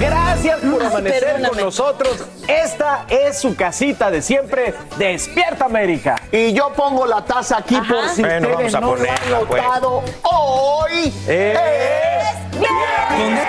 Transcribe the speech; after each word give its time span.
Gracias 0.00 0.58
por 0.60 0.82
amanecer 0.82 1.42
con 1.48 1.58
nosotros. 1.58 2.24
Esta 2.48 3.04
es 3.08 3.38
su 3.38 3.54
casita 3.54 4.10
de 4.10 4.22
siempre, 4.22 4.74
Despierta 4.98 5.66
América. 5.66 6.16
Y 6.32 6.52
yo 6.52 6.72
pongo 6.72 7.06
la 7.06 7.24
taza 7.24 7.58
aquí 7.58 7.76
por 7.80 8.08
si 8.08 8.22
Bueno, 8.22 8.48
ustedes 8.48 8.72
vamos 8.72 9.00
a 9.00 9.02
no 9.04 9.30
lo 9.30 9.36
han 9.40 9.46
pues. 9.46 9.62
notado. 9.62 10.02
Hoy 10.22 11.12
Eh. 11.28 11.54
es 11.54 12.50
viernes. 12.58 13.40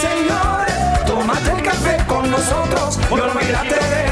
Señores, 0.00 1.04
tómate 1.06 1.50
el 1.52 1.62
café 1.62 1.96
con 2.06 2.30
nosotros 2.30 2.98
y 3.10 3.14
olvídate 3.14 3.74
de 3.74 4.05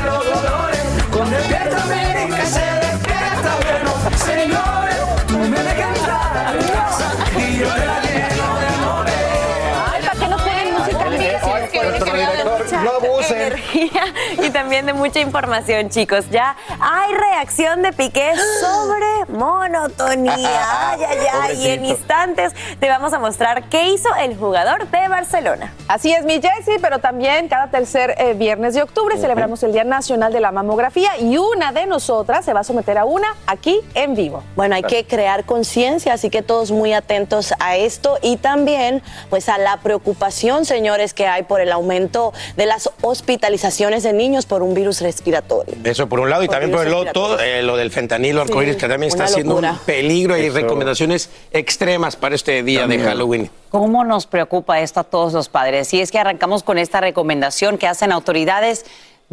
yeah, 13.92 14.43
también 14.54 14.86
de 14.86 14.92
mucha 14.92 15.18
información, 15.18 15.90
chicos. 15.90 16.30
Ya 16.30 16.56
hay 16.80 17.12
reacción 17.12 17.82
de 17.82 17.92
Piqué 17.92 18.34
sobre 18.60 19.36
monotonía. 19.36 20.34
Ay, 20.90 21.00
ay, 21.08 21.18
ay. 21.32 21.66
Y 21.66 21.68
en 21.70 21.84
instantes 21.84 22.52
te 22.78 22.88
vamos 22.88 23.12
a 23.12 23.18
mostrar 23.18 23.68
qué 23.68 23.88
hizo 23.88 24.08
el 24.14 24.36
jugador 24.36 24.88
de 24.88 25.08
Barcelona. 25.08 25.74
Así 25.88 26.12
es, 26.12 26.24
mi 26.24 26.34
Jessie, 26.34 26.78
pero 26.80 27.00
también 27.00 27.48
cada 27.48 27.68
tercer 27.68 28.14
eh, 28.16 28.34
viernes 28.34 28.74
de 28.74 28.82
octubre 28.82 29.18
celebramos 29.18 29.62
el 29.64 29.72
Día 29.72 29.82
Nacional 29.82 30.32
de 30.32 30.40
la 30.40 30.52
Mamografía 30.52 31.18
y 31.18 31.36
una 31.36 31.72
de 31.72 31.86
nosotras 31.86 32.44
se 32.44 32.52
va 32.52 32.60
a 32.60 32.64
someter 32.64 32.96
a 32.96 33.04
una 33.04 33.34
aquí 33.46 33.80
en 33.94 34.14
vivo. 34.14 34.44
Bueno, 34.54 34.76
hay 34.76 34.84
que 34.84 35.04
crear 35.04 35.44
conciencia, 35.44 36.12
así 36.12 36.30
que 36.30 36.42
todos 36.42 36.70
muy 36.70 36.92
atentos 36.92 37.54
a 37.58 37.76
esto 37.76 38.18
y 38.22 38.36
también 38.36 39.02
pues 39.30 39.48
a 39.48 39.58
la 39.58 39.78
preocupación, 39.78 40.64
señores, 40.64 41.12
que 41.12 41.26
hay 41.26 41.42
por 41.42 41.60
el 41.60 41.72
aumento 41.72 42.32
de 42.56 42.66
las 42.66 42.88
hospitalizaciones 43.02 44.04
de 44.04 44.12
niños 44.12 44.43
por 44.44 44.62
un 44.62 44.74
virus 44.74 45.00
respiratorio. 45.00 45.74
Eso 45.84 46.08
por 46.08 46.20
un 46.20 46.30
lado, 46.30 46.42
y 46.42 46.46
Por 46.46 46.54
también 46.56 46.72
por 46.76 46.86
el 46.86 46.94
otro, 46.94 47.38
eh, 47.40 47.62
lo 47.62 47.76
del 47.76 47.90
fentanilo 47.90 48.42
arcoíris, 48.42 48.74
Sí, 48.74 48.80
que 48.80 48.88
también 48.88 49.08
está 49.10 49.26
siendo 49.26 49.56
un 49.56 49.78
peligro 49.86 50.36
y 50.36 50.46
Eso. 50.46 50.56
recomendaciones 50.56 51.30
extremas 51.52 52.16
para 52.16 52.34
este 52.34 52.62
día 52.62 52.86
de 52.86 52.98
Halloween. 52.98 53.50
¿Cómo 53.70 54.04
nos 54.04 54.26
preocupa 54.26 54.80
esto 54.80 55.00
a 55.00 55.04
todos 55.04 55.32
los 55.32 55.48
padres? 55.48 55.92
Y 55.94 56.00
es 56.00 56.10
que 56.12 56.18
arrancamos 56.18 56.62
con 56.62 56.78
esta 56.78 57.00
recomendación 57.00 57.76
que 57.78 57.86
hacen 57.86 58.12
autoridades 58.12 58.84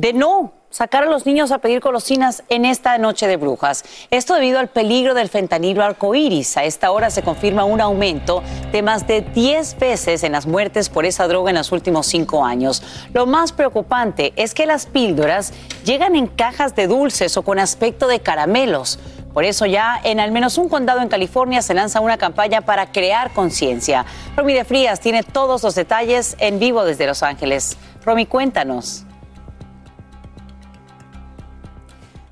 de 0.01 0.13
no 0.13 0.51
sacar 0.71 1.03
a 1.03 1.05
los 1.05 1.27
niños 1.27 1.51
a 1.51 1.59
pedir 1.59 1.79
golosinas 1.79 2.43
en 2.49 2.65
esta 2.65 2.97
noche 2.97 3.27
de 3.27 3.37
brujas. 3.37 3.83
Esto 4.09 4.33
debido 4.33 4.57
al 4.57 4.67
peligro 4.67 5.13
del 5.13 5.29
fentanilo 5.29 5.83
arcoíris. 5.83 6.57
A 6.57 6.63
esta 6.63 6.89
hora 6.89 7.11
se 7.11 7.21
confirma 7.21 7.65
un 7.65 7.81
aumento 7.81 8.41
de 8.71 8.81
más 8.81 9.05
de 9.05 9.21
10 9.21 9.77
veces 9.77 10.23
en 10.23 10.31
las 10.31 10.47
muertes 10.47 10.89
por 10.89 11.05
esa 11.05 11.27
droga 11.27 11.51
en 11.51 11.57
los 11.57 11.71
últimos 11.71 12.07
cinco 12.07 12.43
años. 12.43 12.81
Lo 13.13 13.27
más 13.27 13.51
preocupante 13.51 14.33
es 14.37 14.55
que 14.55 14.65
las 14.65 14.87
píldoras 14.87 15.53
llegan 15.85 16.15
en 16.15 16.25
cajas 16.25 16.75
de 16.75 16.87
dulces 16.87 17.37
o 17.37 17.43
con 17.43 17.59
aspecto 17.59 18.07
de 18.07 18.21
caramelos. 18.21 18.97
Por 19.35 19.43
eso 19.43 19.67
ya 19.67 20.01
en 20.03 20.19
al 20.19 20.31
menos 20.31 20.57
un 20.57 20.67
condado 20.67 21.01
en 21.01 21.09
California 21.09 21.61
se 21.61 21.75
lanza 21.75 21.99
una 21.99 22.17
campaña 22.17 22.61
para 22.61 22.91
crear 22.91 23.31
conciencia. 23.33 24.07
Romy 24.35 24.53
de 24.53 24.65
Frías 24.65 24.99
tiene 24.99 25.21
todos 25.21 25.61
los 25.61 25.75
detalles 25.75 26.37
en 26.39 26.57
vivo 26.57 26.85
desde 26.85 27.05
Los 27.05 27.21
Ángeles. 27.21 27.77
Romy, 28.03 28.25
cuéntanos. 28.25 29.05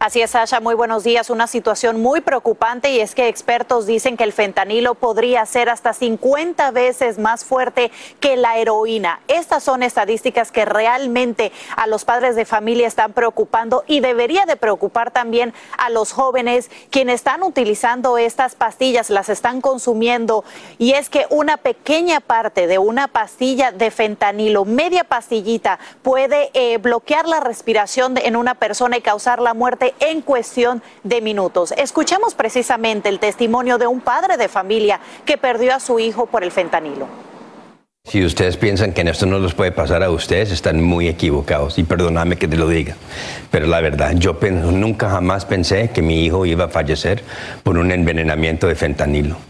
Así 0.01 0.21
es, 0.21 0.31
Sasha, 0.31 0.61
muy 0.61 0.75
buenos 0.75 1.03
días. 1.03 1.29
Una 1.29 1.45
situación 1.45 2.01
muy 2.01 2.21
preocupante 2.21 2.89
y 2.89 3.01
es 3.01 3.15
que 3.15 3.27
expertos 3.27 3.85
dicen 3.85 4.15
que 4.15 4.23
el 4.23 4.31
fentanilo 4.31 4.95
podría 4.95 5.45
ser 5.45 5.67
hasta 5.67 5.91
50 5.91 6.71
veces 6.71 7.19
más 7.19 7.43
fuerte 7.43 7.91
que 8.21 8.37
la 8.37 8.57
heroína. 8.59 9.19
Estas 9.27 9.61
son 9.61 9.83
estadísticas 9.83 10.53
que 10.53 10.63
realmente 10.63 11.51
a 11.75 11.85
los 11.85 12.05
padres 12.05 12.37
de 12.37 12.45
familia 12.45 12.87
están 12.87 13.11
preocupando 13.11 13.83
y 13.87 13.99
debería 13.99 14.45
de 14.45 14.55
preocupar 14.55 15.11
también 15.11 15.53
a 15.77 15.89
los 15.89 16.13
jóvenes 16.13 16.71
quienes 16.91 17.15
están 17.15 17.43
utilizando 17.43 18.17
estas 18.17 18.55
pastillas, 18.55 19.09
las 19.09 19.27
están 19.27 19.59
consumiendo. 19.59 20.45
Y 20.77 20.93
es 20.93 21.09
que 21.09 21.25
una 21.29 21.57
pequeña 21.57 22.21
parte 22.21 22.67
de 22.67 22.77
una 22.77 23.09
pastilla 23.09 23.73
de 23.73 23.91
fentanilo, 23.91 24.63
media 24.63 25.03
pastillita, 25.03 25.77
puede 26.03 26.51
eh, 26.53 26.77
bloquear 26.77 27.27
la 27.27 27.41
respiración 27.41 28.17
en 28.17 28.37
una 28.37 28.55
persona 28.55 28.95
y 28.95 29.01
causar 29.01 29.41
la 29.41 29.53
muerte 29.53 29.88
en 29.99 30.21
cuestión 30.21 30.81
de 31.03 31.21
minutos. 31.21 31.73
Escuchemos 31.77 32.35
precisamente 32.35 33.09
el 33.09 33.19
testimonio 33.19 33.77
de 33.77 33.87
un 33.87 34.01
padre 34.01 34.37
de 34.37 34.47
familia 34.47 34.99
que 35.25 35.37
perdió 35.37 35.75
a 35.75 35.79
su 35.79 35.99
hijo 35.99 36.25
por 36.25 36.43
el 36.43 36.51
fentanilo. 36.51 37.07
Si 38.05 38.23
ustedes 38.23 38.57
piensan 38.57 38.93
que 38.93 39.01
esto 39.01 39.25
no 39.25 39.39
les 39.39 39.53
puede 39.53 39.71
pasar 39.71 40.01
a 40.03 40.09
ustedes, 40.09 40.51
están 40.51 40.81
muy 40.81 41.07
equivocados. 41.07 41.77
Y 41.77 41.83
perdóname 41.83 42.37
que 42.37 42.47
te 42.47 42.57
lo 42.57 42.67
diga. 42.67 42.95
Pero 43.51 43.67
la 43.67 43.81
verdad, 43.81 44.13
yo 44.15 44.37
nunca 44.41 45.09
jamás 45.09 45.45
pensé 45.45 45.89
que 45.91 46.01
mi 46.01 46.25
hijo 46.25 46.45
iba 46.45 46.65
a 46.65 46.69
fallecer 46.69 47.21
por 47.61 47.77
un 47.77 47.91
envenenamiento 47.91 48.67
de 48.67 48.75
fentanilo. 48.75 49.48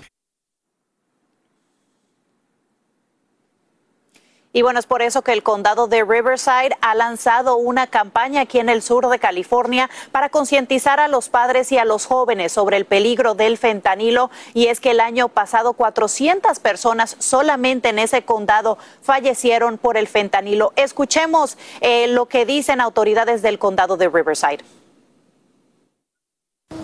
Y 4.52 4.64
bueno, 4.64 4.80
es 4.80 4.88
por 4.88 5.04
eso 5.04 5.22
que 5.22 5.32
el 5.32 5.44
condado 5.44 5.86
de 5.86 6.04
Riverside 6.04 6.76
ha 6.82 6.96
lanzado 6.96 7.58
una 7.58 7.86
campaña 7.86 8.42
aquí 8.42 8.58
en 8.58 8.68
el 8.68 8.82
sur 8.82 9.08
de 9.08 9.20
California 9.20 9.92
para 10.12 10.30
concientizar 10.30 11.00
a 11.00 11.08
los 11.08 11.30
padres 11.30 11.72
y 11.72 11.78
a 11.78 11.86
los 11.86 12.08
jóvenes 12.08 12.52
sobre 12.52 12.78
el 12.78 12.86
peligro 12.86 13.36
del 13.36 13.60
fentanilo. 13.60 14.32
Y 14.56 14.66
es 14.66 14.80
que 14.80 14.92
el 14.92 15.02
año 15.02 15.30
pasado 15.30 15.74
400 15.74 16.60
personas 16.60 17.16
solamente 17.20 17.90
en 17.90 18.00
ese 18.00 18.24
condado 18.24 18.80
fallecieron 19.04 19.78
por 19.78 19.98
el 19.98 20.08
fentanilo. 20.08 20.74
Escuchemos 20.76 21.56
eh, 21.82 22.08
lo 22.08 22.26
que 22.26 22.48
dicen 22.48 22.82
autoridades 22.82 23.44
del 23.44 23.60
condado 23.60 23.98
de 23.98 24.10
Riverside. 24.10 24.64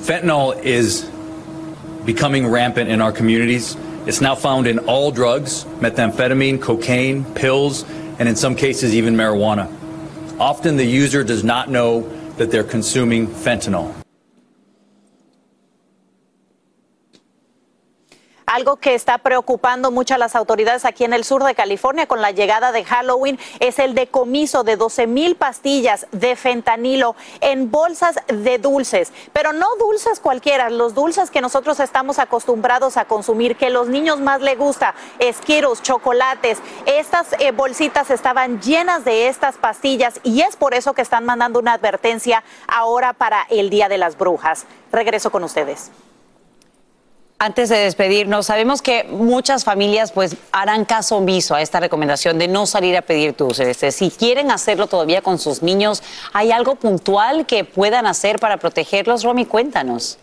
Fentanyl 0.03 0.53
is 0.63 1.09
becoming 2.05 2.47
rampant 2.47 2.91
in 2.91 3.01
our 3.01 3.11
communities. 3.11 3.75
It's 4.05 4.21
now 4.21 4.35
found 4.35 4.67
in 4.67 4.77
all 4.79 5.11
drugs 5.11 5.63
methamphetamine, 5.79 6.61
cocaine, 6.61 7.25
pills, 7.33 7.83
and 8.19 8.29
in 8.29 8.35
some 8.35 8.55
cases, 8.55 8.93
even 8.93 9.15
marijuana. 9.15 9.67
Often 10.39 10.77
the 10.77 10.85
user 10.85 11.23
does 11.23 11.43
not 11.43 11.71
know 11.71 12.01
that 12.37 12.51
they're 12.51 12.63
consuming 12.63 13.25
fentanyl. 13.27 14.04
Algo 18.55 18.77
que 18.77 18.95
está 18.95 19.17
preocupando 19.17 19.91
mucho 19.91 20.15
a 20.15 20.17
las 20.17 20.33
autoridades 20.33 20.85
aquí 20.85 21.03
en 21.03 21.11
el 21.11 21.25
sur 21.25 21.43
de 21.43 21.55
California 21.55 22.07
con 22.07 22.21
la 22.21 22.31
llegada 22.31 22.71
de 22.71 22.85
Halloween 22.85 23.37
es 23.59 23.79
el 23.79 23.95
decomiso 23.95 24.63
de 24.63 24.77
12 24.77 25.07
mil 25.07 25.35
pastillas 25.35 26.07
de 26.13 26.37
fentanilo 26.37 27.17
en 27.41 27.69
bolsas 27.69 28.15
de 28.27 28.57
dulces, 28.57 29.11
pero 29.33 29.51
no 29.51 29.67
dulces 29.77 30.21
cualquiera, 30.21 30.69
los 30.69 30.93
dulces 30.93 31.31
que 31.31 31.41
nosotros 31.41 31.81
estamos 31.81 32.17
acostumbrados 32.17 32.95
a 32.95 33.03
consumir, 33.03 33.57
que 33.57 33.69
los 33.69 33.89
niños 33.89 34.21
más 34.21 34.39
les 34.39 34.57
gusta, 34.57 34.95
esquiros, 35.19 35.81
chocolates. 35.81 36.59
Estas 36.85 37.35
eh, 37.39 37.51
bolsitas 37.51 38.09
estaban 38.09 38.61
llenas 38.61 39.03
de 39.03 39.27
estas 39.27 39.57
pastillas 39.57 40.21
y 40.23 40.43
es 40.43 40.55
por 40.55 40.75
eso 40.75 40.93
que 40.93 41.01
están 41.01 41.25
mandando 41.25 41.59
una 41.59 41.73
advertencia 41.73 42.41
ahora 42.69 43.11
para 43.11 43.45
el 43.49 43.69
Día 43.69 43.89
de 43.89 43.97
las 43.97 44.17
Brujas. 44.17 44.65
Regreso 44.93 45.29
con 45.29 45.43
ustedes. 45.43 45.91
Antes 47.37 47.67
de 47.67 47.77
despedirnos, 47.77 48.45
sabemos 48.45 48.81
que 48.81 49.03
muchas 49.03 49.65
familias 49.65 50.13
pues 50.13 50.37
harán 50.53 50.85
caso 50.85 51.17
omiso 51.17 51.53
a 51.53 51.61
esta 51.61 51.81
recomendación 51.81 52.39
de 52.39 52.47
no 52.47 52.65
salir 52.65 52.95
a 52.95 53.01
pedir 53.01 53.35
dulces. 53.35 53.67
Este, 53.67 53.91
si 53.91 54.09
quieren 54.09 54.51
hacerlo 54.51 54.87
todavía 54.87 55.21
con 55.21 55.37
sus 55.37 55.61
niños, 55.61 56.01
¿hay 56.31 56.53
algo 56.53 56.75
puntual 56.75 57.45
que 57.45 57.65
puedan 57.65 58.07
hacer 58.07 58.39
para 58.39 58.55
protegerlos? 58.57 59.23
Romy, 59.23 59.45
cuéntanos. 59.45 60.17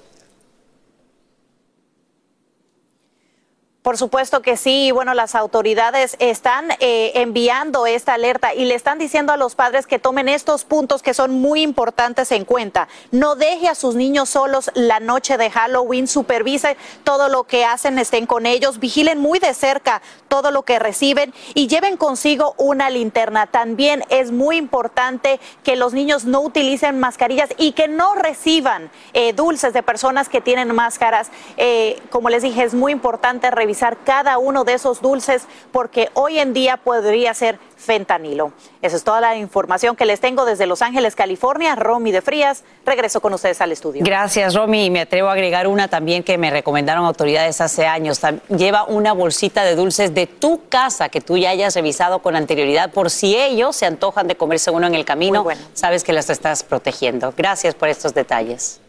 Por 3.83 3.99
supuesto 3.99 4.43
que 4.43 4.57
sí. 4.57 4.93
Bueno, 4.93 5.13
las 5.13 5.35
autoridades 5.35 6.15
están 6.21 6.71
eh, 6.79 7.11
enviando 7.17 7.85
esta 7.87 8.15
alerta 8.15 8.55
y 8.55 8.65
le 8.65 8.77
están 8.77 9.01
diciendo 9.01 9.33
a 9.33 9.37
los 9.37 9.57
padres 9.57 9.89
que 9.89 9.99
tomen 9.99 10.29
estos 10.29 10.63
puntos 10.65 11.03
que 11.03 11.15
son 11.15 11.33
muy 11.41 11.63
importantes 11.63 12.31
en 12.31 12.45
cuenta. 12.45 12.87
No 13.11 13.35
deje 13.35 13.67
a 13.67 13.75
sus 13.75 13.97
niños 13.97 14.29
solos 14.29 14.71
la 14.75 15.01
noche 15.01 15.37
de 15.37 15.51
Halloween. 15.51 16.07
Supervise 16.07 16.77
todo 17.03 17.29
lo 17.29 17.43
que 17.43 17.65
hacen, 17.65 17.99
estén 17.99 18.27
con 18.27 18.47
ellos. 18.47 18.79
Vigilen 18.79 19.19
muy 19.19 19.41
de 19.41 19.53
cerca 19.53 20.01
todo 20.29 20.53
lo 20.53 20.63
que 20.63 20.79
reciben 20.79 21.35
y 21.55 21.67
lleven 21.67 21.97
consigo 21.97 22.55
una 22.59 22.89
linterna. 22.89 23.49
También 23.49 24.05
es 24.11 24.31
muy 24.31 24.59
importante 24.59 25.41
que 25.65 25.75
los 25.75 25.93
niños 25.93 26.25
no 26.25 26.41
utilicen 26.41 27.01
mascarillas 27.01 27.51
y 27.59 27.73
que 27.73 27.89
no 27.89 28.15
reciban 28.15 28.93
eh, 29.13 29.33
dulces 29.33 29.73
de 29.73 29.83
personas 29.83 30.29
que 30.29 30.41
tienen 30.41 30.73
máscaras. 30.73 31.33
Eh, 31.57 32.01
como 32.11 32.31
les 32.31 32.45
dije, 32.45 32.63
es 32.63 32.75
muy 32.75 32.93
importante 32.93 33.51
revisar 33.51 33.72
cada 34.05 34.39
uno 34.39 34.65
de 34.65 34.75
esos 34.75 35.01
dulces 35.01 35.47
porque 35.73 36.11
hoy 36.15 36.39
en 36.39 36.53
día 36.53 36.77
podría 36.77 37.35
ser 37.35 37.59
fentanilo. 37.77 38.53
Esa 38.81 38.97
es 38.97 39.05
toda 39.05 39.21
la 39.21 39.37
información 39.37 39.97
que 39.97 40.05
les 40.05 40.21
tengo 40.21 40.45
desde 40.45 40.67
Los 40.67 40.83
Ángeles, 40.83 41.17
California. 41.17 41.75
Romy 41.75 42.13
de 42.13 42.23
Frías, 42.23 42.65
regreso 42.87 43.21
con 43.21 43.35
ustedes 43.35 43.61
al 43.61 43.73
estudio. 43.73 44.03
Gracias, 44.05 44.55
Romy. 44.55 44.87
Y 44.87 44.91
me 44.91 45.01
atrevo 45.01 45.29
a 45.29 45.33
agregar 45.33 45.67
una 45.67 45.89
también 45.89 46.23
que 46.23 46.39
me 46.39 46.51
recomendaron 46.51 47.05
autoridades 47.05 47.61
hace 47.61 47.87
años. 47.87 48.21
Lleva 48.49 48.85
una 48.85 49.13
bolsita 49.13 49.65
de 49.65 49.75
dulces 49.75 50.15
de 50.15 50.27
tu 50.27 50.69
casa 50.69 51.09
que 51.09 51.21
tú 51.21 51.37
ya 51.37 51.51
hayas 51.51 51.75
revisado 51.75 52.21
con 52.21 52.37
anterioridad 52.37 52.93
por 52.93 53.11
si 53.11 53.37
ellos 53.37 53.77
se 53.77 53.87
antojan 53.87 54.29
de 54.29 54.37
comerse 54.37 54.71
uno 54.71 54.87
en 54.87 54.95
el 54.95 55.05
camino. 55.05 55.47
Sabes 55.75 56.05
que 56.05 56.13
los 56.13 56.31
estás 56.31 56.63
protegiendo. 56.63 57.35
Gracias 57.37 57.75
por 57.75 57.89
estos 57.89 58.15
detalles. 58.15 58.81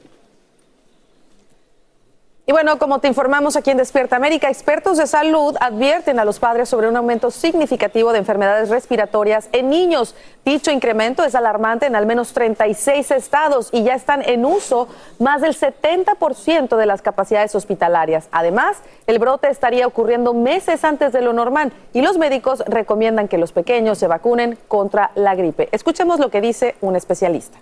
Y 2.45 2.51
bueno, 2.51 2.77
como 2.77 2.99
te 2.99 3.07
informamos 3.07 3.55
aquí 3.55 3.71
en 3.71 3.77
Despierta 3.77 4.17
América, 4.17 4.49
expertos 4.49 4.97
de 4.97 5.07
salud 5.07 5.55
advierten 5.61 6.19
a 6.19 6.25
los 6.25 6.39
padres 6.39 6.67
sobre 6.67 6.89
un 6.89 6.97
aumento 6.97 7.31
significativo 7.31 8.11
de 8.11 8.19
enfermedades 8.19 8.67
respiratorias 8.67 9.47
en 9.53 9.69
niños. 9.69 10.13
Dicho 10.43 10.69
incremento 10.69 11.23
es 11.23 11.35
alarmante 11.35 11.85
en 11.85 11.95
al 11.95 12.05
menos 12.05 12.33
36 12.33 13.11
estados 13.11 13.69
y 13.71 13.83
ya 13.83 13.95
están 13.95 14.23
en 14.27 14.43
uso 14.43 14.89
más 15.19 15.39
del 15.39 15.55
70% 15.55 16.75
de 16.75 16.85
las 16.85 17.01
capacidades 17.01 17.55
hospitalarias. 17.55 18.27
Además, 18.33 18.75
el 19.07 19.19
brote 19.19 19.47
estaría 19.47 19.87
ocurriendo 19.87 20.33
meses 20.33 20.83
antes 20.83 21.13
de 21.13 21.21
lo 21.21 21.31
normal 21.31 21.71
y 21.93 22.01
los 22.01 22.17
médicos 22.17 22.61
recomiendan 22.67 23.29
que 23.29 23.37
los 23.37 23.53
pequeños 23.53 23.99
se 23.99 24.07
vacunen 24.07 24.57
contra 24.67 25.11
la 25.15 25.33
gripe. 25.35 25.69
Escuchemos 25.71 26.19
lo 26.19 26.29
que 26.29 26.41
dice 26.41 26.75
un 26.81 26.97
especialista. 26.97 27.57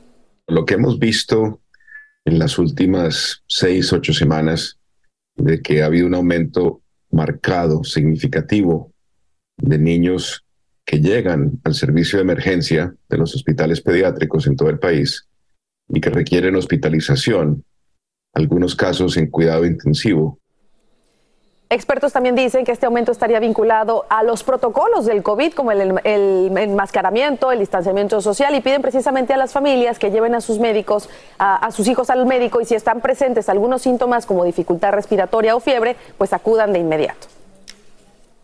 Lo 0.48 0.66
que 0.66 0.74
hemos 0.74 0.98
visto 0.98 1.61
en 2.26 2.40
las 2.40 2.58
últimas 2.60 3.44
seis, 3.48 3.92
ocho 3.94 4.14
semanas 4.14 4.78
de 5.36 5.62
que 5.62 5.82
ha 5.82 5.88
habido 5.88 6.08
un 6.08 6.16
aumento 6.16 6.82
marcado, 7.12 7.84
significativo, 7.84 8.92
de 9.58 9.78
niños 9.78 10.46
que 10.86 11.00
llegan 11.00 11.60
al 11.64 11.74
servicio 11.74 12.18
de 12.18 12.24
emergencia 12.24 12.94
de 13.10 13.18
los 13.18 13.36
hospitales 13.36 13.82
pediátricos 13.82 14.48
en 14.48 14.56
todo 14.56 14.70
el 14.70 14.80
país 14.80 15.28
y 15.90 16.02
que 16.02 16.10
requieren 16.10 16.56
hospitalización, 16.56 17.64
algunos 18.34 18.76
casos 18.76 19.18
en 19.18 19.28
cuidado 19.28 19.66
intensivo, 19.66 20.41
Expertos 21.72 22.12
también 22.12 22.36
dicen 22.36 22.66
que 22.66 22.74
este 22.74 22.86
aumento 22.86 23.14
estaría 23.14 23.40
vinculado 23.40 24.06
a 24.10 24.24
los 24.24 24.44
protocolos 24.44 25.06
del 25.06 25.24
COVID, 25.24 25.54
como 25.54 25.72
el, 25.72 26.02
enmascaramiento, 26.04 27.50
el 27.50 27.60
distanciamiento 27.60 28.20
social, 28.20 28.54
y 28.56 28.60
piden 28.60 28.82
precisamente 28.82 29.34
a 29.34 29.38
las 29.38 29.54
familias 29.54 29.98
que 29.98 30.12
lleven 30.12 30.36
a 30.36 30.42
sus 30.42 30.60
médicos, 30.60 31.10
a, 31.40 31.72
sus 31.72 31.88
hijos 31.88 32.10
al 32.10 32.26
médico, 32.26 32.60
y 32.60 32.66
si 32.66 32.76
están 32.76 33.00
presentes 33.00 33.48
algunos 33.48 33.84
síntomas 33.84 34.26
como 34.26 34.44
dificultad 34.44 34.92
respiratoria 34.92 35.56
o 35.56 35.62
fiebre, 35.62 35.96
pues 36.18 36.34
acudan 36.34 36.74
de 36.74 36.80
inmediato. 36.80 37.41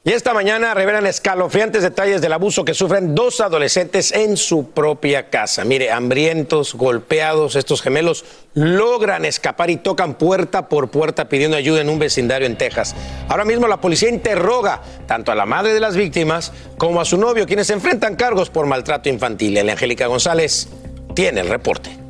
Y 0.08 0.14
esta 0.14 0.34
mañana 0.34 0.74
revelan 0.74 1.06
escalofriantes 1.06 1.84
detalles 1.84 2.22
del 2.22 2.32
abuso 2.32 2.64
que 2.64 2.74
sufren 2.74 3.14
dos 3.14 3.42
adolescentes 3.42 4.14
en 4.14 4.38
su 4.38 4.70
propia 4.70 5.30
casa. 5.30 5.66
Mire, 5.66 5.92
hambrientos, 5.92 6.76
golpeados, 6.76 7.58
estos 7.58 7.82
gemelos 7.82 8.24
logran 8.54 9.26
escapar 9.26 9.70
y 9.70 9.76
tocan 9.76 10.14
puerta 10.14 10.70
por 10.70 10.92
puerta 10.92 11.28
pidiendo 11.28 11.58
ayuda 11.58 11.82
en 11.82 11.90
un 11.90 12.00
vecindario 12.00 12.48
en 12.48 12.58
Texas. 12.58 12.96
Ahora 13.28 13.44
mismo 13.44 13.68
la 13.68 13.82
policía 13.82 14.08
interroga 14.08 14.82
tanto 15.08 15.34
a 15.34 15.36
la 15.36 15.46
madre 15.46 15.74
de 15.74 15.82
las 15.82 15.98
víctimas 15.98 16.54
como 16.78 17.02
a 17.02 17.06
su 17.06 17.18
novio, 17.18 17.46
quienes 17.46 17.70
enfrentan 17.70 18.16
cargos 18.16 18.50
por 18.50 18.66
maltrato 18.66 19.10
infantil. 19.10 19.58
Angélica 19.58 20.08
González 20.08 20.70
tiene 21.16 21.42
el 21.42 21.50
reporte. 21.50 22.07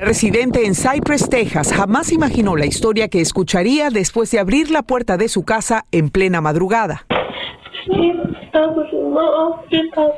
Residente 0.00 0.64
en 0.64 0.74
Cypress, 0.74 1.28
Texas, 1.28 1.74
jamás 1.74 2.10
imaginó 2.10 2.56
la 2.56 2.64
historia 2.64 3.08
que 3.08 3.20
escucharía 3.20 3.90
después 3.90 4.30
de 4.30 4.38
abrir 4.38 4.70
la 4.70 4.80
puerta 4.80 5.18
de 5.18 5.28
su 5.28 5.44
casa 5.44 5.84
en 5.92 6.08
plena 6.08 6.40
madrugada. 6.40 7.04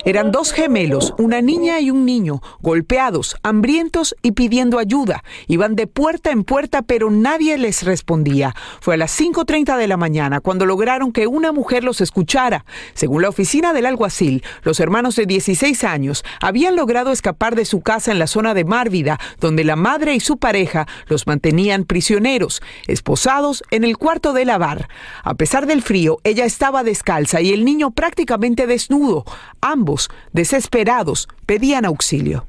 Eran 0.04 0.32
dos 0.32 0.52
gemelos, 0.52 1.14
una 1.18 1.42
niña 1.42 1.80
y 1.80 1.90
un 1.90 2.06
niño, 2.06 2.40
golpeados, 2.60 3.36
hambrientos 3.42 4.16
y 4.22 4.32
pidiendo 4.32 4.78
ayuda. 4.78 5.22
Iban 5.48 5.76
de 5.76 5.86
puerta 5.86 6.30
en 6.30 6.44
puerta, 6.44 6.82
pero 6.82 7.10
nadie 7.10 7.58
les 7.58 7.82
respondía. 7.82 8.54
Fue 8.80 8.94
a 8.94 8.96
las 8.96 9.18
5.30 9.20 9.76
de 9.76 9.88
la 9.88 9.96
mañana 9.96 10.40
cuando 10.40 10.64
lograron 10.64 11.12
que 11.12 11.26
una 11.26 11.52
mujer 11.52 11.84
los 11.84 12.00
escuchara. 12.00 12.64
Según 12.94 13.22
la 13.22 13.28
oficina 13.28 13.72
del 13.72 13.86
alguacil, 13.86 14.42
los 14.62 14.80
hermanos 14.80 15.16
de 15.16 15.26
16 15.26 15.84
años 15.84 16.24
habían 16.40 16.74
logrado 16.74 17.12
escapar 17.12 17.54
de 17.54 17.64
su 17.64 17.82
casa 17.82 18.12
en 18.12 18.18
la 18.18 18.26
zona 18.26 18.54
de 18.54 18.64
Márvida, 18.64 19.18
donde 19.40 19.64
la 19.64 19.76
madre 19.76 20.14
y 20.14 20.20
su 20.20 20.38
pareja 20.38 20.86
los 21.06 21.26
mantenían 21.26 21.84
prisioneros, 21.84 22.62
esposados 22.86 23.62
en 23.70 23.84
el 23.84 23.98
cuarto 23.98 24.32
de 24.32 24.46
lavar. 24.46 24.88
A 25.22 25.34
pesar 25.34 25.66
del 25.66 25.82
frío, 25.82 26.18
ella 26.24 26.44
estaba 26.44 26.82
descalza 26.82 27.40
y 27.40 27.52
el 27.52 27.64
niño 27.64 27.90
prácticamente 27.90 28.21
desnudo. 28.66 29.24
Ambos, 29.60 30.08
desesperados, 30.32 31.28
pedían 31.46 31.84
auxilio. 31.84 32.46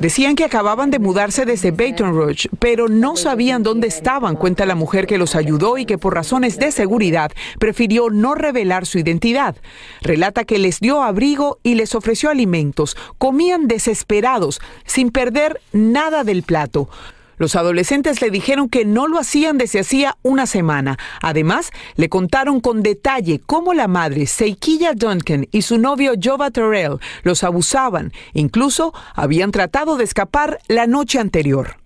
Decían 0.00 0.34
que 0.34 0.44
acababan 0.44 0.90
de 0.90 0.98
mudarse 0.98 1.44
desde 1.44 1.70
Baton 1.70 2.14
Rouge, 2.14 2.48
pero 2.58 2.88
no 2.88 3.16
sabían 3.16 3.62
dónde 3.62 3.86
estaban, 3.86 4.36
cuenta 4.36 4.66
la 4.66 4.74
mujer 4.74 5.06
que 5.06 5.18
los 5.18 5.34
ayudó 5.34 5.78
y 5.78 5.84
que 5.84 5.98
por 5.98 6.14
razones 6.14 6.58
de 6.58 6.72
seguridad 6.72 7.30
prefirió 7.58 8.10
no 8.10 8.34
revelar 8.34 8.86
su 8.86 8.98
identidad. 8.98 9.56
Relata 10.00 10.44
que 10.44 10.58
les 10.58 10.80
dio 10.80 11.02
abrigo 11.02 11.58
y 11.62 11.74
les 11.74 11.94
ofreció 11.94 12.30
alimentos. 12.30 12.96
Comían 13.18 13.68
desesperados, 13.68 14.60
sin 14.84 15.10
perder 15.10 15.60
nada 15.72 16.24
del 16.24 16.42
plato. 16.42 16.88
Los 17.36 17.56
adolescentes 17.56 18.20
le 18.20 18.30
dijeron 18.30 18.68
que 18.68 18.84
no 18.84 19.08
lo 19.08 19.18
hacían 19.18 19.58
desde 19.58 19.80
hacía 19.80 20.16
una 20.22 20.46
semana. 20.46 20.98
Además, 21.22 21.70
le 21.96 22.08
contaron 22.08 22.60
con 22.60 22.82
detalle 22.82 23.40
cómo 23.44 23.74
la 23.74 23.88
madre, 23.88 24.26
Seiquilla 24.26 24.92
Duncan, 24.94 25.46
y 25.50 25.62
su 25.62 25.78
novio 25.78 26.12
Jova 26.22 26.50
Terrell 26.50 26.98
los 27.22 27.44
abusaban. 27.44 28.12
Incluso 28.32 28.92
habían 29.14 29.50
tratado 29.50 29.96
de 29.96 30.04
escapar 30.04 30.58
la 30.68 30.86
noche 30.86 31.18
anterior. 31.18 31.76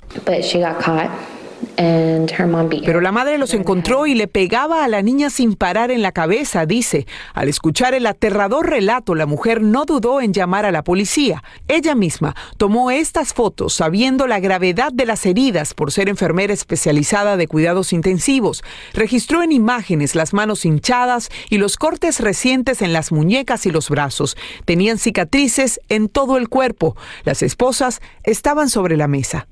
Pero 2.84 3.00
la 3.00 3.12
madre 3.12 3.38
los 3.38 3.54
encontró 3.54 4.06
y 4.06 4.14
le 4.14 4.26
pegaba 4.26 4.84
a 4.84 4.88
la 4.88 5.00
niña 5.00 5.30
sin 5.30 5.54
parar 5.54 5.92
en 5.92 6.02
la 6.02 6.10
cabeza, 6.10 6.66
dice. 6.66 7.06
Al 7.34 7.48
escuchar 7.48 7.94
el 7.94 8.06
aterrador 8.06 8.68
relato, 8.68 9.14
la 9.14 9.26
mujer 9.26 9.62
no 9.62 9.84
dudó 9.84 10.20
en 10.20 10.32
llamar 10.32 10.64
a 10.66 10.72
la 10.72 10.82
policía. 10.82 11.44
Ella 11.68 11.94
misma 11.94 12.34
tomó 12.56 12.90
estas 12.90 13.32
fotos 13.32 13.74
sabiendo 13.74 14.26
la 14.26 14.40
gravedad 14.40 14.92
de 14.92 15.06
las 15.06 15.24
heridas 15.24 15.72
por 15.74 15.92
ser 15.92 16.08
enfermera 16.08 16.52
especializada 16.52 17.36
de 17.36 17.46
cuidados 17.46 17.92
intensivos. 17.92 18.64
Registró 18.92 19.44
en 19.44 19.52
imágenes 19.52 20.16
las 20.16 20.32
manos 20.32 20.64
hinchadas 20.64 21.28
y 21.48 21.58
los 21.58 21.76
cortes 21.76 22.18
recientes 22.18 22.82
en 22.82 22.92
las 22.92 23.12
muñecas 23.12 23.66
y 23.66 23.70
los 23.70 23.88
brazos. 23.88 24.36
Tenían 24.64 24.98
cicatrices 24.98 25.80
en 25.88 26.08
todo 26.08 26.38
el 26.38 26.48
cuerpo. 26.48 26.96
Las 27.22 27.42
esposas 27.42 28.00
estaban 28.24 28.68
sobre 28.68 28.96
la 28.96 29.06
mesa. 29.06 29.46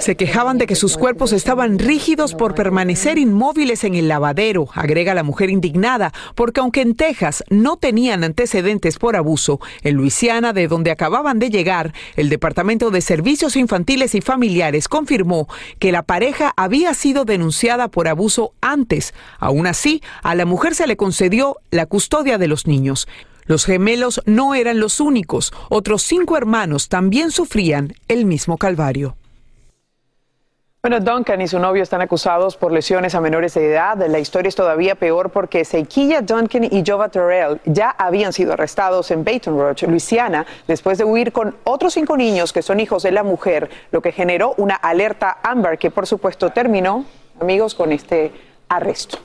Se 0.00 0.14
de 0.36 0.66
que 0.66 0.76
sus 0.76 0.98
cuerpos 0.98 1.32
estaban 1.32 1.78
rígidos 1.78 2.34
por 2.34 2.54
permanecer 2.54 3.16
inmóviles 3.16 3.84
en 3.84 3.94
el 3.94 4.06
lavadero, 4.06 4.68
agrega 4.74 5.14
la 5.14 5.22
mujer 5.22 5.48
indignada, 5.48 6.12
porque 6.34 6.60
aunque 6.60 6.82
en 6.82 6.94
Texas 6.94 7.42
no 7.48 7.78
tenían 7.78 8.22
antecedentes 8.22 8.98
por 8.98 9.16
abuso, 9.16 9.60
en 9.82 9.96
Luisiana, 9.96 10.52
de 10.52 10.68
donde 10.68 10.90
acababan 10.90 11.38
de 11.38 11.48
llegar, 11.48 11.94
el 12.16 12.28
Departamento 12.28 12.90
de 12.90 13.00
Servicios 13.00 13.56
Infantiles 13.56 14.14
y 14.14 14.20
Familiares 14.20 14.88
confirmó 14.88 15.48
que 15.78 15.90
la 15.90 16.02
pareja 16.02 16.52
había 16.58 16.92
sido 16.92 17.24
denunciada 17.24 17.88
por 17.88 18.06
abuso 18.06 18.52
antes. 18.60 19.14
Aún 19.38 19.66
así, 19.66 20.02
a 20.22 20.34
la 20.34 20.44
mujer 20.44 20.74
se 20.74 20.86
le 20.86 20.98
concedió 20.98 21.56
la 21.70 21.86
custodia 21.86 22.36
de 22.36 22.48
los 22.48 22.66
niños. 22.66 23.08
Los 23.46 23.64
gemelos 23.64 24.20
no 24.26 24.54
eran 24.54 24.80
los 24.80 25.00
únicos. 25.00 25.54
Otros 25.70 26.02
cinco 26.02 26.36
hermanos 26.36 26.90
también 26.90 27.30
sufrían 27.30 27.94
el 28.06 28.26
mismo 28.26 28.58
calvario. 28.58 29.16
Bueno, 30.88 31.00
Duncan 31.00 31.40
y 31.40 31.48
su 31.48 31.58
novio 31.58 31.82
están 31.82 32.00
acusados 32.00 32.56
por 32.56 32.70
lesiones 32.70 33.16
a 33.16 33.20
menores 33.20 33.54
de 33.54 33.72
edad. 33.72 33.96
La 34.06 34.20
historia 34.20 34.48
es 34.48 34.54
todavía 34.54 34.94
peor 34.94 35.30
porque 35.30 35.64
Seikilla 35.64 36.20
Duncan 36.20 36.62
y 36.62 36.84
Jova 36.86 37.08
Terrell 37.08 37.60
ya 37.64 37.90
habían 37.90 38.32
sido 38.32 38.52
arrestados 38.52 39.10
en 39.10 39.24
Baton 39.24 39.58
Rouge, 39.58 39.88
Luisiana, 39.88 40.46
después 40.68 40.96
de 40.98 41.02
huir 41.02 41.32
con 41.32 41.56
otros 41.64 41.94
cinco 41.94 42.16
niños 42.16 42.52
que 42.52 42.62
son 42.62 42.78
hijos 42.78 43.02
de 43.02 43.10
la 43.10 43.24
mujer, 43.24 43.68
lo 43.90 44.00
que 44.00 44.12
generó 44.12 44.54
una 44.58 44.76
alerta 44.76 45.38
ámbar 45.42 45.76
que 45.76 45.90
por 45.90 46.06
supuesto 46.06 46.50
terminó, 46.50 47.04
amigos, 47.40 47.74
con 47.74 47.90
este 47.90 48.30
arresto. 48.68 49.18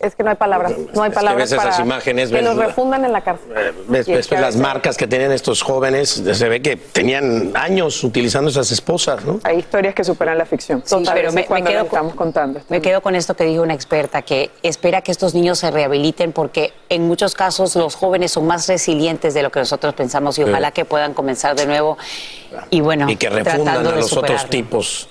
Es 0.00 0.14
que 0.14 0.22
no 0.22 0.30
hay 0.30 0.36
palabras, 0.36 0.72
no 0.94 1.02
hay 1.02 1.08
Es 1.08 1.12
que 1.12 1.14
palabras 1.16 1.50
ves 1.50 1.52
esas 1.60 1.72
para 1.74 1.84
imágenes, 1.84 2.28
que 2.28 2.36
ves 2.36 2.44
los 2.44 2.56
refundan 2.56 3.04
en 3.04 3.12
la 3.12 3.20
cárcel. 3.20 3.48
Ves, 3.88 4.06
Y 4.06 4.12
ves, 4.12 4.30
las 4.30 4.54
marcas 4.56 4.96
que 4.96 5.08
tenían 5.08 5.32
estos 5.32 5.60
jóvenes, 5.62 6.22
se 6.32 6.48
ve 6.48 6.62
que 6.62 6.76
tenían 6.76 7.50
años 7.56 8.04
utilizando 8.04 8.48
esas 8.50 8.70
esposas, 8.70 9.24
¿no? 9.24 9.40
Hay 9.42 9.58
historias 9.58 9.96
que 9.96 10.04
superan 10.04 10.38
la 10.38 10.46
ficción. 10.46 10.82
Sí, 10.86 10.96
pero 11.12 11.32
me, 11.32 11.46
me 11.50 11.64
quedo 11.64 11.82
estamos 11.82 12.14
contando. 12.14 12.60
Me 12.68 12.80
quedo 12.80 13.00
con 13.00 13.16
esto 13.16 13.34
que 13.34 13.42
dijo 13.44 13.62
una 13.62 13.74
experta, 13.74 14.22
que 14.22 14.50
espera 14.62 15.02
que 15.02 15.10
estos 15.10 15.34
niños 15.34 15.58
se 15.58 15.70
rehabiliten 15.72 16.32
porque 16.32 16.72
en 16.90 17.08
muchos 17.08 17.34
casos 17.34 17.74
los 17.74 17.96
jóvenes 17.96 18.30
son 18.30 18.46
más 18.46 18.68
resilientes 18.68 19.34
de 19.34 19.42
lo 19.42 19.50
que 19.50 19.58
nosotros 19.58 19.94
pensamos 19.94 20.38
y 20.38 20.44
Sí. 20.44 20.48
ojalá 20.48 20.70
que 20.70 20.84
puedan 20.84 21.12
comenzar 21.12 21.56
de 21.56 21.66
nuevo. 21.66 21.98
Y 22.70 22.80
bueno, 22.80 23.10
y 23.10 23.16
que 23.16 23.28
refundan 23.28 23.84
a 23.86 23.90
los 23.90 24.16
otros 24.16 24.48
tipos 24.48 25.08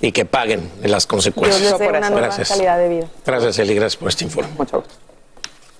y 0.00 0.12
que 0.12 0.24
paguen 0.24 0.70
las 0.84 1.06
consecuencias. 1.06 1.60
Dios 1.60 1.72
les 1.72 1.80
dé 1.80 1.88
una 1.98 2.08
nueva 2.08 2.26
Gracias. 2.28 2.48
calidad 2.50 2.78
de 2.78 2.88
vida. 2.88 3.06
Gracias, 3.26 3.58
Eli, 3.58 3.74
gracias 3.74 3.96
por 3.96 4.08
este 4.08 4.27
informe. 4.28 4.50
Mucho 4.56 4.78
gusto. 4.78 4.94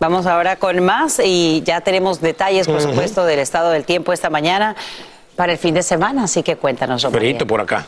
Vamos 0.00 0.26
ahora 0.26 0.56
con 0.56 0.84
más 0.84 1.20
y 1.24 1.62
ya 1.64 1.80
tenemos 1.80 2.20
detalles, 2.20 2.68
por 2.68 2.80
supuesto, 2.80 3.24
del 3.24 3.40
estado 3.40 3.70
del 3.70 3.84
tiempo 3.84 4.12
esta 4.12 4.30
mañana 4.30 4.76
para 5.34 5.52
el 5.52 5.58
fin 5.58 5.74
de 5.74 5.82
semana, 5.82 6.24
así 6.24 6.42
que 6.42 6.56
cuéntanos. 6.56 7.04
Perito 7.06 7.46
por 7.46 7.60
acá. 7.60 7.86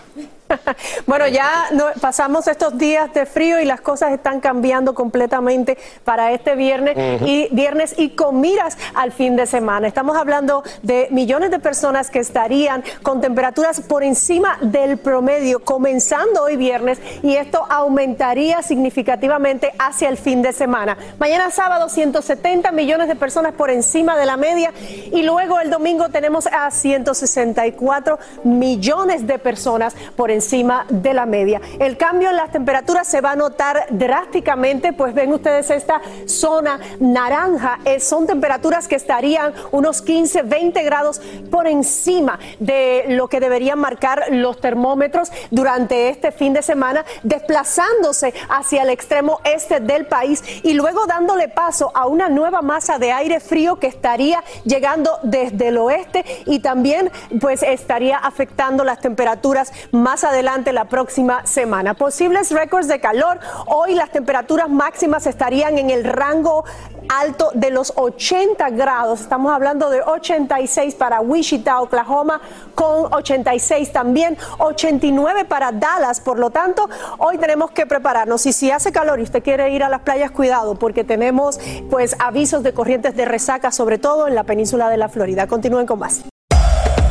Bueno, 1.07 1.27
ya 1.29 1.67
no- 1.73 1.87
pasamos 2.01 2.47
estos 2.49 2.77
días 2.79 3.13
de 3.13 3.27
frío 3.27 3.61
y 3.61 3.65
las 3.65 3.81
cosas 3.81 4.13
están 4.13 4.41
cambiando 4.41 4.95
completamente 4.95 5.79
para 6.05 6.33
este 6.33 6.55
viernes 6.55 6.97
y 7.27 7.49
viernes 7.53 7.95
y 7.97 8.11
con 8.11 8.41
miras 8.41 8.77
al 8.95 9.13
fin 9.13 9.37
de 9.37 9.47
semana. 9.47 9.87
Estamos 9.87 10.17
hablando 10.17 10.63
de 10.83 11.09
millones 11.11 11.51
de 11.51 11.59
personas 11.59 12.11
que 12.11 12.19
estarían 12.21 12.83
con 13.03 13.21
temperaturas 13.21 13.81
por 13.81 14.03
encima 14.03 14.59
del 14.61 14.99
promedio 14.99 15.61
comenzando 15.65 16.43
hoy 16.45 16.57
viernes 16.57 16.99
y 17.23 17.37
esto 17.37 17.65
aumentaría 17.69 18.63
significativamente 18.63 19.73
hacia 19.79 20.09
el 20.09 20.17
fin 20.17 20.43
de 20.43 20.53
semana. 20.53 20.97
Mañana 21.19 21.51
sábado 21.51 21.89
170 21.89 22.73
millones 22.73 23.09
de 23.09 23.17
personas 23.17 23.53
por 23.55 23.71
encima 23.71 24.17
de 24.17 24.27
la 24.27 24.37
media 24.37 24.73
y 25.13 25.23
luego 25.23 25.61
el 25.61 25.71
domingo 25.71 26.09
tenemos 26.09 26.47
a 26.47 26.71
164 26.71 28.19
millones 28.45 29.27
de 29.27 29.39
personas 29.39 29.95
por 30.17 30.31
encima 30.31 30.40
de 30.89 31.15
la 31.15 31.27
media. 31.27 31.61
El 31.79 31.97
cambio 31.97 32.31
en 32.31 32.37
las 32.37 32.51
temperaturas 32.51 33.07
se 33.07 33.21
va 33.21 33.33
a 33.33 33.37
notar 33.37 33.87
drásticamente, 33.91 34.93
pues 34.93 35.15
ven 35.15 35.33
ustedes 35.33 35.71
esta 35.71 36.01
zona 36.27 36.81
naranja, 36.99 37.79
eh, 37.85 38.01
son 38.01 38.27
temperaturas 38.27 38.89
que 38.89 38.97
estarían 38.97 39.53
unos 39.71 40.03
15, 40.03 40.43
20 40.43 40.83
grados 40.83 41.21
por 41.51 41.69
encima 41.69 42.39
de 42.59 43.05
lo 43.09 43.29
que 43.29 43.39
deberían 43.39 43.79
marcar 43.79 44.25
los 44.31 44.61
termómetros 44.61 45.31
durante 45.51 46.09
este 46.09 46.33
fin 46.33 46.53
de 46.53 46.63
semana, 46.63 47.05
desplazándose 47.23 48.35
hacia 48.49 48.83
el 48.83 48.91
extremo 48.91 49.41
este 49.45 49.79
del 49.79 50.07
país 50.07 50.43
y 50.65 50.73
luego 50.73 51.07
dándole 51.07 51.49
paso 51.49 51.93
a 51.95 52.07
una 52.07 52.29
nueva 52.29 52.61
masa 52.61 52.99
de 52.99 53.13
aire 53.13 53.39
frío 53.39 53.79
que 53.79 53.87
estaría 53.87 54.43
llegando 54.65 55.19
desde 55.23 55.69
el 55.69 55.79
oeste 55.79 56.25
y 56.47 56.59
también 56.59 57.13
pues 57.41 57.63
estaría 57.63 58.19
afectando 58.19 58.85
las 58.85 59.01
temperaturas 59.01 59.73
más 59.93 60.25
adelante 60.25 60.30
la 60.73 60.85
próxima 60.85 61.45
semana. 61.45 61.95
Posibles 61.95 62.51
récords 62.53 62.87
de 62.87 63.01
calor. 63.01 63.41
Hoy 63.67 63.95
las 63.95 64.11
temperaturas 64.11 64.69
máximas 64.69 65.27
estarían 65.27 65.77
en 65.77 65.91
el 65.91 66.05
rango 66.05 66.65
alto 67.09 67.51
de 67.55 67.71
los 67.71 67.93
80 67.97 68.71
grados. 68.71 69.21
Estamos 69.21 69.53
hablando 69.53 69.91
de 69.91 70.01
86 70.01 70.95
para 70.95 71.21
Wichita, 71.21 71.81
Oklahoma, 71.81 72.41
con 72.75 73.13
86 73.13 73.93
también, 73.93 74.39
89 74.59 75.45
para 75.47 75.73
Dallas. 75.73 76.21
Por 76.21 76.39
lo 76.39 76.51
tanto, 76.51 76.89
hoy 77.19 77.37
tenemos 77.39 77.73
que 77.73 77.87
prepararnos. 77.87 78.47
Y 78.47 78.53
si 78.53 78.71
hace 78.71 78.93
calor 78.93 79.19
y 79.19 79.25
usted 79.25 79.43
quiere 79.43 79.71
ir 79.71 79.83
a 79.83 79.89
las 79.89 80.03
playas, 80.03 80.31
cuidado, 80.31 80.77
porque 80.77 81.03
tenemos 81.03 81.59
pues 81.91 82.15
avisos 82.21 82.63
de 82.63 82.73
corrientes 82.73 83.17
de 83.17 83.25
resaca, 83.25 83.73
sobre 83.73 83.99
todo 83.99 84.29
en 84.29 84.37
la 84.37 84.45
península 84.45 84.89
de 84.89 84.97
la 84.97 85.09
Florida. 85.09 85.49
Continúen 85.49 85.87
con 85.87 85.99
más. 85.99 86.23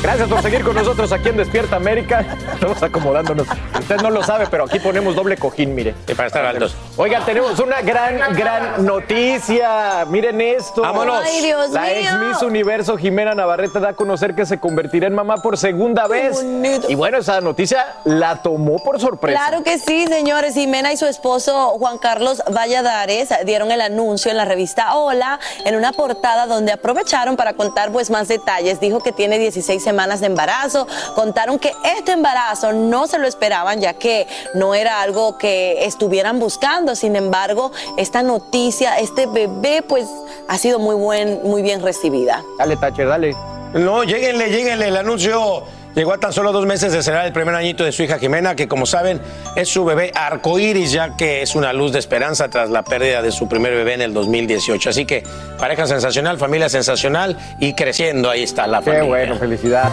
Gracias 0.00 0.28
por 0.28 0.40
seguir 0.42 0.62
con 0.62 0.76
nosotros 0.76 1.10
aquí 1.10 1.28
en 1.28 1.36
Despierta 1.36 1.74
América. 1.74 2.24
Estamos 2.54 2.80
acomodándonos. 2.82 3.48
Usted 3.78 3.96
no 4.00 4.10
lo 4.10 4.22
sabe, 4.22 4.46
pero 4.48 4.64
aquí 4.64 4.78
ponemos 4.78 5.16
doble 5.16 5.36
cojín, 5.36 5.74
mire. 5.74 5.92
para 6.16 6.28
estar 6.28 6.44
altos. 6.44 6.76
Oigan, 6.96 7.24
tenemos 7.24 7.58
una 7.58 7.80
gran, 7.82 8.32
gran 8.34 8.86
noticia. 8.86 10.04
Miren 10.08 10.40
esto. 10.40 10.82
Vámonos. 10.82 11.20
Ay, 11.24 11.42
Dios 11.42 11.70
La 11.70 11.82
mío. 11.82 11.90
ex 11.96 12.14
Miss 12.14 12.42
Universo 12.42 12.96
Jimena 12.96 13.34
Navarrete 13.34 13.80
da 13.80 13.88
a 13.90 13.92
conocer 13.94 14.36
que 14.36 14.46
se 14.46 14.60
convertirá 14.60 15.08
en 15.08 15.14
mamá 15.14 15.38
por 15.38 15.58
segunda 15.58 16.06
vez. 16.06 16.44
Y 16.88 16.94
bueno, 16.94 17.18
esa 17.18 17.40
noticia 17.40 17.96
la 18.04 18.40
tomó 18.40 18.82
por 18.82 19.00
sorpresa. 19.00 19.38
Claro 19.38 19.64
que 19.64 19.78
sí, 19.78 20.06
señores. 20.06 20.54
Jimena 20.54 20.92
y 20.92 20.96
su 20.96 21.06
esposo 21.06 21.70
Juan 21.78 21.98
Carlos 21.98 22.40
Valladares 22.48 23.30
dieron 23.44 23.72
el 23.72 23.80
anuncio 23.80 24.30
en 24.30 24.36
la 24.36 24.44
revista 24.44 24.94
Hola 24.94 25.40
en 25.64 25.74
una 25.74 25.92
portada 25.92 26.46
donde 26.46 26.70
aprovecharon 26.70 27.36
para 27.36 27.54
contar 27.54 27.90
pues 27.90 28.10
más 28.10 28.28
detalles. 28.28 28.78
Dijo 28.78 29.00
que 29.00 29.10
tiene 29.10 29.38
16 29.38 29.87
semanas 29.88 30.20
de 30.20 30.26
embarazo. 30.26 30.86
Contaron 31.14 31.58
que 31.58 31.72
este 31.96 32.12
embarazo 32.12 32.72
no 32.74 33.06
se 33.06 33.18
lo 33.18 33.26
esperaban 33.26 33.80
ya 33.80 33.94
que 33.94 34.26
no 34.52 34.74
era 34.74 35.00
algo 35.00 35.38
que 35.38 35.86
estuvieran 35.86 36.38
buscando. 36.38 36.94
Sin 36.94 37.16
embargo, 37.16 37.72
esta 37.96 38.22
noticia, 38.22 38.98
este 38.98 39.26
bebé 39.26 39.80
pues 39.80 40.06
ha 40.46 40.58
sido 40.58 40.78
muy 40.78 40.94
buen, 40.94 41.40
muy 41.42 41.62
bien 41.62 41.82
recibida. 41.82 42.44
Dale, 42.58 42.76
Tacher, 42.76 43.08
dale. 43.08 43.34
No, 43.72 44.04
lléguenle, 44.04 44.50
lléguenle. 44.50 44.88
El 44.88 44.96
anuncio 44.98 45.62
llegó 45.98 46.12
a 46.12 46.18
tan 46.18 46.32
solo 46.32 46.52
dos 46.52 46.64
meses 46.64 46.92
de 46.92 47.02
cerrar 47.02 47.26
el 47.26 47.32
primer 47.32 47.54
añito 47.54 47.84
de 47.84 47.92
su 47.92 48.02
hija 48.04 48.18
Jimena, 48.18 48.54
que 48.54 48.68
como 48.68 48.86
saben 48.86 49.20
es 49.56 49.68
su 49.68 49.84
bebé 49.84 50.12
arcoíris, 50.14 50.92
ya 50.92 51.16
que 51.16 51.42
es 51.42 51.54
una 51.54 51.72
luz 51.72 51.92
de 51.92 51.98
esperanza 51.98 52.48
tras 52.48 52.70
la 52.70 52.84
pérdida 52.84 53.20
de 53.20 53.32
su 53.32 53.48
primer 53.48 53.74
bebé 53.74 53.94
en 53.94 54.02
el 54.02 54.14
2018. 54.14 54.90
Así 54.90 55.04
que 55.04 55.24
pareja 55.58 55.86
sensacional, 55.86 56.38
familia 56.38 56.68
sensacional 56.68 57.36
y 57.58 57.74
creciendo. 57.74 58.30
Ahí 58.30 58.44
está 58.44 58.66
la 58.66 58.78
Qué 58.78 58.84
familia. 58.84 59.08
bueno, 59.08 59.36
felicidad. 59.36 59.90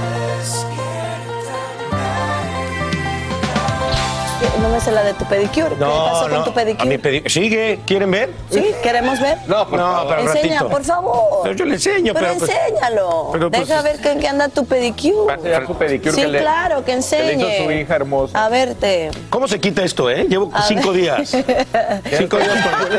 No 4.61 4.69
me 4.69 4.79
sé 4.79 4.91
la 4.91 5.03
de 5.03 5.13
tu 5.13 5.25
pedicure. 5.25 5.69
¿Qué 5.75 5.75
pasó 5.85 6.29
con 6.29 6.43
tu 6.43 6.49
a 6.49 6.53
pedicure? 6.53 6.87
mi 6.89 6.97
pedi- 6.97 7.27
Sigue, 7.29 7.79
¿quieren 7.85 8.09
ver? 8.11 8.31
¿Sí? 8.49 8.65
¿Queremos 8.81 9.19
ver? 9.19 9.37
No, 9.47 9.67
por 9.67 9.79
favor. 9.79 10.07
pero 10.09 10.21
un 10.21 10.27
Enseña, 10.29 10.53
ratito. 10.55 10.69
por 10.69 10.83
favor. 10.83 11.39
Pero 11.43 11.55
yo 11.55 11.65
le 11.65 11.73
enseño, 11.75 12.13
pero, 12.13 12.27
pero, 12.27 12.39
pues- 12.39 12.51
enséñalo. 12.51 13.29
pero, 13.33 13.51
pues, 13.51 13.67
Deja 13.67 13.81
ver 13.81 14.05
en 14.07 14.19
qué 14.19 14.27
anda 14.27 14.47
tu 14.49 14.65
pedicure. 14.65 15.27
Va 15.27 15.33
a 15.33 15.35
enseñar 15.35 15.67
su 15.67 15.75
pedicure 15.77 16.11
Sí, 16.11 16.21
que 16.21 16.27
le- 16.27 16.39
claro, 16.39 16.77
que 16.79 16.85
que 16.85 16.91
le 16.91 16.97
enseñe. 16.97 17.33
hizo 17.55 17.63
su 17.65 17.71
hija 17.71 17.95
hermosa. 17.95 18.45
A 18.45 18.49
verte. 18.49 19.11
¿Cómo 19.29 19.47
se 19.47 19.59
quita 19.59 19.83
esto, 19.83 20.09
eh? 20.09 20.25
Llevo 20.29 20.49
A 20.53 20.61
cinco 20.63 20.91
ver. 20.91 21.01
días. 21.01 21.29
Cinco 22.17 22.37
días 22.37 22.63
con... 22.63 22.89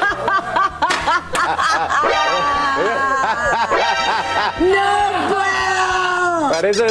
¡No 4.60 5.28
puedo! 5.28 6.50
Parece. 6.52 6.84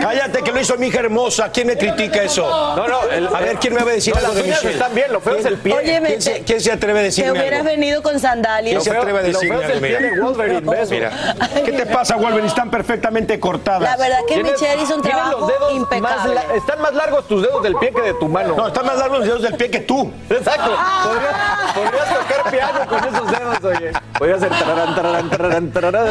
Cállate, 0.00 0.42
que 0.42 0.52
lo 0.52 0.60
hizo 0.60 0.76
mi 0.76 0.88
hija 0.88 1.00
hermosa. 1.00 1.50
¿Quién 1.52 1.66
me 1.66 1.76
critica 1.76 2.22
eso? 2.22 2.46
No, 2.76 2.86
no. 2.88 3.02
el- 3.10 3.26
a 3.34 3.40
ver, 3.40 3.56
¿quién 3.56 3.74
me 3.74 3.82
va 3.82 3.90
a 3.90 3.94
decir 3.94 4.14
No, 4.14 4.20
algo 4.20 4.34
de 4.34 4.42
Michelle? 4.44 4.72
están 4.72 4.94
bien, 4.94 5.12
lo 5.12 5.20
feo 5.20 5.36
es 5.36 5.44
el 5.46 5.58
pie. 5.58 5.74
Óyeme, 5.74 6.08
¿Quién 6.08 6.22
se, 6.22 6.30
te- 6.32 6.42
quién 6.44 6.60
se 6.60 6.72
atreve 6.72 6.98
a 6.98 7.02
Te 7.02 7.04
decirme 7.06 7.32
hubieras 7.32 7.60
algo? 7.60 7.64
venido 7.70 8.02
con 8.02 8.18
sandalias. 8.20 8.70
¿Quién 8.82 8.82
se 8.82 8.98
atreve 8.98 9.18
a 9.18 9.22
lo 9.22 9.28
decirme 9.28 9.56
feo 9.56 9.62
es 9.62 9.68
el 9.70 9.72
algo? 9.74 9.86
pie 9.86 9.90
Mira. 10.48 10.74
de. 10.76 10.86
Mira. 10.90 11.34
¿Qué 11.64 11.72
te 11.72 11.86
pasa, 11.86 12.16
Wolverine? 12.16 12.48
Están 12.48 12.70
perfectamente 12.70 13.38
cortadas. 13.40 13.82
La 13.82 13.96
verdad 13.96 14.18
que 14.28 14.42
Michelle 14.42 14.82
hizo 14.82 14.96
un 14.96 15.02
trabajo 15.02 15.40
los 15.40 15.48
dedos 15.48 15.72
impecable. 15.74 16.34
más 16.34 16.44
están 16.56 16.80
más 16.80 16.94
largos 16.94 17.26
tus 17.28 17.42
dedos 17.42 17.62
del 17.62 17.74
pie 17.76 17.92
que 17.92 18.02
de 18.02 18.14
tu 18.14 18.28
mano. 18.28 18.54
No, 18.56 18.66
están 18.68 18.86
más 18.86 18.96
largos 18.98 19.18
los 19.20 19.26
dedos 19.28 19.42
del 19.42 19.54
pie 19.54 19.70
que 19.70 19.80
tú. 19.80 20.12
Exacto. 20.30 20.70
Podrías, 21.04 21.72
podrías 21.74 22.08
tocar 22.08 22.50
piano 22.50 22.80
con 22.88 22.98
esos 23.14 23.30
dedos, 23.30 23.64
oye. 23.64 23.92
Podrías 24.18 24.42
hacer 24.42 24.58
tararán, 24.58 24.94
tararán, 24.94 25.30
tararán, 25.30 25.70
tararán. 25.72 26.06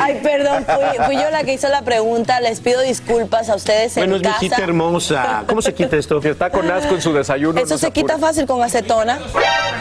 Ay, 0.00 0.20
perdón, 0.22 0.64
fui, 0.64 1.04
fui 1.06 1.16
yo 1.16 1.30
la 1.30 1.42
que 1.44 1.52
hizo 1.54 1.68
la 1.68 1.82
pregunta. 1.86 2.40
Les 2.42 2.60
pido 2.60 2.82
disculpas 2.82 3.48
a 3.48 3.54
ustedes 3.54 3.94
Bueno, 3.94 4.16
en 4.16 4.26
es 4.26 4.28
mi 4.28 4.36
hijita 4.36 4.62
hermosa. 4.62 5.44
¿Cómo 5.46 5.62
se 5.62 5.72
quita 5.72 5.96
esto? 5.96 6.18
Está 6.22 6.50
con 6.50 6.70
asco 6.70 6.94
en 6.94 7.00
su 7.00 7.14
desayuno. 7.14 7.58
Eso 7.58 7.74
no 7.74 7.78
se 7.78 7.90
quita 7.92 8.18
fácil 8.18 8.44
con 8.46 8.62
acetona. 8.62 9.18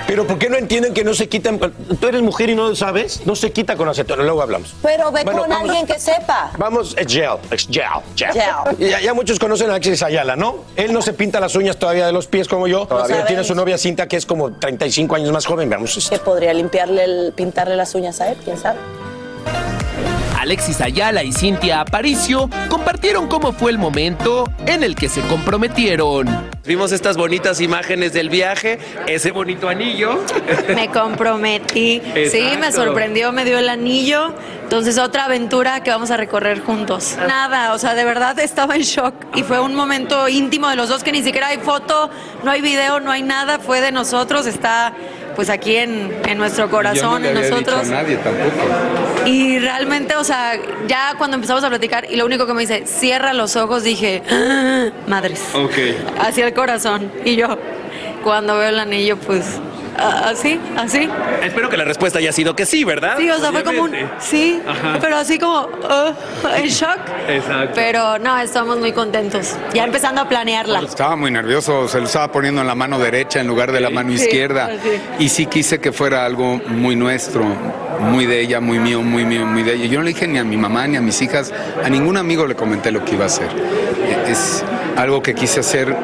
Pero 0.07 0.25
¿por 0.25 0.37
qué 0.39 0.49
no 0.49 0.55
entienden 0.55 0.93
que 0.93 1.03
no 1.03 1.13
se 1.13 1.27
quitan? 1.27 1.59
Tú 1.59 2.07
eres 2.07 2.21
mujer 2.21 2.49
y 2.49 2.55
no 2.55 2.69
lo 2.69 2.75
sabes. 2.75 3.25
No 3.25 3.35
se 3.35 3.51
quita 3.51 3.75
con 3.75 3.89
acetona. 3.89 4.23
Luego 4.23 4.41
hablamos. 4.41 4.73
Pero 4.81 5.11
ve 5.11 5.23
Bueno, 5.25 5.41
con 5.41 5.49
vamos. 5.49 5.69
alguien 5.69 5.85
que 5.85 5.99
sepa. 5.99 6.51
Vamos, 6.57 6.95
es 6.97 7.11
gel, 7.11 7.27
es 7.51 7.67
gel, 7.69 7.83
gel. 8.15 8.31
Gel. 8.31 8.89
Ya, 8.89 9.01
ya 9.01 9.13
muchos 9.13 9.39
conocen 9.39 9.69
a 9.69 9.73
Alexis 9.73 10.03
Ayala, 10.03 10.35
¿no? 10.37 10.57
Él 10.77 10.93
no 10.93 11.01
se 11.01 11.11
pinta 11.13 11.39
las 11.39 11.55
uñas 11.55 11.77
todavía 11.77 12.05
de 12.05 12.11
los 12.13 12.27
pies 12.27 12.47
como 12.47 12.67
yo, 12.67 12.87
pero 12.87 13.01
sabemos. 13.01 13.27
tiene 13.27 13.43
su 13.43 13.55
novia 13.55 13.77
Cinta 13.77 14.07
que 14.07 14.15
es 14.15 14.25
como 14.25 14.53
35 14.53 15.15
años 15.15 15.31
más 15.31 15.45
joven. 15.45 15.69
Veamos 15.69 15.97
esto. 15.97 16.11
Que 16.11 16.19
podría 16.19 16.53
limpiarle, 16.53 17.03
el- 17.03 17.33
pintarle 17.35 17.75
las 17.75 17.95
uñas 17.95 18.21
a 18.21 18.29
él, 18.29 18.37
quién 18.43 18.57
sabe. 18.57 18.77
Alexis 20.45 20.79
Ayala 20.79 21.23
y 21.23 21.33
Cintia 21.33 21.81
Aparicio 21.81 22.51
compartieron 22.69 23.27
cómo 23.27 23.51
fue 23.51 23.71
el 23.71 23.79
momento 23.79 24.47
en 24.67 24.83
el 24.83 24.93
que 24.93 25.09
se 25.09 25.21
comprometieron. 25.21 26.27
Vimos 26.63 26.91
estas 26.91 27.17
bonitas 27.17 27.61
imágenes 27.61 28.13
del 28.13 28.29
viaje, 28.29 28.77
ese 29.07 29.31
bonito 29.31 29.67
anillo. 29.67 30.23
Me 30.75 30.89
comprometí. 30.89 31.99
Sí, 32.29 32.43
me 32.59 32.71
sorprendió, 32.71 33.31
me 33.31 33.43
dio 33.43 33.57
el 33.57 33.69
anillo. 33.69 34.35
Entonces, 34.61 34.99
otra 34.99 35.25
aventura 35.25 35.81
que 35.81 35.89
vamos 35.89 36.11
a 36.11 36.17
recorrer 36.17 36.59
juntos. 36.59 37.17
Nada, 37.27 37.73
o 37.73 37.79
sea, 37.79 37.95
de 37.95 38.05
verdad 38.05 38.37
estaba 38.37 38.75
en 38.75 38.83
shock. 38.83 39.15
Y 39.35 39.41
fue 39.41 39.59
un 39.59 39.73
momento 39.73 40.29
íntimo 40.29 40.69
de 40.69 40.75
los 40.75 40.89
dos 40.89 41.03
que 41.03 41.11
ni 41.11 41.23
siquiera 41.23 41.47
hay 41.47 41.57
foto, 41.57 42.11
no 42.43 42.51
hay 42.51 42.61
video, 42.61 42.99
no 42.99 43.09
hay 43.09 43.23
nada. 43.23 43.57
Fue 43.57 43.81
de 43.81 43.91
nosotros, 43.91 44.45
está 44.45 44.93
pues 45.35 45.49
aquí 45.49 45.75
en, 45.75 46.11
en 46.27 46.37
nuestro 46.37 46.69
corazón, 46.69 47.25
en 47.25 47.33
nosotros. 47.33 47.87
nadie 47.87 48.17
tampoco. 48.17 49.25
Y 49.25 49.59
realmente, 49.59 50.15
o 50.15 50.23
sea, 50.23 50.53
ya 50.87 51.13
cuando 51.17 51.35
empezamos 51.35 51.63
a 51.63 51.69
platicar 51.69 52.07
y 52.09 52.15
lo 52.15 52.25
único 52.25 52.45
que 52.47 52.53
me 52.53 52.61
dice, 52.61 52.83
cierra 52.85 53.33
los 53.33 53.55
ojos, 53.55 53.83
dije, 53.83 54.21
"Ah, 54.29 54.89
madres. 55.07 55.43
Ok. 55.53 55.73
Hacia 56.19 56.47
el 56.47 56.53
corazón. 56.53 57.11
Y 57.23 57.35
yo, 57.35 57.57
cuando 58.23 58.57
veo 58.57 58.69
el 58.69 58.79
anillo, 58.79 59.17
pues, 59.17 59.45
así, 59.97 60.59
así. 60.77 61.09
Espero 61.43 61.69
que 61.69 61.77
la 61.77 61.85
respuesta 61.85 62.19
haya 62.19 62.31
sido 62.31 62.55
que 62.55 62.65
sí, 62.65 62.83
¿verdad? 62.83 63.15
Sí, 63.17 63.29
o 63.29 63.37
sea, 63.39 63.51
fue 63.51 63.63
como 63.63 63.83
un, 63.83 63.91
sí, 64.19 64.61
Ajá. 64.67 64.97
pero 65.01 65.17
así 65.17 65.37
como, 65.39 65.67
ah, 65.89 66.13
en 66.57 66.67
shock. 66.67 66.99
Exacto. 67.27 67.71
Pero 67.75 68.19
no, 68.19 68.37
estamos 68.39 68.77
muy 68.79 68.91
contentos. 68.91 69.55
Ya 69.73 69.83
empezando 69.83 70.21
a 70.21 70.29
planearla. 70.29 70.79
Estaba 70.81 71.15
muy 71.15 71.31
nervioso, 71.31 71.87
se 71.87 71.99
lo 71.99 72.05
estaba 72.05 72.31
poniendo 72.31 72.61
en 72.61 72.67
la 72.67 72.75
mano 72.75 72.99
derecha 72.99 73.39
en 73.39 73.47
lugar 73.47 73.71
de 73.71 73.79
la 73.81 73.89
mano 73.89 74.09
Sí, 74.09 74.15
izquierda. 74.15 74.69
Y 75.19 75.29
sí 75.29 75.45
quise 75.47 75.79
que 75.79 75.91
fuera 75.91 76.25
algo 76.25 76.59
muy 76.67 76.95
nuestro, 76.95 77.43
muy 77.99 78.25
de 78.25 78.41
ella, 78.41 78.59
muy 78.59 78.79
mío, 78.79 79.01
muy 79.01 79.25
mío, 79.25 79.45
muy 79.45 79.63
de 79.63 79.73
ella. 79.75 79.85
Yo 79.85 79.97
no 79.99 80.03
le 80.03 80.09
dije 80.13 80.27
ni 80.27 80.37
a 80.37 80.43
mi 80.43 80.57
mamá 80.57 80.87
ni 80.87 80.97
a 80.97 81.01
mis 81.01 81.21
hijas, 81.21 81.53
a 81.83 81.89
ningún 81.89 82.17
amigo 82.17 82.45
le 82.47 82.55
comenté 82.55 82.91
lo 82.91 83.03
que 83.03 83.15
iba 83.15 83.23
a 83.23 83.27
hacer. 83.27 83.47
Eh, 83.47 84.25
Es 84.29 84.63
algo 84.97 85.21
que 85.21 85.33
quise 85.35 85.59
hacer 85.59 85.95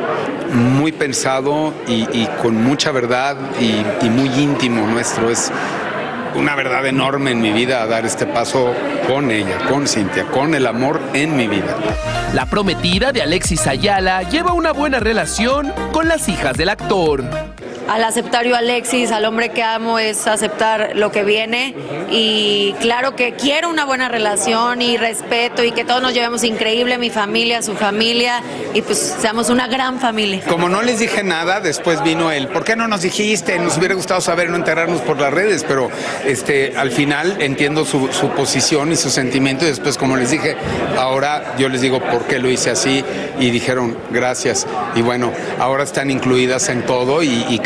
muy 0.54 0.92
pensado 0.92 1.74
y, 1.88 2.02
y 2.12 2.28
con 2.42 2.56
mucha 2.62 2.92
verdad 2.92 3.38
y, 3.60 3.81
y 4.02 4.10
muy 4.10 4.30
íntimo 4.30 4.88
nuestro. 4.88 5.30
Es 5.30 5.52
una 6.36 6.56
verdad 6.56 6.86
enorme 6.86 7.32
en 7.32 7.42
mi 7.42 7.52
vida 7.52 7.86
dar 7.88 8.06
este 8.06 8.26
paso 8.26 8.74
con 9.08 9.32
ella, 9.32 9.58
con 9.70 9.88
Cintia, 9.88 10.26
con 10.28 10.56
el 10.56 10.68
amor 10.68 11.02
en 11.14 11.36
mi 11.36 11.48
vida. 11.48 11.76
La 12.34 12.46
prometida 12.46 13.12
de 13.12 13.22
Alexis 13.22 13.68
Ayala 13.68 14.24
lleva 14.24 14.54
una 14.54 14.72
buena 14.72 15.00
relación 15.00 15.74
con 15.92 16.08
las 16.08 16.30
hijas 16.30 16.56
del 16.58 16.70
actor. 16.70 17.24
Al 17.92 18.06
aceptar 18.06 18.46
yo 18.46 18.56
a 18.56 18.60
Alexis, 18.60 19.12
al 19.12 19.26
hombre 19.26 19.50
que 19.50 19.64
amo, 19.64 20.00
es 20.00 20.26
aceptar 20.26 20.92
lo 20.96 21.12
que 21.12 21.26
viene. 21.26 21.76
Y 22.10 22.74
claro 22.80 23.18
que 23.18 23.34
quiero 23.34 23.70
una 23.70 23.84
buena 23.84 24.08
relación 24.08 24.82
y 24.82 24.96
respeto 24.96 25.62
y 25.62 25.74
que 25.74 25.84
todos 25.84 26.02
nos 26.02 26.14
llevemos 26.14 26.46
increíble, 26.46 26.98
mi 26.98 27.10
familia, 27.10 27.62
su 27.62 27.76
familia, 27.76 28.42
y 28.74 28.82
pues 28.82 29.18
seamos 29.20 29.50
una 29.50 29.68
gran 29.68 30.00
familia. 30.00 30.40
Como 30.48 30.70
no 30.70 30.82
les 30.82 31.00
dije 31.00 31.22
nada, 31.22 31.60
después 31.60 32.02
vino 32.02 32.32
el, 32.32 32.48
¿por 32.48 32.64
qué 32.64 32.78
no 32.78 32.88
nos 32.88 33.02
dijiste? 33.02 33.60
Nos 33.60 33.78
hubiera 33.78 33.94
gustado 33.94 34.22
saber, 34.22 34.50
no 34.50 34.56
enterarnos 34.56 35.02
por 35.02 35.20
las 35.20 35.34
redes, 35.34 35.66
pero 35.68 35.92
este, 36.26 36.78
al 36.78 36.92
final 36.92 37.42
entiendo 37.42 37.84
su, 37.84 38.08
su 38.14 38.30
posición 38.30 38.94
y 38.94 38.96
su 38.96 39.10
sentimiento 39.10 39.66
y 39.66 39.68
después, 39.68 39.98
como 39.98 40.16
les 40.16 40.32
dije, 40.32 40.56
ahora 40.98 41.56
yo 41.58 41.68
les 41.68 41.82
digo 41.82 42.00
por 42.00 42.24
qué 42.24 42.40
lo 42.40 42.50
hice 42.50 42.70
así 42.70 43.04
y 43.38 43.50
dijeron 43.50 43.98
gracias. 44.12 44.66
Y 44.96 45.02
bueno, 45.02 45.34
ahora 45.60 45.84
están 45.84 46.10
incluidas 46.10 46.70
en 46.70 46.86
todo 46.86 47.22
y, 47.22 47.46
y 47.50 47.60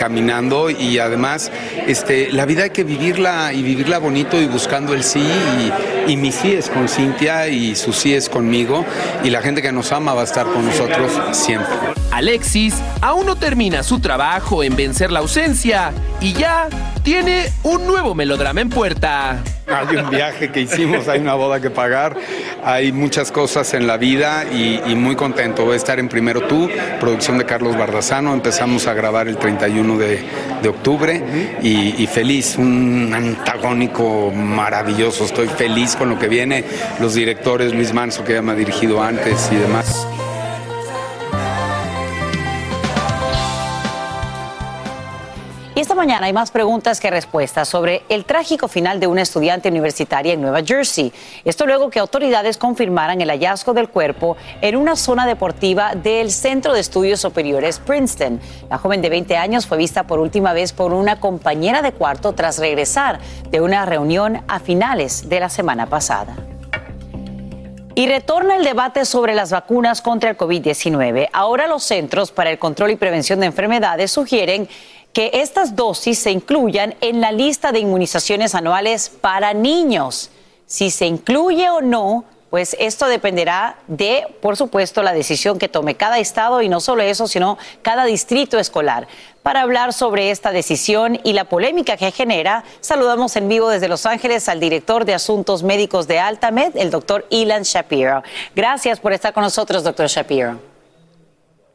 y 0.70 1.00
además 1.00 1.52
este, 1.88 2.32
la 2.32 2.46
vida 2.46 2.64
hay 2.64 2.70
que 2.70 2.84
vivirla 2.84 3.54
y 3.54 3.62
vivirla 3.64 3.98
bonito 4.00 4.40
y 4.40 4.46
buscando 4.46 4.94
el 4.94 5.04
sí 5.04 5.22
y, 6.08 6.12
y 6.12 6.18
mi 6.18 6.32
sí 6.32 6.54
es 6.54 6.70
con 6.70 6.88
Cintia 6.88 7.48
y 7.48 7.76
su 7.76 7.94
sí 7.94 8.14
es 8.14 8.30
conmigo 8.30 8.86
y 9.24 9.30
la 9.30 9.42
gente 9.42 9.62
que 9.62 9.72
nos 9.72 9.92
ama 9.92 10.14
va 10.14 10.22
a 10.22 10.26
estar 10.26 10.46
con 10.46 10.66
nosotros 10.66 11.12
siempre. 11.32 11.76
Alexis 12.12 12.76
aún 13.02 13.26
no 13.26 13.36
termina 13.36 13.84
su 13.84 14.00
trabajo 14.00 14.64
en 14.64 14.76
vencer 14.76 15.12
la 15.12 15.20
ausencia 15.20 15.92
y 16.22 16.34
ya 16.34 16.70
tiene 17.04 17.52
un 17.64 17.86
nuevo 17.86 18.16
melodrama 18.16 18.62
en 18.62 18.70
puerta. 18.70 19.44
Hay 19.68 19.96
un 19.98 20.10
viaje 20.10 20.52
que 20.52 20.62
hicimos, 20.62 21.08
hay 21.08 21.20
una 21.20 21.34
boda 21.34 21.60
que 21.60 21.70
pagar, 21.70 22.16
hay 22.64 22.92
muchas 22.92 23.32
cosas 23.32 23.74
en 23.74 23.88
la 23.88 23.98
vida 23.98 24.46
y, 24.46 24.96
muy 24.96 25.16
contento. 25.16 25.66
Voy 25.66 25.74
a 25.74 25.78
estar 25.78 26.00
en 26.00 26.08
Primero 26.08 26.42
Tú, 26.42 26.70
producción 27.00 27.38
de 27.38 27.46
Carlos 27.46 27.78
Bardazano. 27.78 28.34
Empezamos 28.34 28.88
a 28.88 28.94
grabar 28.94 29.28
el 29.28 29.38
31 29.38 29.98
de, 29.98 30.24
de 30.62 30.70
octubre 30.70 31.22
y, 31.62 32.02
y 32.02 32.08
feliz, 32.08 32.58
un 32.58 33.12
antagónico 33.14 34.32
maravilloso. 34.32 35.26
Estoy 35.26 35.48
feliz 35.48 35.96
con 35.96 36.10
lo 36.10 36.20
que 36.20 36.28
viene. 36.28 36.64
Los 37.00 37.16
directores, 37.16 37.74
Luis 37.74 37.94
Manso, 37.94 38.24
que 38.24 38.34
ya 38.34 38.42
me 38.42 38.52
ha 38.52 38.56
dirigido 38.56 39.02
antes 39.02 39.50
y 39.52 39.56
demás. 39.56 40.08
Y 45.76 45.82
esta 45.82 45.94
mañana 45.94 46.28
hay 46.28 46.32
más 46.32 46.52
preguntas 46.52 47.02
que 47.02 47.10
respuestas 47.10 47.68
sobre 47.68 48.04
el 48.08 48.24
trágico 48.24 48.70
final 48.70 49.02
de 49.02 49.08
una 49.08 49.24
estudiante 49.24 49.68
universitaria 49.68 50.32
en 50.32 50.40
Nueva 50.40 50.62
Jersey. 50.64 51.12
Esto 51.44 51.66
luego 51.66 51.90
que 51.90 52.00
autoridades 52.00 52.56
confirmaran 52.56 53.20
el 53.20 53.30
hallazgo 53.30 53.74
del 53.74 53.90
cuerpo 53.90 54.38
en 54.62 54.78
una 54.78 54.96
zona 54.96 55.28
deportiva 55.28 55.94
del 55.94 56.32
Centro 56.32 56.74
de 56.74 56.80
Estudios 56.80 57.20
Superiores 57.20 57.80
Princeton. 57.80 58.40
La 58.70 58.78
joven 58.78 59.02
de 59.02 59.10
20 59.10 59.36
años 59.36 59.68
fue 59.68 59.78
vista 59.78 60.08
por 60.08 60.20
última 60.20 60.54
vez 60.54 60.72
por 60.72 60.94
una 60.94 61.20
compañera 61.20 61.82
de 61.82 61.92
cuarto 61.92 62.32
tras 62.32 62.58
regresar 62.58 63.20
de 63.50 63.60
una 63.60 63.86
reunión 63.86 64.44
a 64.48 64.62
finales 64.62 65.28
de 65.28 65.42
la 65.42 65.50
semana 65.50 65.88
pasada. 65.88 66.38
Y 67.98 68.08
retorna 68.08 68.58
el 68.58 68.66
debate 68.66 69.06
sobre 69.06 69.34
las 69.34 69.52
vacunas 69.52 70.02
contra 70.02 70.30
el 70.30 70.38
COVID-19. 70.38 71.30
Ahora 71.32 71.66
los 71.66 71.84
Centros 71.84 72.30
para 72.32 72.50
el 72.50 72.60
Control 72.60 72.92
y 72.92 72.98
Prevención 72.98 73.40
de 73.40 73.46
Enfermedades 73.46 74.12
sugieren 74.12 74.68
que 75.16 75.32
estas 75.34 75.78
dosis 75.78 76.20
se 76.20 76.30
incluyan 76.30 76.94
en 77.00 77.22
la 77.22 77.32
lista 77.32 77.72
de 77.72 77.80
inmunizaciones 77.80 78.54
anuales 78.54 79.08
para 79.08 79.54
niños. 79.54 80.30
Si 80.66 80.92
se 80.92 81.06
incluye 81.06 81.70
o 81.70 81.80
no, 81.80 82.26
pues 82.50 82.76
esto 82.82 83.08
dependerá 83.08 83.78
de, 83.88 84.28
por 84.42 84.58
supuesto, 84.58 85.04
la 85.04 85.14
decisión 85.14 85.58
que 85.58 85.70
tome 85.70 85.96
cada 85.96 86.20
estado 86.20 86.62
y 86.62 86.68
no 86.68 86.82
solo 86.82 87.02
eso, 87.02 87.30
sino 87.30 87.58
cada 87.82 88.04
distrito 88.04 88.60
escolar. 88.60 89.08
Para 89.42 89.62
hablar 89.62 89.94
sobre 89.94 90.32
esta 90.32 90.52
decisión 90.52 91.18
y 91.24 91.32
la 91.32 91.46
polémica 91.46 91.96
que 91.96 92.12
genera, 92.12 92.66
saludamos 92.82 93.38
en 93.38 93.48
vivo 93.48 93.70
desde 93.70 93.88
Los 93.88 94.06
Ángeles 94.06 94.50
al 94.50 94.60
director 94.60 95.06
de 95.06 95.14
Asuntos 95.14 95.64
Médicos 95.64 96.10
de 96.10 96.20
Altamed, 96.20 96.76
el 96.76 96.92
doctor 96.92 97.26
Ilan 97.30 97.64
Shapiro. 97.64 98.22
Gracias 98.54 99.00
por 99.00 99.14
estar 99.14 99.34
con 99.34 99.44
nosotros, 99.44 99.82
doctor 99.82 100.08
Shapiro. 100.08 100.60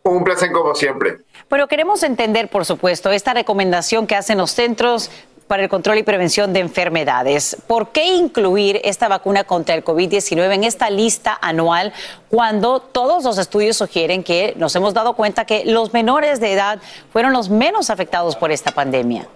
Un 0.03 0.24
placer 0.24 0.53
como 0.53 0.74
siempre. 0.74 1.20
Pero 1.50 1.66
queremos 1.66 2.04
entender, 2.04 2.48
por 2.48 2.64
supuesto, 2.64 3.10
esta 3.10 3.34
recomendación 3.34 4.06
que 4.06 4.14
hacen 4.14 4.38
los 4.38 4.52
centros 4.52 5.10
para 5.48 5.64
el 5.64 5.68
control 5.68 5.98
y 5.98 6.04
prevención 6.04 6.52
de 6.52 6.60
enfermedades. 6.60 7.56
¿Por 7.66 7.88
qué 7.88 8.06
incluir 8.06 8.80
esta 8.84 9.08
vacuna 9.08 9.42
contra 9.42 9.74
el 9.74 9.84
COVID-19 9.84 10.54
en 10.54 10.62
esta 10.62 10.90
lista 10.90 11.36
anual 11.42 11.92
cuando 12.28 12.78
todos 12.78 13.24
los 13.24 13.36
estudios 13.36 13.76
sugieren 13.76 14.22
que 14.22 14.54
nos 14.58 14.76
hemos 14.76 14.94
dado 14.94 15.14
cuenta 15.14 15.44
que 15.44 15.64
los 15.64 15.92
menores 15.92 16.38
de 16.38 16.52
edad 16.52 16.78
fueron 17.12 17.32
los 17.32 17.48
menos 17.48 17.90
afectados 17.90 18.36
por 18.36 18.52
esta 18.52 18.70
pandemia? 18.70 19.26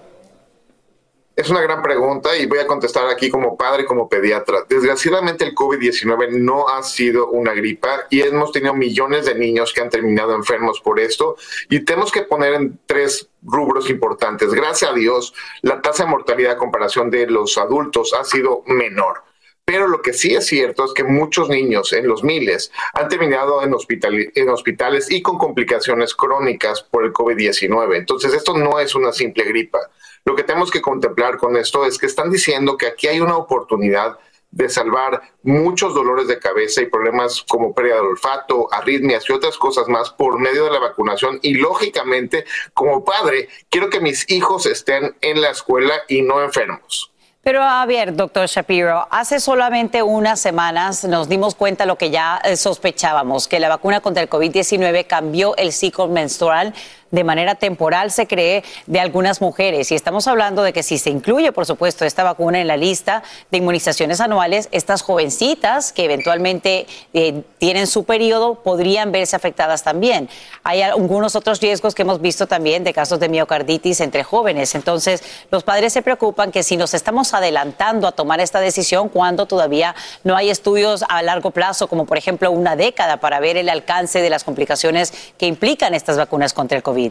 Es 1.36 1.50
una 1.50 1.62
gran 1.62 1.82
pregunta 1.82 2.36
y 2.36 2.46
voy 2.46 2.60
a 2.60 2.66
contestar 2.66 3.08
aquí 3.08 3.28
como 3.28 3.56
padre 3.56 3.82
y 3.82 3.86
como 3.86 4.08
pediatra. 4.08 4.66
Desgraciadamente 4.68 5.44
el 5.44 5.52
COVID-19 5.52 6.30
no 6.30 6.68
ha 6.68 6.80
sido 6.84 7.26
una 7.26 7.52
gripa 7.54 8.06
y 8.08 8.20
hemos 8.20 8.52
tenido 8.52 8.72
millones 8.72 9.26
de 9.26 9.34
niños 9.34 9.72
que 9.72 9.80
han 9.80 9.90
terminado 9.90 10.36
enfermos 10.36 10.80
por 10.80 11.00
esto 11.00 11.36
y 11.68 11.80
tenemos 11.80 12.12
que 12.12 12.22
poner 12.22 12.54
en 12.54 12.78
tres 12.86 13.28
rubros 13.42 13.90
importantes. 13.90 14.54
Gracias 14.54 14.92
a 14.92 14.94
Dios, 14.94 15.34
la 15.62 15.82
tasa 15.82 16.04
de 16.04 16.10
mortalidad 16.10 16.52
a 16.52 16.56
comparación 16.56 17.10
de 17.10 17.26
los 17.26 17.58
adultos 17.58 18.14
ha 18.14 18.22
sido 18.22 18.62
menor. 18.66 19.24
Pero 19.64 19.88
lo 19.88 20.02
que 20.02 20.12
sí 20.12 20.34
es 20.34 20.46
cierto 20.46 20.84
es 20.84 20.92
que 20.92 21.02
muchos 21.02 21.48
niños, 21.48 21.92
en 21.94 22.06
los 22.06 22.22
miles, 22.22 22.70
han 22.92 23.08
terminado 23.08 23.62
en, 23.64 23.74
hospital, 23.74 24.30
en 24.34 24.48
hospitales 24.50 25.10
y 25.10 25.22
con 25.22 25.38
complicaciones 25.38 26.14
crónicas 26.14 26.82
por 26.82 27.04
el 27.04 27.12
COVID-19. 27.12 27.96
Entonces, 27.96 28.34
esto 28.34 28.56
no 28.56 28.78
es 28.78 28.94
una 28.94 29.10
simple 29.10 29.42
gripa. 29.44 29.80
Lo 30.24 30.34
que 30.34 30.42
tenemos 30.42 30.70
que 30.70 30.80
contemplar 30.80 31.36
con 31.36 31.56
esto 31.56 31.84
es 31.84 31.98
que 31.98 32.06
están 32.06 32.30
diciendo 32.30 32.78
que 32.78 32.86
aquí 32.86 33.08
hay 33.08 33.20
una 33.20 33.36
oportunidad 33.36 34.18
de 34.50 34.68
salvar 34.70 35.20
muchos 35.42 35.94
dolores 35.94 36.28
de 36.28 36.38
cabeza 36.38 36.80
y 36.80 36.86
problemas 36.86 37.44
como 37.46 37.74
pérdida 37.74 37.96
de 37.96 38.02
olfato, 38.02 38.72
arritmias 38.72 39.28
y 39.28 39.32
otras 39.32 39.58
cosas 39.58 39.88
más 39.88 40.10
por 40.10 40.38
medio 40.38 40.64
de 40.64 40.70
la 40.70 40.78
vacunación. 40.78 41.40
Y 41.42 41.54
lógicamente, 41.54 42.44
como 42.72 43.04
padre, 43.04 43.48
quiero 43.68 43.90
que 43.90 44.00
mis 44.00 44.30
hijos 44.30 44.64
estén 44.64 45.14
en 45.20 45.42
la 45.42 45.50
escuela 45.50 45.94
y 46.08 46.22
no 46.22 46.40
enfermos. 46.42 47.10
Pero 47.44 47.62
a 47.62 47.84
ver, 47.84 48.16
doctor 48.16 48.46
Shapiro, 48.46 49.06
hace 49.10 49.38
solamente 49.38 50.02
unas 50.02 50.40
semanas 50.40 51.04
nos 51.04 51.28
dimos 51.28 51.54
cuenta 51.54 51.84
lo 51.84 51.98
que 51.98 52.08
ya 52.08 52.40
eh, 52.42 52.56
sospechábamos, 52.56 53.48
que 53.48 53.60
la 53.60 53.68
vacuna 53.68 54.00
contra 54.00 54.22
el 54.22 54.30
COVID-19 54.30 55.06
cambió 55.06 55.54
el 55.56 55.72
ciclo 55.72 56.08
menstrual 56.08 56.72
de 57.14 57.24
manera 57.24 57.54
temporal, 57.54 58.10
se 58.10 58.26
cree, 58.26 58.64
de 58.86 59.00
algunas 59.00 59.40
mujeres. 59.40 59.92
Y 59.92 59.94
estamos 59.94 60.26
hablando 60.26 60.62
de 60.62 60.72
que 60.72 60.82
si 60.82 60.98
se 60.98 61.10
incluye, 61.10 61.52
por 61.52 61.64
supuesto, 61.64 62.04
esta 62.04 62.24
vacuna 62.24 62.60
en 62.60 62.66
la 62.66 62.76
lista 62.76 63.22
de 63.50 63.58
inmunizaciones 63.58 64.20
anuales, 64.20 64.68
estas 64.72 65.02
jovencitas 65.02 65.92
que 65.92 66.04
eventualmente 66.04 66.86
eh, 67.12 67.42
tienen 67.58 67.86
su 67.86 68.04
periodo 68.04 68.56
podrían 68.56 69.12
verse 69.12 69.36
afectadas 69.36 69.84
también. 69.84 70.28
Hay 70.64 70.82
algunos 70.82 71.36
otros 71.36 71.60
riesgos 71.60 71.94
que 71.94 72.02
hemos 72.02 72.20
visto 72.20 72.48
también 72.48 72.82
de 72.82 72.92
casos 72.92 73.20
de 73.20 73.28
miocarditis 73.28 74.00
entre 74.00 74.24
jóvenes. 74.24 74.74
Entonces, 74.74 75.22
los 75.52 75.62
padres 75.62 75.92
se 75.92 76.02
preocupan 76.02 76.50
que 76.50 76.64
si 76.64 76.76
nos 76.76 76.94
estamos 76.94 77.32
adelantando 77.32 78.08
a 78.08 78.12
tomar 78.12 78.40
esta 78.40 78.58
decisión 78.58 79.08
cuando 79.08 79.46
todavía 79.46 79.94
no 80.24 80.36
hay 80.36 80.50
estudios 80.50 81.04
a 81.08 81.22
largo 81.22 81.52
plazo, 81.52 81.86
como 81.86 82.06
por 82.06 82.18
ejemplo 82.18 82.50
una 82.50 82.74
década, 82.74 83.18
para 83.18 83.38
ver 83.38 83.56
el 83.56 83.68
alcance 83.68 84.20
de 84.20 84.30
las 84.30 84.42
complicaciones 84.42 85.12
que 85.38 85.46
implican 85.46 85.94
estas 85.94 86.16
vacunas 86.16 86.52
contra 86.52 86.76
el 86.76 86.82
COVID. 86.82 87.03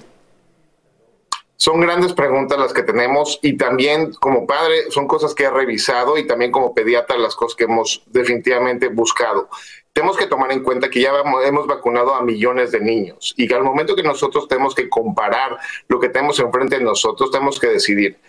Son 1.64 1.80
grandes 1.80 2.12
preguntas 2.12 2.60
las 2.60 2.74
que 2.74 2.84
tenemos 2.84 3.40
y 3.42 3.56
también 3.56 4.12
como 4.16 4.46
padre 4.46 4.92
son 4.92 5.08
cosas 5.08 5.34
que 5.34 5.46
he 5.46 5.50
revisado 5.50 6.18
y 6.18 6.28
también 6.28 6.52
como 6.52 6.74
pediatra 6.74 7.18
las 7.18 7.38
cosas 7.38 7.56
que 7.56 7.64
hemos 7.64 8.04
definitivamente 8.08 8.90
buscado. 8.90 9.48
Tenemos 9.94 10.18
que 10.18 10.28
tomar 10.28 10.52
en 10.52 10.62
cuenta 10.62 10.90
que 10.90 11.00
ya 11.00 11.14
hemos 11.46 11.66
vacunado 11.66 12.16
a 12.16 12.22
millones 12.22 12.74
de 12.74 12.82
niños 12.82 13.34
y 13.38 13.48
que 13.48 13.56
al 13.56 13.64
momento 13.64 13.96
que 13.96 14.04
nosotros 14.04 14.50
tenemos 14.50 14.76
que 14.76 14.90
comparar 14.90 15.58
lo 15.88 16.02
que 16.02 16.10
tenemos 16.10 16.38
enfrente 16.40 16.80
de 16.80 16.84
nosotros, 16.84 17.32
tenemos 17.32 17.58
que 17.58 17.68
decidir 17.68 18.20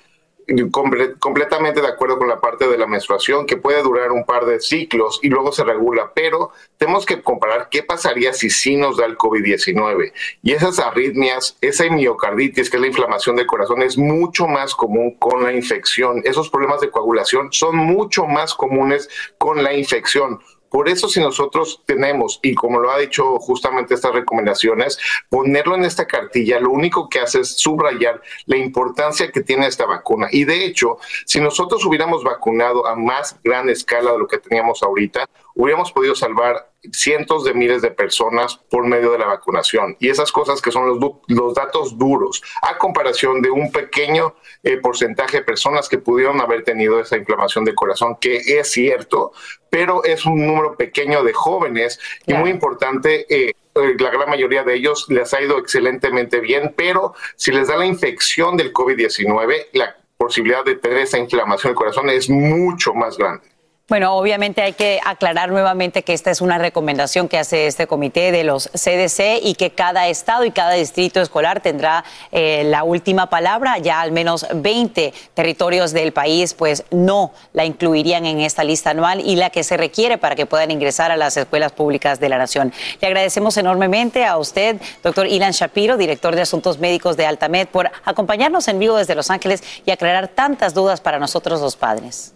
comple 0.70 1.14
completamente 1.14 1.80
de 1.80 1.88
acuerdo 1.88 2.18
con 2.18 2.28
la 2.28 2.40
parte 2.40 2.68
de 2.68 2.78
la 2.78 2.86
menstruación, 2.86 3.46
que 3.46 3.56
puede 3.56 3.82
durar 3.82 4.12
un 4.12 4.24
par 4.24 4.44
de 4.44 4.60
ciclos 4.60 5.20
y 5.22 5.28
luego 5.28 5.52
se 5.52 5.64
regula, 5.64 6.12
pero 6.14 6.50
tenemos 6.76 7.06
que 7.06 7.22
comparar 7.22 7.68
qué 7.70 7.82
pasaría 7.82 8.32
si 8.32 8.50
sí 8.50 8.76
nos 8.76 8.96
da 8.96 9.06
el 9.06 9.16
COVID-19. 9.16 10.12
Y 10.42 10.52
esas 10.52 10.78
arritmias, 10.78 11.56
esa 11.60 11.84
miocarditis, 11.90 12.70
que 12.70 12.76
es 12.76 12.80
la 12.80 12.88
inflamación 12.88 13.36
del 13.36 13.46
corazón, 13.46 13.82
es 13.82 13.96
mucho 13.96 14.46
más 14.46 14.74
común 14.74 15.16
con 15.18 15.42
la 15.42 15.52
infección. 15.52 16.22
Esos 16.24 16.50
problemas 16.50 16.80
de 16.80 16.90
coagulación 16.90 17.52
son 17.52 17.76
mucho 17.76 18.26
más 18.26 18.54
comunes 18.54 19.08
con 19.38 19.62
la 19.62 19.72
infección. 19.74 20.40
Por 20.74 20.88
eso 20.88 21.08
si 21.08 21.20
nosotros 21.20 21.82
tenemos, 21.86 22.40
y 22.42 22.52
como 22.56 22.80
lo 22.80 22.90
ha 22.90 22.98
dicho 22.98 23.38
justamente 23.38 23.94
estas 23.94 24.12
recomendaciones, 24.12 24.98
ponerlo 25.28 25.76
en 25.76 25.84
esta 25.84 26.04
cartilla, 26.04 26.58
lo 26.58 26.72
único 26.72 27.08
que 27.08 27.20
hace 27.20 27.42
es 27.42 27.50
subrayar 27.50 28.20
la 28.46 28.56
importancia 28.56 29.30
que 29.30 29.42
tiene 29.42 29.68
esta 29.68 29.86
vacuna. 29.86 30.26
Y 30.32 30.42
de 30.42 30.64
hecho, 30.64 30.98
si 31.26 31.40
nosotros 31.40 31.84
hubiéramos 31.84 32.24
vacunado 32.24 32.88
a 32.88 32.96
más 32.96 33.36
gran 33.44 33.68
escala 33.68 34.10
de 34.10 34.18
lo 34.18 34.26
que 34.26 34.38
teníamos 34.38 34.82
ahorita, 34.82 35.28
hubiéramos 35.54 35.92
podido 35.92 36.14
salvar 36.14 36.70
cientos 36.92 37.44
de 37.44 37.54
miles 37.54 37.80
de 37.80 37.90
personas 37.90 38.56
por 38.68 38.86
medio 38.86 39.12
de 39.12 39.18
la 39.18 39.26
vacunación. 39.26 39.96
Y 40.00 40.08
esas 40.08 40.32
cosas 40.32 40.60
que 40.60 40.70
son 40.70 40.86
los, 40.86 40.98
los 41.28 41.54
datos 41.54 41.96
duros, 41.96 42.42
a 42.62 42.76
comparación 42.76 43.40
de 43.40 43.50
un 43.50 43.70
pequeño 43.72 44.34
eh, 44.62 44.76
porcentaje 44.78 45.38
de 45.38 45.44
personas 45.44 45.88
que 45.88 45.98
pudieron 45.98 46.40
haber 46.40 46.64
tenido 46.64 47.00
esa 47.00 47.16
inflamación 47.16 47.64
de 47.64 47.74
corazón, 47.74 48.16
que 48.20 48.36
es 48.36 48.70
cierto, 48.70 49.32
pero 49.70 50.04
es 50.04 50.26
un 50.26 50.46
número 50.46 50.76
pequeño 50.76 51.22
de 51.22 51.32
jóvenes 51.32 51.98
y 52.26 52.34
muy 52.34 52.50
importante. 52.50 53.26
Eh, 53.28 53.52
eh, 53.76 53.96
la 53.98 54.10
gran 54.10 54.28
mayoría 54.28 54.62
de 54.62 54.74
ellos 54.74 55.06
les 55.08 55.32
ha 55.34 55.40
ido 55.40 55.58
excelentemente 55.58 56.40
bien, 56.40 56.74
pero 56.76 57.14
si 57.36 57.50
les 57.50 57.68
da 57.68 57.76
la 57.76 57.86
infección 57.86 58.56
del 58.56 58.72
COVID-19, 58.72 59.68
la 59.72 59.96
posibilidad 60.16 60.64
de 60.64 60.76
tener 60.76 60.98
esa 60.98 61.18
inflamación 61.18 61.70
del 61.70 61.76
corazón 61.76 62.08
es 62.10 62.30
mucho 62.30 62.94
más 62.94 63.18
grande. 63.18 63.53
Bueno, 63.86 64.16
obviamente 64.16 64.62
hay 64.62 64.72
que 64.72 64.98
aclarar 65.04 65.50
nuevamente 65.50 66.04
que 66.04 66.14
esta 66.14 66.30
es 66.30 66.40
una 66.40 66.56
recomendación 66.56 67.28
que 67.28 67.36
hace 67.36 67.66
este 67.66 67.86
comité 67.86 68.32
de 68.32 68.42
los 68.42 68.70
CDC 68.70 69.42
y 69.42 69.56
que 69.56 69.72
cada 69.72 70.08
estado 70.08 70.46
y 70.46 70.52
cada 70.52 70.72
distrito 70.72 71.20
escolar 71.20 71.60
tendrá 71.60 72.02
eh, 72.32 72.62
la 72.64 72.82
última 72.82 73.28
palabra. 73.28 73.76
Ya 73.76 74.00
al 74.00 74.10
menos 74.10 74.46
20 74.54 75.12
territorios 75.34 75.92
del 75.92 76.14
país 76.14 76.54
pues 76.54 76.84
no 76.90 77.34
la 77.52 77.66
incluirían 77.66 78.24
en 78.24 78.40
esta 78.40 78.64
lista 78.64 78.88
anual 78.88 79.20
y 79.20 79.36
la 79.36 79.50
que 79.50 79.62
se 79.62 79.76
requiere 79.76 80.16
para 80.16 80.34
que 80.34 80.46
puedan 80.46 80.70
ingresar 80.70 81.10
a 81.10 81.18
las 81.18 81.36
escuelas 81.36 81.72
públicas 81.72 82.20
de 82.20 82.30
la 82.30 82.38
nación. 82.38 82.72
Le 83.02 83.08
agradecemos 83.08 83.58
enormemente 83.58 84.24
a 84.24 84.38
usted, 84.38 84.80
doctor 85.02 85.26
Ilan 85.26 85.52
Shapiro, 85.52 85.98
director 85.98 86.34
de 86.34 86.40
Asuntos 86.40 86.78
Médicos 86.78 87.18
de 87.18 87.26
Altamed, 87.26 87.68
por 87.68 87.90
acompañarnos 88.06 88.66
en 88.68 88.78
vivo 88.78 88.96
desde 88.96 89.14
Los 89.14 89.28
Ángeles 89.28 89.62
y 89.84 89.90
aclarar 89.90 90.28
tantas 90.28 90.72
dudas 90.72 91.02
para 91.02 91.18
nosotros 91.18 91.60
los 91.60 91.76
padres. 91.76 92.32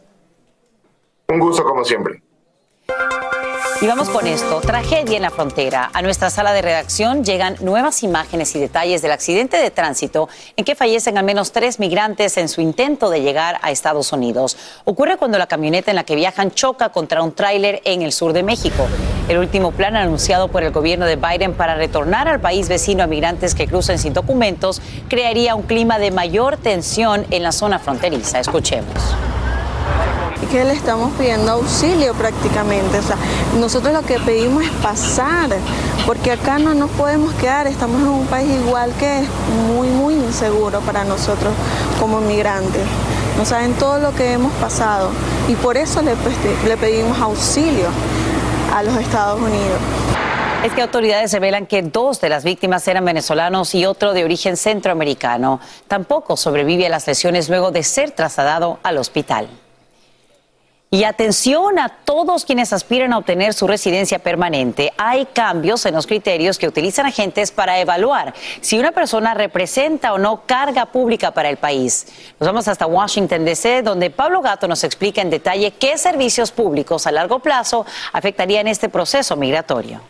Un 1.30 1.40
gusto 1.40 1.62
como 1.62 1.84
siempre. 1.84 2.22
Y 3.82 3.86
vamos 3.86 4.08
con 4.08 4.26
esto, 4.26 4.62
tragedia 4.62 5.16
en 5.16 5.22
la 5.22 5.30
frontera. 5.30 5.90
A 5.92 6.00
nuestra 6.00 6.30
sala 6.30 6.54
de 6.54 6.62
redacción 6.62 7.22
llegan 7.22 7.56
nuevas 7.60 8.02
imágenes 8.02 8.56
y 8.56 8.58
detalles 8.58 9.02
del 9.02 9.12
accidente 9.12 9.58
de 9.58 9.70
tránsito 9.70 10.30
en 10.56 10.64
que 10.64 10.74
fallecen 10.74 11.18
al 11.18 11.26
menos 11.26 11.52
tres 11.52 11.80
migrantes 11.80 12.38
en 12.38 12.48
su 12.48 12.62
intento 12.62 13.10
de 13.10 13.20
llegar 13.20 13.58
a 13.60 13.70
Estados 13.70 14.10
Unidos. 14.14 14.56
Ocurre 14.86 15.18
cuando 15.18 15.36
la 15.36 15.46
camioneta 15.46 15.90
en 15.90 15.96
la 15.96 16.04
que 16.04 16.16
viajan 16.16 16.50
choca 16.50 16.88
contra 16.88 17.22
un 17.22 17.32
tráiler 17.32 17.82
en 17.84 18.00
el 18.00 18.12
sur 18.12 18.32
de 18.32 18.42
México. 18.42 18.86
El 19.28 19.36
último 19.36 19.72
plan 19.72 19.96
anunciado 19.96 20.48
por 20.48 20.62
el 20.62 20.72
gobierno 20.72 21.04
de 21.04 21.16
Biden 21.16 21.52
para 21.52 21.74
retornar 21.74 22.26
al 22.26 22.40
país 22.40 22.70
vecino 22.70 23.04
a 23.04 23.06
migrantes 23.06 23.54
que 23.54 23.68
crucen 23.68 23.98
sin 23.98 24.14
documentos 24.14 24.80
crearía 25.10 25.54
un 25.54 25.64
clima 25.64 25.98
de 25.98 26.10
mayor 26.10 26.56
tensión 26.56 27.26
en 27.30 27.42
la 27.42 27.52
zona 27.52 27.78
fronteriza. 27.78 28.40
Escuchemos 28.40 29.14
que 30.50 30.64
le 30.64 30.72
estamos 30.72 31.12
pidiendo 31.18 31.52
auxilio 31.52 32.14
prácticamente. 32.14 32.98
O 32.98 33.02
sea, 33.02 33.16
nosotros 33.58 33.92
lo 33.92 34.02
que 34.02 34.18
pedimos 34.18 34.64
es 34.64 34.70
pasar, 34.82 35.50
porque 36.06 36.32
acá 36.32 36.58
no 36.58 36.74
nos 36.74 36.90
podemos 36.90 37.32
quedar, 37.34 37.66
estamos 37.66 38.00
en 38.00 38.08
un 38.08 38.26
país 38.26 38.50
igual 38.66 38.92
que 38.98 39.20
es 39.20 39.28
muy, 39.68 39.88
muy 39.88 40.14
inseguro 40.14 40.80
para 40.80 41.04
nosotros 41.04 41.52
como 42.00 42.20
migrantes. 42.20 42.82
No 43.36 43.44
saben 43.44 43.74
todo 43.74 43.98
lo 43.98 44.14
que 44.14 44.32
hemos 44.32 44.52
pasado 44.54 45.10
y 45.48 45.54
por 45.54 45.76
eso 45.76 46.02
le, 46.02 46.14
le 46.66 46.76
pedimos 46.76 47.18
auxilio 47.20 47.86
a 48.74 48.82
los 48.82 48.96
Estados 48.96 49.40
Unidos. 49.40 49.78
Es 50.64 50.72
que 50.72 50.82
autoridades 50.82 51.32
revelan 51.32 51.66
que 51.66 51.82
dos 51.82 52.20
de 52.20 52.28
las 52.28 52.42
víctimas 52.42 52.88
eran 52.88 53.04
venezolanos 53.04 53.76
y 53.76 53.86
otro 53.86 54.12
de 54.12 54.24
origen 54.24 54.56
centroamericano. 54.56 55.60
Tampoco 55.86 56.36
sobrevive 56.36 56.86
a 56.86 56.88
las 56.88 57.06
lesiones 57.06 57.48
luego 57.48 57.70
de 57.70 57.84
ser 57.84 58.10
trasladado 58.10 58.80
al 58.82 58.98
hospital. 58.98 59.48
Y 60.90 61.04
atención 61.04 61.78
a 61.78 61.90
todos 61.90 62.46
quienes 62.46 62.72
aspiran 62.72 63.12
a 63.12 63.18
obtener 63.18 63.52
su 63.52 63.66
residencia 63.66 64.20
permanente. 64.20 64.90
Hay 64.96 65.26
cambios 65.26 65.84
en 65.84 65.94
los 65.94 66.06
criterios 66.06 66.56
que 66.56 66.66
utilizan 66.66 67.04
agentes 67.04 67.50
para 67.50 67.78
evaluar 67.78 68.32
si 68.62 68.78
una 68.78 68.92
persona 68.92 69.34
representa 69.34 70.14
o 70.14 70.18
no 70.18 70.46
carga 70.46 70.86
pública 70.86 71.32
para 71.32 71.50
el 71.50 71.58
país. 71.58 72.06
Nos 72.40 72.46
vamos 72.46 72.68
hasta 72.68 72.86
Washington, 72.86 73.44
D.C., 73.44 73.82
donde 73.82 74.08
Pablo 74.08 74.40
Gato 74.40 74.66
nos 74.66 74.82
explica 74.82 75.20
en 75.20 75.28
detalle 75.28 75.72
qué 75.72 75.98
servicios 75.98 76.52
públicos 76.52 77.06
a 77.06 77.12
largo 77.12 77.40
plazo 77.40 77.84
afectarían 78.14 78.66
este 78.66 78.88
proceso 78.88 79.36
migratorio. 79.36 80.00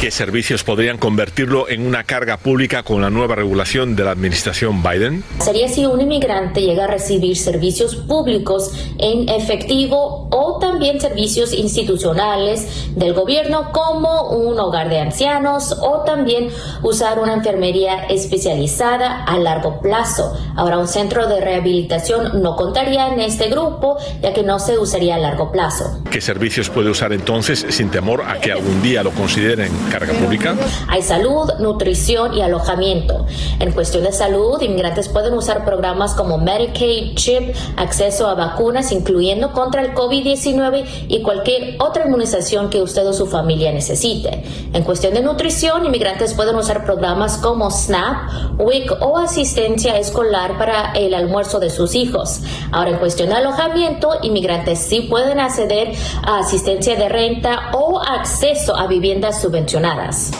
¿Qué 0.00 0.10
servicios 0.10 0.64
podrían 0.64 0.96
convertirlo 0.96 1.68
en 1.68 1.86
una 1.86 2.04
carga 2.04 2.38
pública 2.38 2.82
con 2.82 3.02
la 3.02 3.10
nueva 3.10 3.34
regulación 3.34 3.96
de 3.96 4.04
la 4.04 4.12
administración 4.12 4.82
Biden? 4.82 5.22
Sería 5.40 5.68
si 5.68 5.84
un 5.84 6.00
inmigrante 6.00 6.62
llega 6.62 6.84
a 6.84 6.86
recibir 6.86 7.36
servicios 7.36 7.96
públicos 7.96 8.72
en 8.96 9.28
efectivo 9.28 10.26
o 10.30 10.58
también 10.58 11.02
servicios 11.02 11.52
institucionales 11.52 12.96
del 12.96 13.12
gobierno 13.12 13.72
como 13.72 14.30
un 14.30 14.58
hogar 14.58 14.88
de 14.88 15.00
ancianos 15.00 15.76
o 15.82 16.02
también 16.06 16.48
usar 16.82 17.18
una 17.18 17.34
enfermería 17.34 18.04
especializada 18.04 19.24
a 19.24 19.36
largo 19.36 19.82
plazo. 19.82 20.34
Ahora 20.56 20.78
un 20.78 20.88
centro 20.88 21.28
de 21.28 21.42
rehabilitación 21.42 22.40
no 22.40 22.56
contaría 22.56 23.12
en 23.12 23.20
este 23.20 23.50
grupo 23.50 23.98
ya 24.22 24.32
que 24.32 24.44
no 24.44 24.60
se 24.60 24.78
usaría 24.78 25.16
a 25.16 25.18
largo 25.18 25.52
plazo. 25.52 26.00
¿Qué 26.10 26.22
servicios 26.22 26.70
puede 26.70 26.88
usar 26.88 27.12
entonces 27.12 27.66
sin 27.68 27.90
temor 27.90 28.22
a 28.26 28.40
que 28.40 28.50
algún 28.50 28.82
día 28.82 29.02
lo 29.02 29.10
consideren 29.10 29.89
carga 29.90 30.14
pública? 30.14 30.56
Hay 30.88 31.02
salud, 31.02 31.50
nutrición 31.58 32.32
y 32.34 32.40
alojamiento. 32.40 33.26
En 33.58 33.72
cuestión 33.72 34.04
de 34.04 34.12
salud, 34.12 34.62
inmigrantes 34.62 35.08
pueden 35.08 35.34
usar 35.34 35.64
programas 35.64 36.14
como 36.14 36.38
Medicaid, 36.38 37.14
CHIP, 37.14 37.54
acceso 37.76 38.28
a 38.28 38.34
vacunas, 38.34 38.92
incluyendo 38.92 39.52
contra 39.52 39.82
el 39.82 39.92
COVID-19 39.94 41.06
y 41.08 41.22
cualquier 41.22 41.76
otra 41.80 42.06
inmunización 42.06 42.70
que 42.70 42.80
usted 42.80 43.06
o 43.06 43.12
su 43.12 43.26
familia 43.26 43.72
necesite. 43.72 44.44
En 44.72 44.84
cuestión 44.84 45.12
de 45.14 45.22
nutrición, 45.22 45.84
inmigrantes 45.84 46.34
pueden 46.34 46.54
usar 46.54 46.84
programas 46.84 47.36
como 47.38 47.70
SNAP, 47.70 48.60
WIC 48.60 48.92
o 49.00 49.18
asistencia 49.18 49.98
escolar 49.98 50.56
para 50.56 50.92
el 50.92 51.14
almuerzo 51.14 51.58
de 51.58 51.70
sus 51.70 51.94
hijos. 51.94 52.42
Ahora, 52.70 52.90
en 52.90 52.98
cuestión 52.98 53.30
de 53.30 53.36
alojamiento, 53.36 54.12
inmigrantes 54.22 54.78
sí 54.78 55.02
pueden 55.02 55.40
acceder 55.40 55.92
a 56.22 56.38
asistencia 56.38 56.94
de 56.94 57.08
renta 57.08 57.70
o 57.72 58.00
acceso 58.00 58.76
a 58.76 58.86
viviendas 58.86 59.40
subvencionadas 59.42 59.79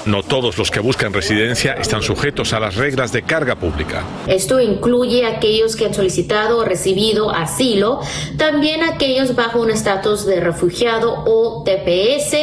no 0.04 0.22
todos 0.22 0.58
los 0.58 0.70
que 0.70 0.80
buscan 0.80 1.12
residencia 1.12 1.72
están 1.72 2.02
sujetos 2.02 2.52
a 2.52 2.60
las 2.60 2.76
reglas 2.76 3.10
de 3.12 3.22
carga 3.22 3.56
pública. 3.56 4.04
Esto 4.26 4.60
incluye 4.60 5.24
a 5.24 5.36
aquellos 5.36 5.76
que 5.76 5.86
han 5.86 5.94
solicitado 5.94 6.58
o 6.58 6.64
recibido 6.64 7.30
asilo, 7.30 8.00
también 8.36 8.82
aquellos 8.82 9.34
bajo 9.34 9.60
un 9.60 9.70
estatus 9.70 10.26
de 10.26 10.40
refugiado 10.40 11.24
o 11.26 11.64
TPS, 11.64 12.36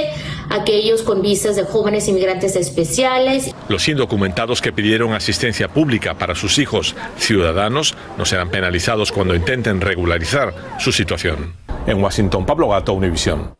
aquellos 0.50 1.04
con 1.04 1.22
visas 1.22 1.56
de 1.56 1.66
jóvenes 1.66 2.08
inmigrantes 2.08 2.56
especiales. 2.56 3.54
Los 3.68 3.88
indocumentados 3.88 4.62
que 4.62 4.72
pidieron 4.72 5.14
asistencia 5.14 5.68
pública 5.68 6.16
para 6.16 6.34
sus 6.34 6.58
hijos 6.58 6.96
ciudadanos 7.18 7.96
no 8.18 8.26
serán 8.26 8.50
penalizados 8.50 9.12
cuando 9.12 9.36
intenten 9.36 9.82
regularizar 9.82 10.54
su 10.80 10.92
situación. 10.92 11.54
En 11.86 12.02
Washington, 12.02 12.46
Pablo 12.46 12.70
Gato, 12.70 12.94
Univisión. 12.94 13.56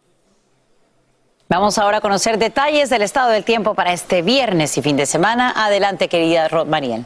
Vamos 1.50 1.78
ahora 1.78 2.00
a 2.00 2.02
conocer 2.02 2.38
detalles 2.38 2.90
del 2.90 3.02
estado 3.02 3.30
del 3.30 3.46
tiempo 3.46 3.74
para 3.74 3.94
este 3.94 4.22
viernes 4.22 4.78
y 4.78 4.82
fin 4.82 4.98
de 4.98 5.06
semana. 5.06 5.54
Adelante, 5.56 6.10
querida 6.10 6.50
Rod 6.50 6.68
Mariel. 6.68 7.06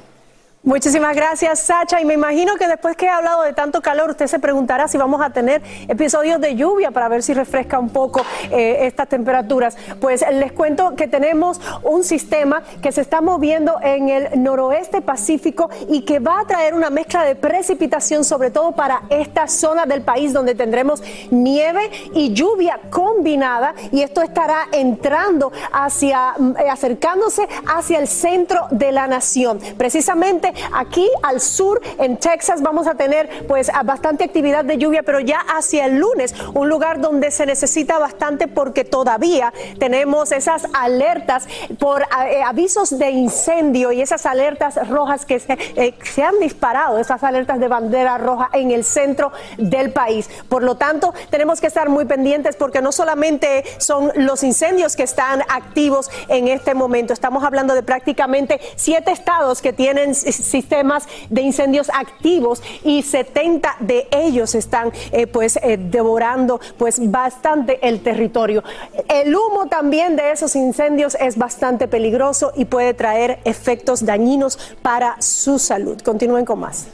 Muchísimas 0.63 1.15
gracias, 1.15 1.59
Sacha. 1.61 1.99
Y 2.01 2.05
me 2.05 2.13
imagino 2.13 2.55
que 2.55 2.67
después 2.67 2.95
que 2.95 3.07
he 3.07 3.09
hablado 3.09 3.41
de 3.41 3.53
tanto 3.53 3.81
calor, 3.81 4.11
usted 4.11 4.27
se 4.27 4.37
preguntará 4.37 4.87
si 4.87 4.95
vamos 4.95 5.19
a 5.19 5.31
tener 5.31 5.63
episodios 5.87 6.39
de 6.39 6.55
lluvia 6.55 6.91
para 6.91 7.09
ver 7.09 7.23
si 7.23 7.33
refresca 7.33 7.79
un 7.79 7.89
poco 7.89 8.21
eh, 8.51 8.85
estas 8.85 9.09
temperaturas. 9.09 9.75
Pues 9.99 10.23
les 10.31 10.51
cuento 10.51 10.95
que 10.95 11.07
tenemos 11.07 11.59
un 11.81 12.03
sistema 12.03 12.61
que 12.79 12.91
se 12.91 13.01
está 13.01 13.21
moviendo 13.21 13.79
en 13.81 14.09
el 14.09 14.43
noroeste 14.43 15.01
pacífico 15.01 15.71
y 15.89 16.01
que 16.01 16.19
va 16.19 16.41
a 16.41 16.45
traer 16.45 16.75
una 16.75 16.91
mezcla 16.91 17.23
de 17.23 17.33
precipitación, 17.33 18.23
sobre 18.23 18.51
todo 18.51 18.73
para 18.73 19.01
esta 19.09 19.47
zona 19.47 19.87
del 19.87 20.03
país 20.03 20.31
donde 20.31 20.53
tendremos 20.53 21.01
nieve 21.31 21.89
y 22.13 22.33
lluvia 22.33 22.79
combinada. 22.91 23.73
Y 23.91 24.03
esto 24.03 24.21
estará 24.21 24.67
entrando 24.71 25.51
hacia, 25.73 26.35
eh, 26.59 26.69
acercándose 26.69 27.47
hacia 27.65 27.97
el 27.97 28.07
centro 28.07 28.67
de 28.69 28.91
la 28.91 29.07
nación. 29.07 29.59
Precisamente 29.75 30.50
aquí 30.73 31.09
al 31.23 31.39
sur, 31.41 31.81
en 31.97 32.17
Texas, 32.17 32.61
vamos 32.61 32.87
a 32.87 32.95
tener 32.95 33.45
pues 33.47 33.71
bastante 33.85 34.23
actividad 34.23 34.65
de 34.65 34.77
lluvia, 34.77 35.03
pero 35.03 35.19
ya 35.19 35.39
hacia 35.39 35.85
el 35.85 35.97
lunes, 35.97 36.33
un 36.53 36.69
lugar 36.69 36.99
donde 37.01 37.31
se 37.31 37.45
necesita 37.45 37.99
bastante 37.99 38.47
porque 38.47 38.83
todavía 38.83 39.53
tenemos 39.79 40.31
esas 40.31 40.67
alertas 40.73 41.47
por 41.79 42.03
eh, 42.03 42.41
avisos 42.43 42.97
de 42.97 43.11
incendio 43.11 43.91
y 43.91 44.01
esas 44.01 44.25
alertas 44.25 44.87
rojas 44.89 45.25
que 45.25 45.41
eh, 45.75 45.93
se 46.03 46.23
han 46.23 46.39
disparado, 46.39 46.97
esas 46.97 47.23
alertas 47.23 47.59
de 47.59 47.67
bandera 47.67 48.17
roja 48.17 48.49
en 48.53 48.71
el 48.71 48.83
centro 48.83 49.31
del 49.57 49.91
país. 49.91 50.29
Por 50.49 50.63
lo 50.63 50.75
tanto, 50.75 51.13
tenemos 51.29 51.61
que 51.61 51.67
estar 51.67 51.89
muy 51.89 52.05
pendientes 52.05 52.55
porque 52.55 52.81
no 52.81 52.91
solamente 52.91 53.63
son 53.77 54.11
los 54.15 54.43
incendios 54.43 54.95
que 54.95 55.03
están 55.03 55.41
activos 55.49 56.09
en 56.27 56.47
este 56.47 56.73
momento, 56.73 57.13
estamos 57.13 57.43
hablando 57.43 57.73
de 57.73 57.83
prácticamente 57.83 58.59
siete 58.75 59.11
estados 59.11 59.61
que 59.61 59.73
tienen 59.73 60.13
sistemas 60.41 61.07
de 61.29 61.41
incendios 61.41 61.89
activos 61.89 62.61
y 62.83 63.03
70 63.03 63.77
de 63.79 64.07
ellos 64.11 64.55
están 64.55 64.91
eh, 65.11 65.27
pues 65.27 65.57
eh, 65.57 65.77
devorando 65.77 66.59
pues 66.77 66.99
bastante 67.11 67.79
el 67.87 68.01
territorio. 68.01 68.63
El 69.07 69.35
humo 69.35 69.67
también 69.67 70.15
de 70.15 70.31
esos 70.31 70.55
incendios 70.55 71.15
es 71.19 71.37
bastante 71.37 71.87
peligroso 71.87 72.51
y 72.55 72.65
puede 72.65 72.93
traer 72.93 73.39
efectos 73.45 74.05
dañinos 74.05 74.57
para 74.81 75.21
su 75.21 75.59
salud. 75.59 75.99
Continúen 76.01 76.45
con 76.45 76.59
más. 76.59 76.87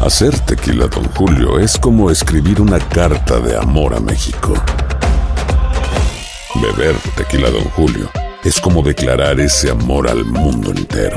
Hacer 0.00 0.38
tequila, 0.40 0.86
don 0.88 1.04
Julio, 1.14 1.58
es 1.58 1.78
como 1.78 2.10
escribir 2.10 2.60
una 2.60 2.78
carta 2.78 3.40
de 3.40 3.56
amor 3.56 3.94
a 3.94 4.00
México. 4.00 4.54
Beber 6.60 6.94
tequila, 7.16 7.50
don 7.50 7.64
Julio, 7.70 8.08
es 8.44 8.60
como 8.60 8.82
declarar 8.82 9.40
ese 9.40 9.70
amor 9.70 10.08
al 10.08 10.24
mundo 10.24 10.70
entero. 10.70 11.16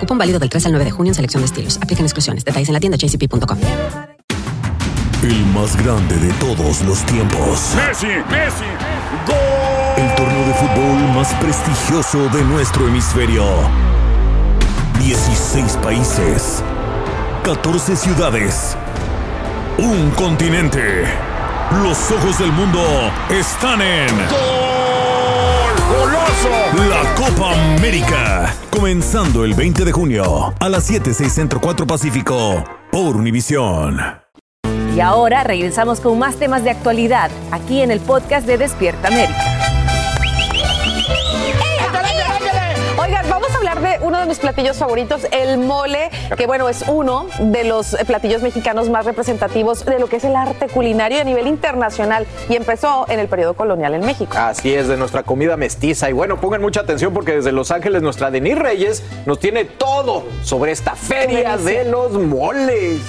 Cupón 0.00 0.16
válido 0.18 0.38
del 0.38 0.48
3 0.48 0.66
al 0.66 0.72
9 0.72 0.84
de 0.86 0.90
junio 0.90 1.10
en 1.10 1.14
selección 1.14 1.42
de 1.42 1.46
estilos. 1.46 1.76
Aplican 1.76 2.04
exclusiones. 2.06 2.44
Detalles 2.44 2.68
en 2.68 2.74
la 2.74 2.80
tienda 2.80 2.96
jcp.com. 2.96 3.58
El 5.22 5.46
más 5.46 5.76
grande 5.76 6.16
de 6.16 6.32
todos 6.34 6.80
los 6.82 7.04
tiempos. 7.04 7.74
Messi, 7.76 8.06
Messi, 8.06 8.64
El 9.98 10.14
torneo 10.14 10.46
de 10.46 10.54
fútbol 10.54 11.14
más 11.14 11.32
prestigioso 11.34 12.28
de 12.30 12.42
nuestro 12.44 12.88
hemisferio. 12.88 13.44
16 14.98 15.76
países. 15.82 16.62
14 17.44 17.96
ciudades. 17.96 18.76
Un 19.76 20.10
continente. 20.12 21.04
Los 21.82 22.10
ojos 22.10 22.38
del 22.38 22.52
mundo 22.52 22.80
están 23.28 23.82
en. 23.82 24.08
¡Goloso! 24.08 24.59
La 26.42 27.14
Copa 27.16 27.52
América. 27.74 28.54
Comenzando 28.70 29.44
el 29.44 29.52
20 29.52 29.84
de 29.84 29.92
junio 29.92 30.54
a 30.58 30.68
las 30.70 30.84
7, 30.84 31.12
6 31.12 31.30
Centro 31.30 31.60
4 31.60 31.86
Pacífico. 31.86 32.64
Por 32.90 33.16
Univisión. 33.16 33.98
Y 34.96 35.00
ahora 35.00 35.44
regresamos 35.44 36.00
con 36.00 36.18
más 36.18 36.36
temas 36.36 36.64
de 36.64 36.70
actualidad 36.70 37.30
aquí 37.50 37.82
en 37.82 37.90
el 37.90 38.00
podcast 38.00 38.46
de 38.46 38.56
Despierta 38.56 39.08
América. 39.08 39.59
De 44.20 44.24
uno 44.24 44.34
de 44.34 44.36
mis 44.36 44.38
platillos 44.38 44.76
favoritos, 44.76 45.26
el 45.30 45.58
mole, 45.58 46.10
que 46.36 46.46
bueno, 46.46 46.68
es 46.68 46.84
uno 46.88 47.26
de 47.38 47.64
los 47.64 47.96
platillos 48.06 48.42
mexicanos 48.42 48.90
más 48.90 49.06
representativos 49.06 49.84
de 49.84 49.98
lo 49.98 50.08
que 50.08 50.16
es 50.16 50.24
el 50.24 50.36
arte 50.36 50.68
culinario 50.68 51.20
a 51.20 51.24
nivel 51.24 51.46
internacional 51.46 52.26
y 52.48 52.56
empezó 52.56 53.06
en 53.08 53.18
el 53.18 53.28
periodo 53.28 53.54
colonial 53.54 53.94
en 53.94 54.04
México. 54.04 54.36
Así 54.36 54.74
es, 54.74 54.88
de 54.88 54.96
nuestra 54.96 55.22
comida 55.22 55.56
mestiza. 55.56 56.10
Y 56.10 56.12
bueno, 56.12 56.40
pongan 56.40 56.60
mucha 56.60 56.80
atención 56.80 57.14
porque 57.14 57.32
desde 57.32 57.52
Los 57.52 57.70
Ángeles 57.70 58.02
nuestra 58.02 58.30
Denis 58.30 58.58
Reyes 58.58 59.02
nos 59.24 59.38
tiene 59.38 59.64
todo 59.64 60.24
sobre 60.42 60.72
esta 60.72 60.94
feria 60.94 61.56
de 61.56 61.84
los 61.84 62.12
moles. 62.12 63.00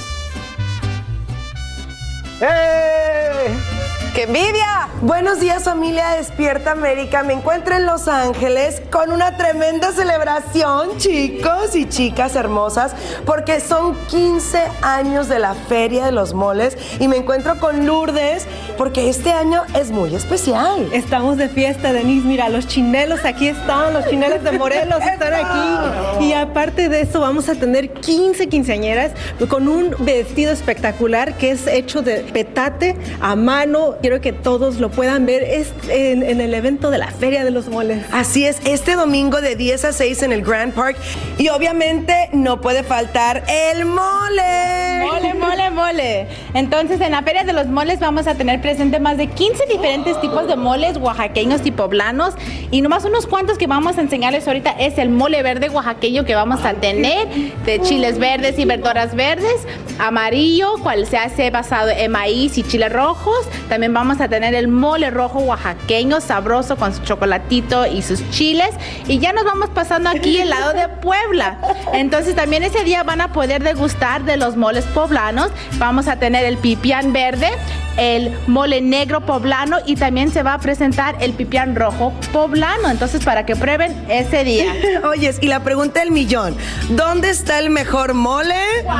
¡Eh! 2.41 3.80
¡Qué 4.13 4.23
envidia! 4.23 4.89
Buenos 5.01 5.39
días 5.39 5.63
familia 5.63 6.09
Despierta 6.09 6.71
América. 6.73 7.23
Me 7.23 7.33
encuentro 7.33 7.75
en 7.75 7.85
Los 7.85 8.07
Ángeles 8.07 8.81
con 8.91 9.11
una 9.11 9.37
tremenda 9.37 9.91
celebración, 9.93 10.97
chicos 10.97 11.75
y 11.75 11.87
chicas 11.87 12.35
hermosas, 12.35 12.93
porque 13.25 13.59
son 13.59 13.95
15 14.07 14.59
años 14.81 15.29
de 15.29 15.39
la 15.39 15.55
Feria 15.55 16.05
de 16.05 16.11
los 16.11 16.33
Moles 16.33 16.77
y 16.99 17.07
me 17.07 17.17
encuentro 17.17 17.57
con 17.57 17.87
Lourdes 17.87 18.45
porque 18.77 19.09
este 19.09 19.31
año 19.31 19.63
es 19.73 19.91
muy 19.91 20.13
especial. 20.13 20.89
Estamos 20.91 21.37
de 21.37 21.49
fiesta, 21.49 21.93
Denise. 21.93 22.27
Mira, 22.27 22.49
los 22.49 22.67
chinelos 22.67 23.25
aquí 23.25 23.47
están, 23.47 23.93
los 23.93 24.07
chinelos 24.07 24.43
de 24.43 24.51
Morelos 24.51 24.99
están 25.01 25.33
aquí. 25.33 26.25
Y 26.25 26.33
aparte 26.33 26.89
de 26.89 27.01
eso, 27.01 27.21
vamos 27.21 27.47
a 27.49 27.55
tener 27.55 27.91
15 27.91 28.49
quinceañeras 28.49 29.13
con 29.49 29.67
un 29.67 29.95
vestido 29.99 30.51
espectacular 30.51 31.37
que 31.37 31.51
es 31.51 31.65
hecho 31.65 32.01
de 32.01 32.19
petate 32.21 32.97
a 33.19 33.35
mano. 33.35 33.90
Quiero 34.01 34.21
que 34.21 34.33
todos 34.33 34.79
lo 34.79 34.89
puedan 34.89 35.25
ver 35.25 35.43
es 35.43 35.73
en, 35.89 36.23
en 36.23 36.41
el 36.41 36.53
evento 36.53 36.91
de 36.91 36.97
la 36.97 37.07
Feria 37.07 37.43
de 37.43 37.51
los 37.51 37.69
Moles. 37.69 38.03
Así 38.11 38.45
es, 38.45 38.59
este 38.65 38.95
domingo 38.95 39.41
de 39.41 39.55
10 39.55 39.85
a 39.85 39.93
6 39.93 40.23
en 40.23 40.31
el 40.31 40.41
Grand 40.43 40.73
Park 40.73 40.97
y 41.37 41.49
obviamente 41.49 42.29
no 42.33 42.61
puede 42.61 42.83
faltar 42.83 43.43
el 43.47 43.85
mole. 43.85 45.01
Mole, 45.01 45.33
mole, 45.33 45.69
mole. 45.71 46.27
Entonces, 46.53 47.01
en 47.01 47.11
la 47.11 47.23
Feria 47.23 47.43
de 47.43 47.53
los 47.53 47.67
Moles 47.67 47.99
vamos 47.99 48.27
a 48.27 48.35
tener 48.35 48.61
presente 48.61 48.99
más 48.99 49.17
de 49.17 49.27
15 49.27 49.65
diferentes 49.65 50.19
tipos 50.21 50.47
de 50.47 50.55
moles 50.55 50.97
oaxaqueños 50.97 51.61
y 51.65 51.71
poblanos. 51.71 52.35
Y 52.69 52.81
nomás 52.81 53.05
unos 53.05 53.25
cuantos 53.25 53.57
que 53.57 53.67
vamos 53.67 53.97
a 53.97 54.01
enseñarles 54.01 54.47
ahorita 54.47 54.71
es 54.71 54.97
el 54.97 55.09
mole 55.09 55.41
verde 55.41 55.69
oaxaqueño 55.69 56.25
que 56.25 56.35
vamos 56.35 56.63
a 56.63 56.75
tener, 56.75 57.27
de 57.65 57.81
chiles 57.81 58.19
verdes 58.19 58.59
y 58.59 58.65
verduras 58.65 59.15
verdes, 59.15 59.65
amarillo, 59.97 60.75
cual 60.83 61.07
se 61.07 61.17
hace 61.17 61.49
basado 61.49 61.89
en 61.89 62.11
maíz 62.11 62.57
y 62.57 62.63
chiles 62.63 62.91
rojos. 62.93 63.47
También 63.67 63.80
vamos 63.89 64.21
a 64.21 64.27
tener 64.27 64.53
el 64.53 64.67
mole 64.67 65.09
rojo 65.09 65.39
oaxaqueño, 65.39 66.21
sabroso 66.21 66.75
con 66.75 66.93
su 66.93 67.01
chocolatito 67.03 67.85
y 67.85 68.01
sus 68.01 68.29
chiles. 68.31 68.69
Y 69.07 69.19
ya 69.19 69.33
nos 69.33 69.45
vamos 69.45 69.69
pasando 69.69 70.09
aquí 70.09 70.39
el 70.39 70.49
lado 70.49 70.73
de 70.73 70.87
Puebla. 70.87 71.57
Entonces 71.93 72.35
también 72.35 72.63
ese 72.63 72.83
día 72.83 73.03
van 73.03 73.21
a 73.21 73.31
poder 73.33 73.63
degustar 73.63 74.23
de 74.23 74.37
los 74.37 74.55
moles 74.55 74.85
poblanos. 74.85 75.51
Vamos 75.77 76.07
a 76.07 76.17
tener 76.17 76.45
el 76.45 76.57
pipián 76.57 77.13
verde, 77.13 77.49
el 77.97 78.37
mole 78.47 78.81
negro 78.81 79.21
poblano 79.21 79.77
y 79.85 79.95
también 79.95 80.31
se 80.31 80.43
va 80.43 80.53
a 80.53 80.59
presentar 80.59 81.15
el 81.19 81.33
pipián 81.33 81.75
rojo 81.75 82.13
poblano. 82.31 82.89
Entonces 82.89 83.23
para 83.23 83.45
que 83.45 83.55
prueben 83.55 84.05
ese 84.09 84.43
día. 84.43 84.73
Oyes, 85.03 85.39
y 85.41 85.47
la 85.47 85.61
pregunta 85.61 86.01
del 86.01 86.11
millón, 86.11 86.55
¿dónde 86.89 87.29
está 87.29 87.59
el 87.59 87.69
mejor 87.69 88.13
mole? 88.13 88.55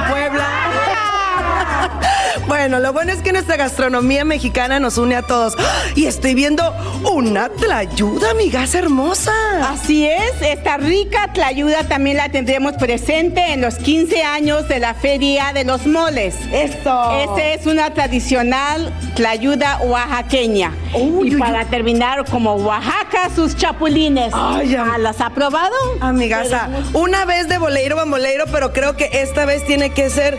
Puebla. 0.09 1.11
Bueno, 2.47 2.80
lo 2.80 2.91
bueno 2.93 3.12
es 3.12 3.21
que 3.21 3.32
nuestra 3.32 3.56
gastronomía 3.58 4.26
mexicana 4.26 4.80
nos 4.80 4.97
une 4.97 5.15
a 5.15 5.21
todos. 5.21 5.56
Y 5.95 6.06
estoy 6.06 6.34
viendo 6.36 6.63
una 7.12 7.50
tlayuda, 7.50 8.32
amigas 8.32 8.74
hermosa. 8.76 9.32
Así 9.69 10.08
es, 10.08 10.41
esta 10.41 10.78
rica 10.78 11.30
tlayuda 11.34 11.84
también 11.84 12.17
la 12.17 12.30
tendremos 12.30 12.74
presente 12.74 13.52
en 13.54 13.62
los 13.62 13.76
15 13.76 14.24
años 14.24 14.67
de 14.69 14.80
la 14.80 14.93
Feria 14.93 15.52
de 15.54 15.65
los 15.65 15.86
Moles. 15.86 16.36
Esto. 16.52 17.12
Esta 17.19 17.45
es 17.54 17.65
una 17.67 17.93
tradicional 17.93 18.93
tlayuda 19.15 19.80
oaxaqueña. 19.84 20.71
y 21.24 21.36
para 21.36 21.65
terminar, 21.65 22.26
como 22.30 22.56
Oaxaca, 22.56 23.30
sus 23.36 23.56
chapulines. 23.56 24.32
Ay, 24.34 24.76
am- 24.76 24.91
Ah, 24.93 24.97
¿Las 24.97 25.21
ha 25.21 25.30
probado? 25.30 25.76
Amigasa, 26.00 26.69
una 26.93 27.26
vez 27.26 27.47
de 27.47 27.58
boleiro 27.58 28.00
a 28.00 28.06
boleiro, 28.06 28.45
pero 28.52 28.74
creo 28.74 28.95
que 28.97 29.10
esta 29.13 29.45
vez 29.45 29.65
tiene 29.65 29.91
que 29.91 30.10
ser 30.10 30.38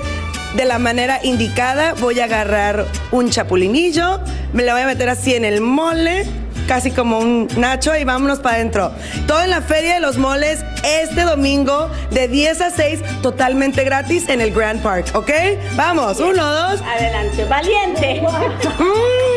de 0.55 0.65
la 0.65 0.79
manera 0.79 1.21
indicada. 1.23 1.95
Voy 1.95 2.21
a 2.21 2.25
agarrar 2.25 2.87
un 3.11 3.31
chapulinillo, 3.31 4.21
me 4.53 4.65
lo 4.65 4.73
voy 4.73 4.83
a 4.83 4.87
meter 4.87 5.09
así 5.09 5.35
en 5.35 5.45
el 5.45 5.61
mole, 5.61 6.27
casi 6.67 6.91
como 6.91 7.19
un 7.19 7.49
nacho, 7.57 7.97
y 7.97 8.05
vámonos 8.05 8.39
para 8.41 8.57
adentro. 8.57 8.93
Todo 9.27 9.43
en 9.43 9.51
la 9.51 9.63
Feria 9.63 9.95
de 9.95 10.01
los 10.01 10.19
Moles 10.19 10.65
este 10.85 11.23
domingo 11.23 11.91
de 12.11 12.29
10 12.29 12.61
a 12.61 12.71
6, 12.71 13.01
totalmente 13.23 13.85
gratis 13.85 14.29
en 14.29 14.41
el 14.41 14.53
Grand 14.53 14.83
Park, 14.83 15.07
¿ok? 15.15 15.31
Vamos, 15.77 16.19
uno, 16.19 16.45
dos. 16.53 16.81
Adelante, 16.83 17.45
valiente. 17.45 18.23
Mm. 18.79 19.32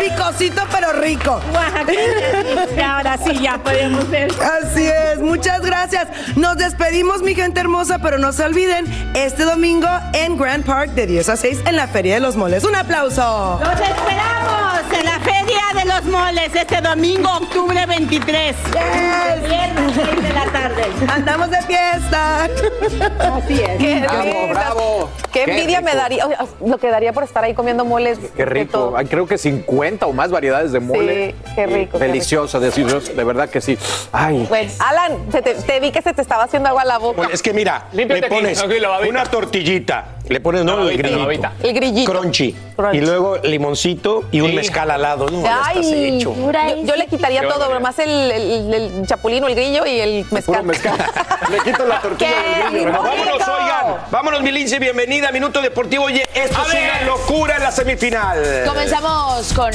Picosito 0.00 0.62
pero 0.72 0.92
rico. 0.94 1.40
Ahora 2.82 3.18
sí, 3.18 3.38
ya 3.38 3.58
podemos 3.58 4.08
ver. 4.08 4.30
Así 4.40 4.86
es, 4.86 5.18
muchas 5.18 5.60
gracias. 5.60 6.08
Nos 6.36 6.56
despedimos, 6.56 7.22
mi 7.22 7.34
gente 7.34 7.60
hermosa, 7.60 7.98
pero 7.98 8.18
no 8.18 8.32
se 8.32 8.44
olviden, 8.44 8.86
este 9.14 9.44
domingo 9.44 9.88
en 10.14 10.38
Grand 10.38 10.64
Park 10.64 10.92
de 10.92 11.06
10 11.06 11.28
a 11.28 11.36
6 11.36 11.60
en 11.66 11.76
la 11.76 11.86
Feria 11.86 12.14
de 12.14 12.20
los 12.20 12.36
Moles. 12.36 12.64
Un 12.64 12.76
aplauso. 12.76 13.60
Los 13.62 13.72
esperamos 13.72 14.80
en 14.98 15.04
la 15.04 15.20
Feria 15.20 15.39
de 15.50 15.84
los 15.84 16.04
Moles 16.04 16.54
este 16.54 16.80
domingo, 16.80 17.28
octubre 17.36 17.84
23. 17.86 18.56
Viernes, 19.48 19.92
6 19.94 20.22
de 20.22 20.32
la 20.32 20.44
tarde. 20.46 20.84
Andamos 21.08 21.50
de 21.50 21.62
fiesta. 21.62 22.44
Así 23.18 23.60
es. 23.60 23.78
Qué 23.78 24.06
Bravo. 24.50 25.10
Qué 25.32 25.44
Qué 25.44 25.52
envidia 25.52 25.80
me 25.80 25.94
daría, 25.94 26.26
o 26.26 26.28
sea, 26.28 26.46
lo 26.66 26.78
que 26.78 26.88
daría 26.90 27.12
por 27.12 27.22
estar 27.22 27.44
ahí 27.44 27.54
comiendo 27.54 27.84
moles. 27.84 28.18
Qué 28.36 28.44
rico. 28.44 28.94
Hay 28.96 29.06
creo 29.06 29.26
que 29.26 29.38
50 29.38 30.06
o 30.06 30.12
más 30.12 30.30
variedades 30.30 30.72
de 30.72 30.80
mole. 30.80 31.30
Sí, 31.30 31.52
qué 31.54 31.66
rico, 31.66 31.98
qué 31.98 32.04
Deliciosa, 32.06 32.58
deliciosa, 32.58 33.12
de 33.12 33.24
verdad 33.24 33.48
que 33.48 33.60
sí. 33.60 33.78
Ay. 34.12 34.44
Bueno, 34.48 34.72
Alan, 34.80 35.28
te, 35.30 35.40
te 35.42 35.80
vi 35.80 35.92
que 35.92 36.02
se 36.02 36.12
te 36.12 36.22
estaba 36.22 36.44
haciendo 36.44 36.68
agua 36.68 36.82
a 36.82 36.84
la 36.84 36.98
boca. 36.98 37.16
Bueno, 37.16 37.32
es 37.32 37.42
que 37.42 37.52
mira, 37.52 37.86
Límpiate 37.92 38.22
le 38.22 38.28
pones 38.28 38.62
aquí, 38.62 38.74
una 39.08 39.24
tortillita, 39.24 40.16
le 40.28 40.40
pones 40.40 40.64
no, 40.64 40.88
el 40.88 40.96
babita, 41.00 41.08
la 41.08 41.24
grillito. 41.24 41.48
El 41.62 41.74
grillito. 41.74 42.12
crunchy, 42.12 42.56
Crunchy. 42.76 42.98
y 42.98 43.00
luego 43.00 43.36
limoncito 43.38 44.24
y 44.32 44.40
un 44.40 44.54
mezcal 44.54 44.90
al 44.90 45.02
lado. 45.02 45.26
No, 45.40 45.46
ya 45.46 45.62
estás 45.70 45.86
hecho. 45.86 46.34
yo, 46.34 46.82
yo 46.84 46.96
le 46.96 47.06
quitaría 47.06 47.42
todo, 47.42 47.58
barbaridad. 47.68 47.74
nomás 47.80 47.98
el, 47.98 48.30
el, 48.30 48.74
el 48.74 49.06
chapulín 49.06 49.42
o 49.44 49.48
el 49.48 49.54
grillo 49.54 49.86
y 49.86 50.00
el 50.00 50.24
mezcal. 50.30 50.44
Puro 50.44 50.62
mezcal. 50.64 50.96
Le 51.50 51.58
quito 51.60 51.84
la 51.84 52.00
tortilla 52.00 52.30
¡Qué 52.30 52.58
del 52.62 52.72
grillo. 52.72 52.92
Vámonos, 53.02 53.48
oigan. 53.48 53.96
Vámonos, 54.10 54.42
mi 54.42 54.52
Lince, 54.52 54.78
bienvenida 54.78 55.28
a 55.28 55.32
Minuto 55.32 55.60
Deportivo. 55.60 56.04
Oye, 56.04 56.28
esto 56.34 56.58
es 56.66 56.74
una 56.74 57.02
locura 57.06 57.56
en 57.56 57.62
la 57.62 57.72
semifinal. 57.72 58.64
Comenzamos 58.66 59.52
con 59.52 59.70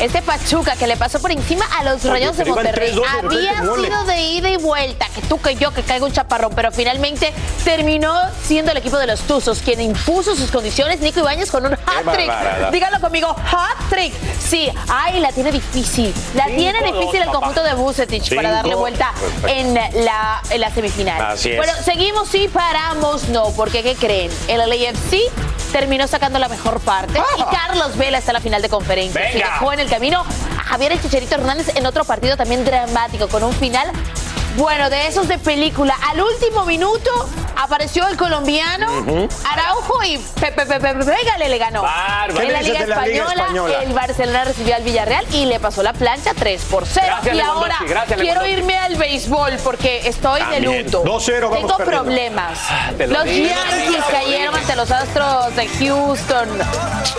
Este 0.00 0.22
Pachuca 0.22 0.74
que 0.76 0.86
le 0.86 0.96
pasó 0.96 1.20
por 1.20 1.30
encima 1.30 1.64
a 1.78 1.84
los 1.84 2.04
Rayos 2.04 2.36
de 2.36 2.44
Monterrey 2.44 2.92
3-2 2.92 2.94
de 2.94 3.22
repente, 3.22 3.48
había 3.48 3.60
sido 3.60 4.04
de 4.04 4.20
ida 4.20 4.50
y 4.50 4.56
vuelta, 4.56 5.06
que 5.14 5.22
tú 5.22 5.40
que 5.40 5.54
yo 5.54 5.72
que 5.72 5.82
caiga 5.82 6.06
un 6.06 6.12
chaparrón, 6.12 6.52
pero 6.54 6.72
finalmente 6.72 7.32
terminó 7.64 8.14
siendo 8.42 8.72
el 8.72 8.78
equipo 8.78 8.98
de 8.98 9.06
los 9.06 9.20
Tuzos 9.20 9.60
quien 9.60 9.80
impuso 9.80 10.34
sus 10.34 10.50
condiciones. 10.50 11.00
Nico 11.00 11.20
Ibáñez 11.20 11.50
con 11.50 11.66
un 11.66 11.72
hat-trick. 11.72 12.32
Díganlo 12.72 13.00
conmigo, 13.00 13.28
hat-trick. 13.28 14.12
Sí, 14.40 14.70
ay, 14.88 15.20
la 15.20 15.30
tiene 15.32 15.52
difícil. 15.52 16.12
La 16.34 16.46
Cinco, 16.46 16.56
tiene 16.56 16.78
difícil 16.82 17.20
dos, 17.20 17.26
el 17.26 17.32
conjunto 17.32 17.62
de 17.62 17.74
Bucetich 17.74 18.34
para 18.34 18.50
darle 18.50 18.74
vuelta 18.74 19.12
en 19.46 19.74
la, 19.74 20.42
en 20.50 20.60
la 20.60 20.70
semifinal. 20.70 21.32
Así 21.32 21.50
es. 21.52 21.56
Bueno, 21.56 21.72
seguimos 21.84 22.34
y 22.34 22.48
paramos, 22.48 23.28
no, 23.28 23.50
porque 23.50 23.82
¿qué 23.82 23.94
creen? 23.94 24.30
El 24.48 24.58
LAFC 24.58 25.51
terminó 25.72 26.06
sacando 26.06 26.38
la 26.38 26.48
mejor 26.48 26.80
parte 26.80 27.20
y 27.38 27.42
Carlos 27.54 27.96
Vela 27.96 28.18
está 28.18 28.30
en 28.30 28.34
la 28.34 28.40
final 28.40 28.62
de 28.62 28.68
conferencia. 28.68 29.20
Se 29.28 29.38
Venga. 29.38 29.52
dejó 29.52 29.72
en 29.72 29.80
el 29.80 29.88
camino 29.88 30.20
a 30.58 30.62
Javier 30.62 30.92
El 30.92 31.00
Chicharito 31.00 31.34
Hernández 31.34 31.74
en 31.74 31.86
otro 31.86 32.04
partido 32.04 32.36
también 32.36 32.64
dramático, 32.64 33.28
con 33.28 33.42
un 33.42 33.52
final, 33.54 33.90
bueno, 34.56 34.90
de 34.90 35.06
esos 35.06 35.26
de 35.28 35.38
película. 35.38 35.96
Al 36.10 36.20
último 36.20 36.64
minuto 36.66 37.10
apareció 37.62 38.06
el 38.08 38.16
colombiano 38.16 38.90
Ujú. 39.00 39.28
Araujo 39.50 40.02
y 40.04 40.18
Pepe 40.40 40.66
Pepe 40.66 40.94
Pégale 40.94 41.48
le 41.48 41.58
ganó. 41.58 41.82
Bárbaro. 41.82 42.40
En 42.40 42.52
la 42.52 42.58
¿Qué 42.58 42.64
Liga 42.64 42.80
dices 42.80 42.80
de 42.80 42.86
la 42.94 43.06
Liga 43.06 43.18
Española, 43.24 43.42
Española? 43.42 43.82
el 43.82 43.92
Barcelona 43.92 44.44
recibió 44.44 44.74
al 44.76 44.82
Villarreal 44.82 45.26
y 45.32 45.46
le 45.46 45.60
pasó 45.60 45.82
la 45.82 45.92
plancha 45.92 46.32
3 46.34 46.62
por 46.64 46.86
0. 46.86 47.06
Gracias, 47.06 47.36
y 47.36 47.40
ahora 47.40 47.76
gracias, 47.86 48.20
quiero 48.20 48.46
irme 48.46 48.76
al 48.78 48.96
béisbol 48.96 49.56
porque 49.64 50.06
estoy 50.08 50.40
También. 50.40 50.62
de 50.62 50.82
luto. 50.84 51.04
2-0 51.04 51.40
vamos 51.50 51.56
Tengo 51.58 51.76
perdiendo. 51.76 52.02
problemas. 52.02 52.58
te 52.98 53.06
lo 53.06 53.14
Los 53.14 53.24
digo. 53.24 53.48
Yankees 53.48 54.04
cayeron 54.10 54.54
ante 54.56 54.76
los 54.76 54.90
Astros 54.90 55.56
de 55.56 55.68
Houston. 55.68 56.48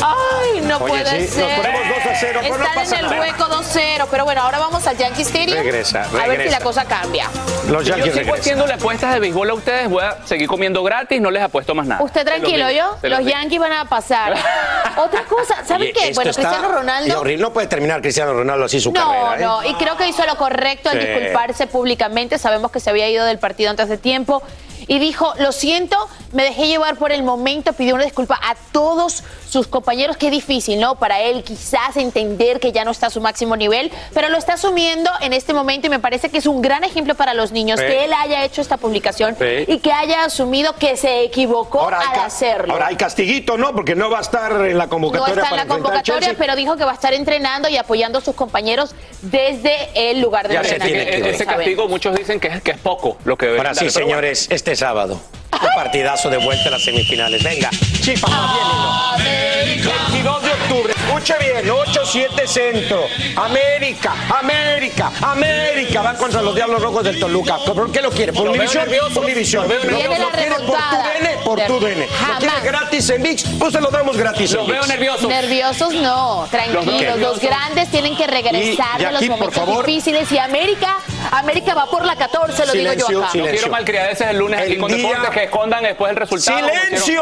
Ay, 0.02 0.62
no 0.62 0.78
Oye, 0.78 0.88
puede 1.04 1.28
sí, 1.28 1.40
nos 1.40 1.48
ser. 1.50 1.56
ponemos 1.58 1.82
2-0, 1.82 2.34
pues 2.34 2.50
no 2.60 2.66
Están 2.66 2.76
pasa 2.76 2.96
en 3.00 3.06
el 3.06 3.12
nada. 3.12 3.22
hueco 3.22 3.46
2-0, 3.46 4.08
pero 4.12 4.26
bueno, 4.26 4.42
ahora 4.42 4.60
vamos 4.60 4.86
al 4.88 4.98
Yankee 4.98 5.22
Stadium. 5.24 5.58
Regresa, 5.58 6.02
A 6.04 6.08
ver 6.10 6.22
si 6.24 6.28
regresa. 6.30 6.60
la 6.60 6.64
cosa 6.64 6.86
cambia. 6.86 7.30
Los 7.70 7.84
Si 7.84 7.90
yo 7.90 7.98
Yankees 7.98 8.16
sigo 8.16 8.36
haciéndole 8.36 8.74
apuestas 8.74 9.14
de 9.14 9.20
béisbol 9.20 9.50
a 9.50 9.54
ustedes, 9.54 9.90
voy 9.90 10.04
a 10.04 10.18
seguir 10.34 10.48
comiendo 10.48 10.82
gratis, 10.84 11.22
no 11.22 11.30
les 11.30 11.44
apuesto 11.44 11.76
más 11.76 11.86
nada. 11.86 12.02
Usted 12.04 12.22
los 12.22 12.34
tranquilo, 12.36 12.70
yo. 12.72 12.98
los. 13.04 13.26
Yankees 13.26 13.60
van 13.60 13.72
a 13.74 13.86
pasar. 13.86 14.34
Otra 14.98 15.24
cosa, 15.26 15.64
¿saben 15.66 15.84
Oye, 15.84 15.94
qué? 15.94 16.12
Bueno, 16.14 16.32
está 16.32 16.42
Cristiano 16.44 16.70
y 16.70 16.72
Ronaldo. 16.78 17.20
horrible. 17.22 17.42
No 17.44 17.54
puede 17.54 17.68
terminar 17.68 18.02
Cristiano 18.02 18.34
Ronaldo 18.34 18.66
así 18.66 18.80
su 18.80 18.92
No, 18.92 19.00
carrera. 19.00 19.36
¿eh? 19.38 19.42
no, 19.46 19.64
y 19.70 19.74
creo 19.76 19.96
que 19.98 20.08
hizo 20.08 20.26
lo 20.26 20.36
correcto 20.38 20.90
al 20.90 21.00
Sí. 21.00 21.06
disculparse 21.08 21.68
públicamente. 21.68 22.38
Sabemos 22.38 22.72
que 22.72 22.80
se 22.80 22.90
había 22.90 23.08
ido 23.10 23.26
del 23.26 23.38
partido 23.40 23.70
antes 23.70 23.90
de 23.90 23.98
tiempo. 23.98 24.42
Y 24.88 25.00
dijo, 25.00 25.34
lo 25.40 25.52
siento, 25.52 25.98
me 26.32 26.44
dejé 26.44 26.68
llevar 26.68 26.96
por 26.98 27.12
el 27.12 27.24
momento, 27.24 27.74
pidió 27.74 27.96
una 27.96 28.04
disculpa 28.04 28.40
a 28.42 28.56
todos 28.72 29.24
sus 29.50 29.68
compañeros. 29.68 30.18
Qué 30.18 30.30
difícil, 30.32 30.80
¿no? 30.80 30.96
Para 30.96 31.22
él 31.22 31.44
quizás 31.44 31.96
entender 31.98 32.60
que 32.60 32.72
ya 32.72 32.84
no 32.86 32.92
está 32.92 33.08
a 33.08 33.10
su 33.10 33.22
máximo 33.22 33.56
nivel, 33.56 33.92
pero 34.14 34.30
lo 34.30 34.38
está 34.38 34.54
asumiendo 34.54 35.10
en 35.22 35.34
este 35.34 35.54
momento 35.54 35.88
y 35.88 35.90
me 35.90 36.00
parece 36.00 36.30
que 36.30 36.38
es 36.40 36.46
un 36.48 36.62
gran 36.62 36.84
ejemplo 36.84 37.16
para 37.16 37.34
los 37.34 37.52
niños 37.52 37.80
Sí. 37.80 37.86
que 37.86 38.06
él 38.06 38.14
haya 38.14 38.44
hecho 38.46 38.62
esta 38.62 38.78
publicación 38.78 39.36
Sí. 39.40 39.66
y 39.68 39.80
que 39.80 39.92
haya 39.92 40.24
asumido 40.26 40.76
que 40.76 40.98
se 40.98 41.24
equivocó 41.24 41.82
Ahora 41.82 42.00
al 42.00 42.20
hacerlo. 42.22 42.74
ahora 42.74 42.88
hay 42.88 42.96
castiguito, 42.96 43.58
¿no? 43.58 43.74
Porque 43.74 43.96
no 43.96 44.10
va 44.10 44.20
a 44.20 44.22
estar 44.22 44.52
en 44.66 44.78
la 44.78 44.86
No 44.86 44.90
convocatoria 44.90 45.34
está 45.34 45.44
en 45.46 45.50
para 45.50 45.64
la 45.64 45.68
convocatoria, 45.70 46.36
pero 46.38 46.56
dijo 46.56 46.76
que 46.78 46.84
va 46.86 46.92
a 46.92 46.96
estar 46.96 47.14
entrenando 47.14 47.70
y 47.70 47.78
apoyando 47.78 48.20
a 48.20 48.22
sus 48.22 48.36
compañeros 48.36 48.96
desde 49.22 49.90
el 49.96 50.20
lugar 50.22 50.48
de 50.48 50.56
Ya 50.56 50.64
se 50.64 50.72
entrenamiento. 50.76 51.04
tiene 51.12 51.18
que 51.18 51.24
ver. 51.24 51.36
Ese 51.36 51.46
castigo 51.46 51.88
muchos 51.88 52.16
dicen 52.16 52.40
que 52.40 52.48
es, 52.48 52.62
que 52.62 52.72
es 52.72 52.78
poco 52.80 53.18
lo 53.26 53.38
que 53.38 53.46
deberían 53.48 53.68
Ahora 53.68 53.76
sí, 53.80 53.86
bueno. 53.86 53.92
señores, 54.08 54.48
este 54.74 54.86
sábado. 54.86 55.20
Un 55.62 55.70
partidazo 55.76 56.30
de 56.30 56.38
vuelta 56.38 56.70
a 56.70 56.72
las 56.72 56.84
semifinales. 56.84 57.44
Venga, 57.44 57.70
chipa, 58.02 58.28
bien, 59.18 59.78
Lilo. 59.78 59.92
22 59.92 60.44
de 60.44 60.50
octubre, 60.52 60.94
escuche 60.96 61.34
bien, 61.40 61.70
8-7 61.70 62.48
centro. 62.48 63.06
América, 63.36 64.14
América, 64.40 65.12
América. 65.22 66.02
Va 66.02 66.14
contra 66.16 66.42
los 66.42 66.56
Diablos 66.56 66.82
Rojos 66.82 67.04
del 67.04 67.20
Toluca. 67.20 67.58
¿Por 67.58 67.92
qué 67.92 68.02
lo 68.02 68.12
quiere? 68.12 68.34
¿Por 68.34 68.50
Univisión? 68.50 68.88
Univisión. 69.16 69.68
¿Lo, 69.68 69.76
lo 69.76 69.98
quiere 69.98 70.56
por 70.56 70.66
tu. 70.66 70.74
DN? 70.74 71.38
Por 71.44 71.60
tu 71.66 71.80
DN. 71.80 72.08
¿Lo 72.08 72.40
quiere 72.40 72.50
Jamás. 72.50 72.64
gratis 72.64 73.10
en 73.10 73.24
VIX? 73.24 73.44
Pues 73.60 73.74
se 73.74 73.82
lo 73.82 73.90
damos 73.90 74.18
gratis 74.18 74.52
en 74.52 74.58
Los 74.58 74.68
veo 74.68 74.86
nerviosos. 74.86 75.30
Nerviosos 75.30 75.94
no, 75.96 76.48
tranquilos. 76.50 77.18
Los, 77.18 77.40
grandes 77.40 77.90
tienen 77.90 78.16
que 78.16 78.28
regresar 78.28 79.00
de 79.00 79.12
los 79.12 79.28
momentos 79.28 79.86
difíciles. 79.86 80.32
Y 80.32 80.38
América, 80.38 80.98
América 81.32 81.74
va 81.74 81.90
por 81.90 82.06
la 82.06 82.16
14, 82.16 82.66
lo 82.66 82.74
digo 82.74 82.94
yo 82.94 83.24
acá. 83.24 83.38
No 83.38 83.46
quiero 83.46 83.70
malcriadeces 83.70 84.28
el 84.28 84.38
lunes 84.38 84.62
aquí 84.62 84.78
con 84.78 84.92
deportes 84.92 85.30
que 85.44 85.50
escondan 85.50 85.84
después 85.84 86.12
el 86.12 86.16
resultado. 86.18 86.70
¡Silencio! 86.70 87.22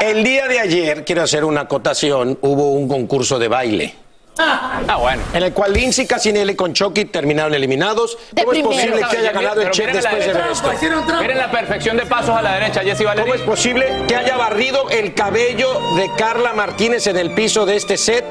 El 0.00 0.24
día 0.24 0.46
de 0.46 0.60
ayer, 0.60 1.04
quiero 1.04 1.22
hacer 1.22 1.44
una 1.44 1.62
acotación, 1.62 2.38
hubo 2.42 2.72
un 2.72 2.86
concurso 2.86 3.38
de 3.38 3.48
baile. 3.48 3.94
Ah, 4.38 4.96
bueno. 4.98 5.22
En 5.34 5.42
el 5.42 5.52
cual 5.52 5.72
Lindsay 5.72 6.06
Casinelli 6.06 6.54
con 6.56 6.72
Chucky 6.72 7.04
terminaron 7.06 7.52
eliminados. 7.54 8.16
De 8.32 8.42
¿Cómo 8.44 8.52
es 8.54 8.62
primero. 8.62 8.92
posible 8.92 9.06
que 9.10 9.16
haya 9.18 9.32
ganado 9.32 9.60
el 9.60 9.68
Pero 9.68 9.72
Chef 9.74 9.86
miren 9.86 9.98
a 9.98 10.02
la 10.02 10.08
después 10.16 10.26
de 10.26 10.32
ver 10.32 10.42
derecha. 10.42 11.02
esto? 11.06 11.20
Miren 11.20 11.38
la 11.38 11.50
perfección 11.50 11.96
de 11.98 12.06
pasos 12.06 12.30
a 12.36 12.42
la 12.42 12.54
derecha, 12.54 12.80
Jessy 12.80 13.04
¿Cómo 13.04 13.34
es 13.34 13.40
posible 13.42 14.04
que 14.08 14.16
haya 14.16 14.36
barrido 14.36 14.88
el 14.90 15.14
cabello 15.14 15.80
de 15.96 16.10
Carla 16.16 16.52
Martínez 16.54 17.06
en 17.06 17.16
el 17.18 17.34
piso 17.34 17.66
de 17.66 17.76
este 17.76 17.96
set 17.98 18.24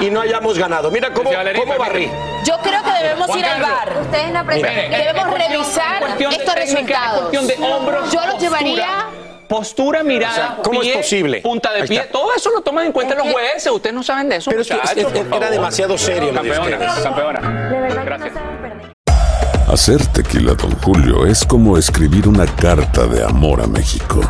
y 0.00 0.10
no 0.10 0.20
hayamos 0.20 0.58
ganado? 0.58 0.90
Mira 0.90 1.12
cómo, 1.12 1.30
Sí, 1.30 1.36
Valerín, 1.36 1.62
cómo 1.62 1.78
barrí. 1.78 2.06
permíteme. 2.06 2.44
Yo 2.44 2.56
creo 2.62 2.82
que 2.82 2.90
debemos 3.02 3.26
Juan 3.26 3.38
ir 3.38 3.44
al 3.46 3.50
Carlos. 3.60 3.70
bar. 3.70 3.98
Ustedes 4.02 4.32
no 4.32 4.44
Mira. 4.44 4.70
Debemos 4.70 4.98
Es 4.98 5.28
cuestión- 5.30 5.50
revisar 5.50 5.98
cuestión 6.00 6.30
de 6.30 6.36
estos 6.36 6.54
técnica, 6.54 6.70
es 6.70 6.74
resultados. 6.74 7.20
cuestión 7.20 7.46
de 7.46 7.54
hombros, 7.74 8.12
Yo 8.12 8.20
los 8.20 8.34
postura. 8.34 8.38
llevaría. 8.40 9.06
Postura, 9.50 10.04
mirada, 10.04 10.32
O 10.32 10.36
sea, 10.36 10.56
¿cómo 10.62 10.80
es 10.80 10.86
pie, 10.86 10.96
posible? 10.98 11.40
punta 11.40 11.72
de 11.72 11.82
pie, 11.82 12.02
todo 12.12 12.32
eso 12.36 12.50
lo 12.52 12.60
toman 12.60 12.86
en 12.86 12.92
cuenta 12.92 13.16
los 13.16 13.28
jueces. 13.32 13.66
Ustedes 13.72 13.92
no 13.92 14.04
saben 14.04 14.28
de 14.28 14.36
eso, 14.36 14.48
Pero 14.48 14.62
es 14.62 14.68
que 14.68 14.74
muchachos, 14.74 15.12
es- 15.12 15.24
por 15.24 15.36
era 15.38 15.50
demasiado 15.50 15.98
serio 15.98 16.32
Campeona, 16.32 16.78
campeona. 17.02 17.40
De 17.68 17.80
verdad 17.80 17.98
que 17.98 18.04
Gracias. 18.04 18.32
no 18.34 18.40
saben 18.40 18.58
perder. 18.62 18.92
Hacer 19.72 20.06
tequila, 20.12 20.54
Don 20.54 20.70
Julio, 20.82 21.26
es 21.26 21.44
como 21.44 21.76
escribir 21.76 22.28
una 22.28 22.46
carta 22.46 23.08
de 23.08 23.24
amor 23.24 23.60
a 23.60 23.66
México. 23.66 24.20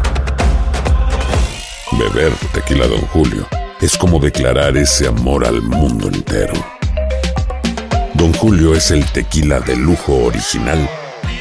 Beber 1.92 2.32
tequila, 2.54 2.86
Don 2.86 3.02
Julio, 3.08 3.46
es 3.82 3.98
como 3.98 4.20
declarar 4.20 4.74
ese 4.78 5.06
amor 5.06 5.44
al 5.44 5.60
mundo 5.60 6.08
entero. 6.08 6.54
Don 8.14 8.32
Julio 8.32 8.74
es 8.74 8.90
el 8.90 9.04
tequila 9.12 9.60
de 9.60 9.76
lujo 9.76 10.14
original, 10.24 10.88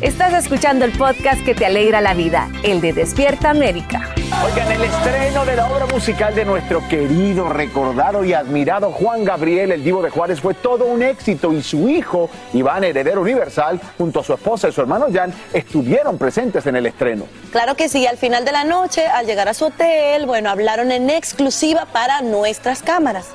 Estás 0.00 0.32
escuchando 0.32 0.86
el 0.86 0.92
podcast 0.92 1.44
que 1.44 1.54
te 1.54 1.66
alegra 1.66 2.00
la 2.00 2.14
vida, 2.14 2.48
el 2.62 2.80
de 2.80 2.94
Despierta 2.94 3.50
América. 3.50 4.14
Oigan, 4.46 4.72
el 4.72 4.84
estreno 4.84 5.44
de 5.44 5.56
la 5.56 5.70
obra 5.70 5.84
musical 5.84 6.34
de 6.34 6.46
nuestro 6.46 6.88
querido, 6.88 7.50
recordado 7.50 8.24
y 8.24 8.32
admirado 8.32 8.92
Juan 8.92 9.24
Gabriel, 9.24 9.72
el 9.72 9.84
Divo 9.84 10.00
de 10.00 10.08
Juárez, 10.08 10.40
fue 10.40 10.54
todo 10.54 10.86
un 10.86 11.02
éxito 11.02 11.52
y 11.52 11.62
su 11.62 11.90
hijo, 11.90 12.30
Iván 12.54 12.82
Heredero 12.84 13.20
Universal, 13.20 13.78
junto 13.98 14.20
a 14.20 14.24
su 14.24 14.32
esposa 14.32 14.70
y 14.70 14.72
su 14.72 14.80
hermano 14.80 15.08
Jan, 15.12 15.34
estuvieron 15.52 16.16
presentes 16.16 16.66
en 16.66 16.76
el 16.76 16.86
estreno. 16.86 17.26
Claro 17.52 17.74
que 17.74 17.90
sí, 17.90 18.06
al 18.06 18.16
final 18.16 18.46
de 18.46 18.52
la 18.52 18.64
noche, 18.64 19.06
al 19.06 19.26
llegar 19.26 19.48
a 19.48 19.54
su 19.54 19.66
hotel, 19.66 20.24
bueno, 20.24 20.48
hablaron 20.48 20.92
en 20.92 21.10
exclusiva 21.10 21.84
para 21.92 22.22
nuestras 22.22 22.82
cámaras. 22.82 23.26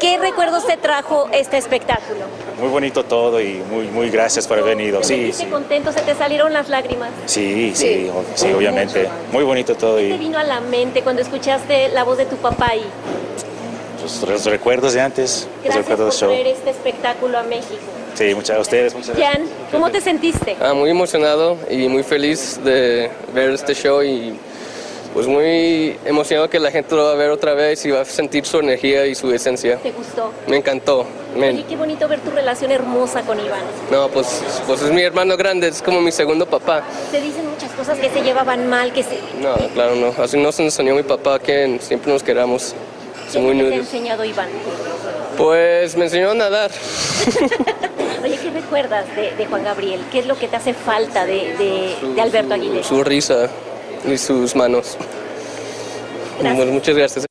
¿Qué 0.00 0.16
recuerdos 0.18 0.64
te 0.66 0.76
trajo 0.76 1.28
este 1.32 1.56
espectáculo? 1.58 2.20
Muy 2.60 2.68
bonito 2.68 3.04
todo 3.04 3.40
y 3.40 3.54
muy, 3.70 3.86
muy 3.86 4.10
gracias 4.10 4.46
por 4.46 4.58
haber 4.58 4.76
venido. 4.76 5.00
¿Te 5.00 5.04
Sí, 5.06 5.32
sí, 5.32 5.46
contento? 5.46 5.92
¿Se 5.92 6.00
te 6.02 6.14
salieron 6.14 6.52
las 6.52 6.68
lágrimas? 6.68 7.10
sí, 7.26 7.72
sí, 7.74 8.08
sí, 8.34 8.52
obviamente. 8.52 9.08
Muy 9.32 9.44
bonito 9.44 9.74
todo 9.74 9.96
¿Qué 9.98 10.10
te 10.10 10.18
vino 10.18 10.38
a 10.38 10.44
la 10.44 10.60
mente 10.60 11.02
cuando 11.02 11.22
escuchaste 11.22 11.88
la 11.88 12.04
voz 12.04 12.18
de 12.18 12.26
tu 12.26 12.36
papá 12.36 12.74
y 12.76 12.82
los 14.26 14.44
recuerdos 14.46 14.94
de 14.94 15.00
antes, 15.00 15.46
los 15.46 15.64
gracias 15.64 15.76
recuerdos 15.88 16.14
por 16.14 16.20
show. 16.20 16.30
traer 16.30 16.46
este 16.46 16.70
espectáculo 16.70 17.38
a 17.38 17.42
México? 17.42 17.76
Sí, 18.14 18.34
muchas 18.34 18.56
a 18.56 18.60
ustedes, 18.60 18.94
muchas 18.94 19.16
gracias. 19.16 19.32
Jan, 19.36 19.46
¿cómo 19.70 19.90
te 19.90 20.00
sentiste? 20.00 20.56
Ah, 20.60 20.72
muy 20.74 20.90
emocionado 20.90 21.56
y 21.70 21.88
muy 21.88 22.02
feliz 22.02 22.58
de 22.64 23.10
ver 23.34 23.50
este 23.50 23.74
show 23.74 24.02
y 24.02 24.38
pues 25.14 25.26
muy 25.26 25.96
emocionado 26.04 26.48
que 26.50 26.58
la 26.60 26.70
gente 26.70 26.94
lo 26.94 27.04
va 27.04 27.12
a 27.12 27.14
ver 27.14 27.30
otra 27.30 27.54
vez 27.54 27.84
y 27.86 27.90
va 27.90 28.02
a 28.02 28.04
sentir 28.04 28.44
su 28.46 28.58
energía 28.58 29.06
y 29.06 29.14
su 29.14 29.32
esencia. 29.32 29.76
¿Te 29.78 29.90
gustó? 29.90 30.30
Me 30.46 30.56
encantó. 30.58 31.04
Me- 31.36 31.50
Oye, 31.50 31.64
qué 31.68 31.76
bonito 31.76 32.06
ver 32.08 32.20
tu 32.20 32.30
relación 32.30 32.70
hermosa 32.70 33.22
con 33.22 33.38
Iván. 33.38 33.62
no, 33.90 34.08
pues, 34.08 34.42
pues 34.66 34.82
es 34.82 34.90
mi 34.90 35.02
hermano 35.02 35.36
grande, 35.36 35.68
es 35.68 35.82
como 35.82 36.00
mi 36.00 36.12
segundo 36.12 36.46
papá. 36.46 36.82
Se 37.10 37.20
dicen 37.20 37.48
muchas 37.48 37.70
cosas 37.72 37.98
que 37.98 38.10
se 38.10 38.22
llevaban 38.22 38.68
mal, 38.68 38.92
que 38.92 39.02
se... 39.02 39.18
No, 39.40 39.54
claro, 39.74 39.94
no. 39.96 40.14
Así 40.22 40.36
nos 40.36 40.58
enseñó 40.60 40.94
mi 40.94 41.02
papá 41.02 41.38
que 41.38 41.78
siempre 41.80 42.12
nos 42.12 42.22
queramos. 42.22 42.74
¿Qué 43.32 43.38
muy 43.38 43.58
te 43.58 43.74
ha 43.74 43.76
enseñado 43.76 44.24
Iván? 44.24 44.48
Pues 45.36 45.96
me 45.96 46.04
enseñó 46.06 46.30
a 46.30 46.34
nadar. 46.34 46.70
Oye, 48.24 48.38
¿qué 48.42 48.50
recuerdas 48.50 49.04
de, 49.14 49.32
de 49.36 49.46
Juan 49.46 49.62
Gabriel? 49.64 50.00
¿Qué 50.10 50.20
es 50.20 50.26
lo 50.26 50.36
que 50.36 50.48
te 50.48 50.56
hace 50.56 50.74
falta 50.74 51.24
de, 51.26 51.54
de- 51.56 52.14
de 52.14 52.20
Alberto 52.20 52.54
Aguilera? 52.54 52.82
Su 52.82 53.04
risa 53.04 53.48
y 54.06 54.16
sus 54.18 54.54
manos. 54.56 54.96
Bueno, 56.42 56.72
muchas 56.72 56.96
gracias. 56.96 57.26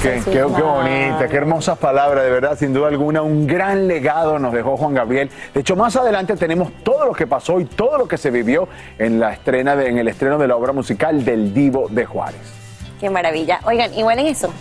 Qué, 0.00 0.20
qué- 0.24 0.30
qué 0.32 0.42
bonita, 0.42 1.26
qué 1.28 1.36
hermosas 1.36 1.76
palabras, 1.78 2.22
de 2.24 2.30
verdad, 2.30 2.56
sin 2.56 2.72
duda 2.72 2.86
alguna, 2.86 3.22
un 3.22 3.48
gran 3.48 3.88
legado 3.88 4.38
nos 4.38 4.52
dejó 4.52 4.76
Juan 4.76 4.94
Gabriel. 4.94 5.28
De 5.52 5.60
hecho, 5.60 5.74
más 5.74 5.96
adelante 5.96 6.36
tenemos 6.36 6.70
todo 6.84 7.04
lo 7.06 7.12
que 7.12 7.26
pasó 7.26 7.58
y 7.58 7.64
todo 7.64 7.98
lo 7.98 8.06
que 8.06 8.16
se 8.16 8.30
vivió 8.30 8.68
en 8.98 9.18
la 9.18 9.32
estrena 9.32 9.74
de- 9.74 9.88
en 9.88 9.98
el 9.98 10.06
estreno 10.06 10.38
de 10.38 10.46
la 10.46 10.54
obra 10.56 10.72
musical 10.72 11.24
del 11.24 11.52
Divo 11.52 11.88
de 11.90 12.04
Juárez. 12.04 12.38
Qué 13.00 13.10
maravilla. 13.10 13.58
Oigan, 13.64 13.92
¿y 13.92 14.04
huelen 14.04 14.26
eso? 14.26 14.52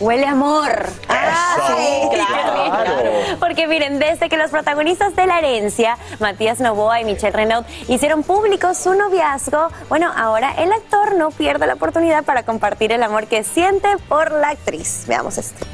Huele 0.00 0.26
amor. 0.26 0.70
Ah, 1.08 1.56
sí, 1.76 2.08
claro. 2.10 3.38
Porque 3.38 3.66
miren, 3.66 3.98
desde 3.98 4.30
que 4.30 4.36
los 4.38 4.50
protagonistas 4.50 5.14
de 5.14 5.26
La 5.26 5.38
Herencia, 5.38 5.98
Matías 6.18 6.58
Novoa 6.58 7.00
y 7.02 7.04
Michelle 7.04 7.32
Renaud, 7.36 7.64
hicieron 7.86 8.22
público 8.22 8.74
su 8.74 8.94
noviazgo, 8.94 9.68
bueno, 9.90 10.10
ahora 10.16 10.54
el 10.56 10.72
actor 10.72 11.16
no 11.16 11.30
pierde 11.30 11.66
la 11.66 11.74
oportunidad 11.74 12.24
para 12.24 12.44
compartir 12.44 12.92
el 12.92 13.02
amor 13.02 13.26
que 13.26 13.44
siente 13.44 13.88
por 14.08 14.32
la 14.32 14.48
actriz. 14.50 15.04
Veamos 15.06 15.36
esto. 15.36 15.66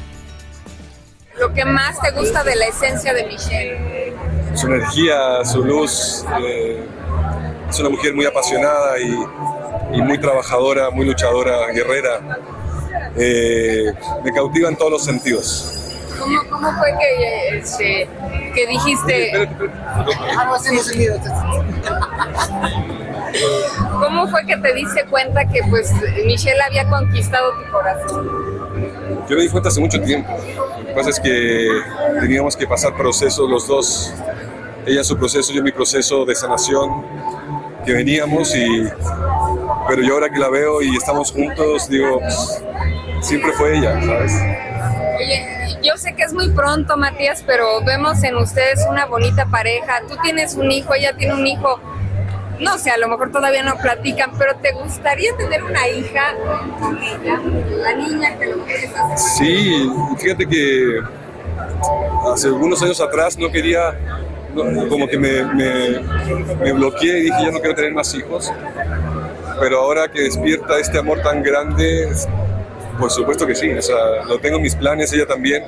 Lo 1.39 1.53
que 1.53 1.63
más 1.63 1.99
te 2.01 2.11
gusta 2.11 2.43
de 2.43 2.55
la 2.55 2.65
esencia 2.65 3.13
de 3.13 3.25
Michelle. 3.27 4.13
su 4.55 4.67
energía, 4.67 5.45
su 5.45 5.63
luz. 5.63 6.25
eh, 6.41 6.85
es 7.69 7.79
una 7.79 7.89
mujer 7.89 8.13
muy 8.13 8.25
apasionada 8.25 8.99
y, 8.99 9.17
y 9.93 10.01
muy 10.01 10.17
trabajadora, 10.17 10.89
muy 10.89 11.05
luchadora, 11.05 11.67
guerrera. 11.71 12.19
Eh, 13.15 13.93
me 14.23 14.31
cautiva 14.31 14.69
en 14.69 14.75
todos 14.75 14.91
los 14.91 15.03
sentidos. 15.03 15.73
¿Cómo, 16.19 16.39
cómo 16.49 16.71
fue 16.79 16.93
que, 16.99 17.23
eh, 17.23 17.57
este, 17.59 18.09
que 18.53 18.67
dijiste... 18.67 19.49
¿Cómo 23.99 24.27
fue 24.27 24.45
que 24.45 24.57
te 24.57 24.73
diste 24.73 25.05
cuenta 25.05 25.45
que 25.45 25.61
pues 25.69 25.91
Michelle 26.25 26.61
había 26.61 26.87
conquistado 26.89 27.51
tu 27.53 27.71
corazón? 27.71 28.47
Yo 29.29 29.35
me 29.35 29.43
di 29.43 29.49
cuenta 29.49 29.69
hace 29.69 29.79
mucho 29.79 30.01
tiempo. 30.01 30.31
Lo 30.79 30.85
que 30.85 30.93
pasa 30.93 31.09
es 31.09 31.19
que 31.19 31.67
teníamos 32.19 32.55
que 32.55 32.65
pasar 32.67 32.95
procesos 32.95 33.49
los 33.49 33.67
dos. 33.67 34.13
Ella 34.85 35.03
su 35.03 35.17
proceso, 35.17 35.51
yo 35.51 35.61
mi 35.61 35.71
proceso 35.71 36.25
de 36.25 36.33
sanación 36.33 37.05
que 37.85 37.93
veníamos 37.93 38.55
y 38.55 38.83
pero 39.87 40.01
yo 40.01 40.15
ahora 40.15 40.29
que 40.29 40.39
la 40.39 40.49
veo 40.49 40.81
y 40.81 40.95
estamos 40.95 41.31
juntos 41.31 41.89
digo 41.89 42.19
pues, 42.19 42.63
siempre 43.21 43.51
fue 43.53 43.77
ella, 43.77 44.01
¿sabes? 44.01 44.33
Oye, 45.17 45.47
yo 45.83 45.97
sé 45.97 46.13
que 46.13 46.23
es 46.23 46.33
muy 46.33 46.49
pronto, 46.49 46.97
Matías, 46.97 47.43
pero 47.45 47.83
vemos 47.83 48.23
en 48.23 48.35
ustedes 48.37 48.85
una 48.89 49.05
bonita 49.05 49.45
pareja. 49.47 50.01
Tú 50.07 50.15
tienes 50.21 50.55
un 50.55 50.71
hijo, 50.71 50.93
ella 50.93 51.15
tiene 51.15 51.33
un 51.33 51.45
hijo. 51.47 51.79
No 52.59 52.77
sé, 52.77 52.89
a 52.89 52.97
lo 52.97 53.07
mejor 53.07 53.31
todavía 53.31 53.63
no 53.63 53.75
platican, 53.77 54.31
pero 54.37 54.55
¿te 54.55 54.71
gustaría 54.71 55.35
tener 55.37 55.63
una 55.63 55.87
hija 55.89 56.33
con 56.79 56.97
ella? 56.97 57.39
La 57.77 57.93
niña 57.93 58.37
que 58.37 58.47
lo 58.47 58.65
que 58.65 58.89
Sí, 59.15 59.91
fíjate 60.17 60.47
que 60.47 61.01
hace 62.33 62.47
algunos 62.47 62.81
años 62.81 62.99
atrás 62.99 63.37
no 63.37 63.51
quería, 63.51 63.95
como 64.89 65.07
que 65.07 65.19
me, 65.19 65.43
me, 65.53 65.99
me 66.59 66.73
bloqueé 66.73 67.19
y 67.19 67.23
dije 67.23 67.37
ya 67.45 67.51
no 67.51 67.59
quiero 67.59 67.75
tener 67.75 67.93
más 67.93 68.13
hijos, 68.15 68.51
pero 69.59 69.79
ahora 69.79 70.07
que 70.07 70.21
despierta 70.21 70.79
este 70.79 70.97
amor 70.97 71.21
tan 71.21 71.43
grande, 71.43 72.09
por 72.97 73.11
supuesto 73.11 73.45
que 73.45 73.55
sí, 73.55 73.71
o 73.71 73.81
sea, 73.81 74.23
lo 74.27 74.39
tengo 74.39 74.57
en 74.57 74.63
mis 74.63 74.75
planes, 74.75 75.11
ella 75.13 75.25
también, 75.25 75.63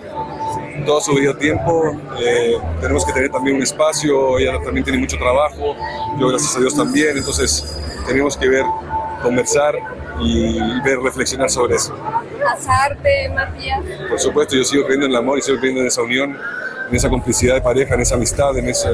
todo 0.86 1.02
su 1.02 1.14
debido 1.14 1.36
tiempo, 1.36 1.92
eh, 2.20 2.58
tenemos 2.82 3.06
que 3.06 3.14
tener 3.14 3.30
también 3.30 3.58
un 3.58 3.64
espacio, 3.64 4.38
ella 4.40 4.60
también 4.64 4.84
tiene 4.84 5.00
mucho 5.00 5.18
trabajo, 5.18 5.76
yo 6.20 6.28
gracias 6.30 6.56
a 6.56 6.60
Dios 6.60 6.76
también, 6.76 7.18
entonces 7.18 7.80
tenemos 8.08 8.38
que 8.38 8.48
ver, 8.48 8.66
conversar 9.22 9.76
y 10.20 10.60
ver, 10.82 11.00
reflexionar 11.00 11.50
sobre 11.50 11.76
eso. 11.76 11.96
casarte, 12.40 13.30
Matías? 13.30 13.84
Por 14.10 14.20
supuesto, 14.20 14.56
yo 14.56 14.64
sigo 14.64 14.84
creyendo 14.84 15.06
en 15.06 15.12
el 15.12 15.18
amor 15.18 15.38
y 15.38 15.42
sigo 15.42 15.58
creyendo 15.60 15.82
en 15.82 15.88
esa 15.88 16.02
unión, 16.02 16.38
en 16.90 16.96
esa 16.96 17.10
complicidad 17.10 17.56
de 17.56 17.62
pareja, 17.62 17.96
en 17.96 18.02
esa 18.02 18.16
amistad, 18.16 18.58
en 18.58 18.68
esa 18.68 18.90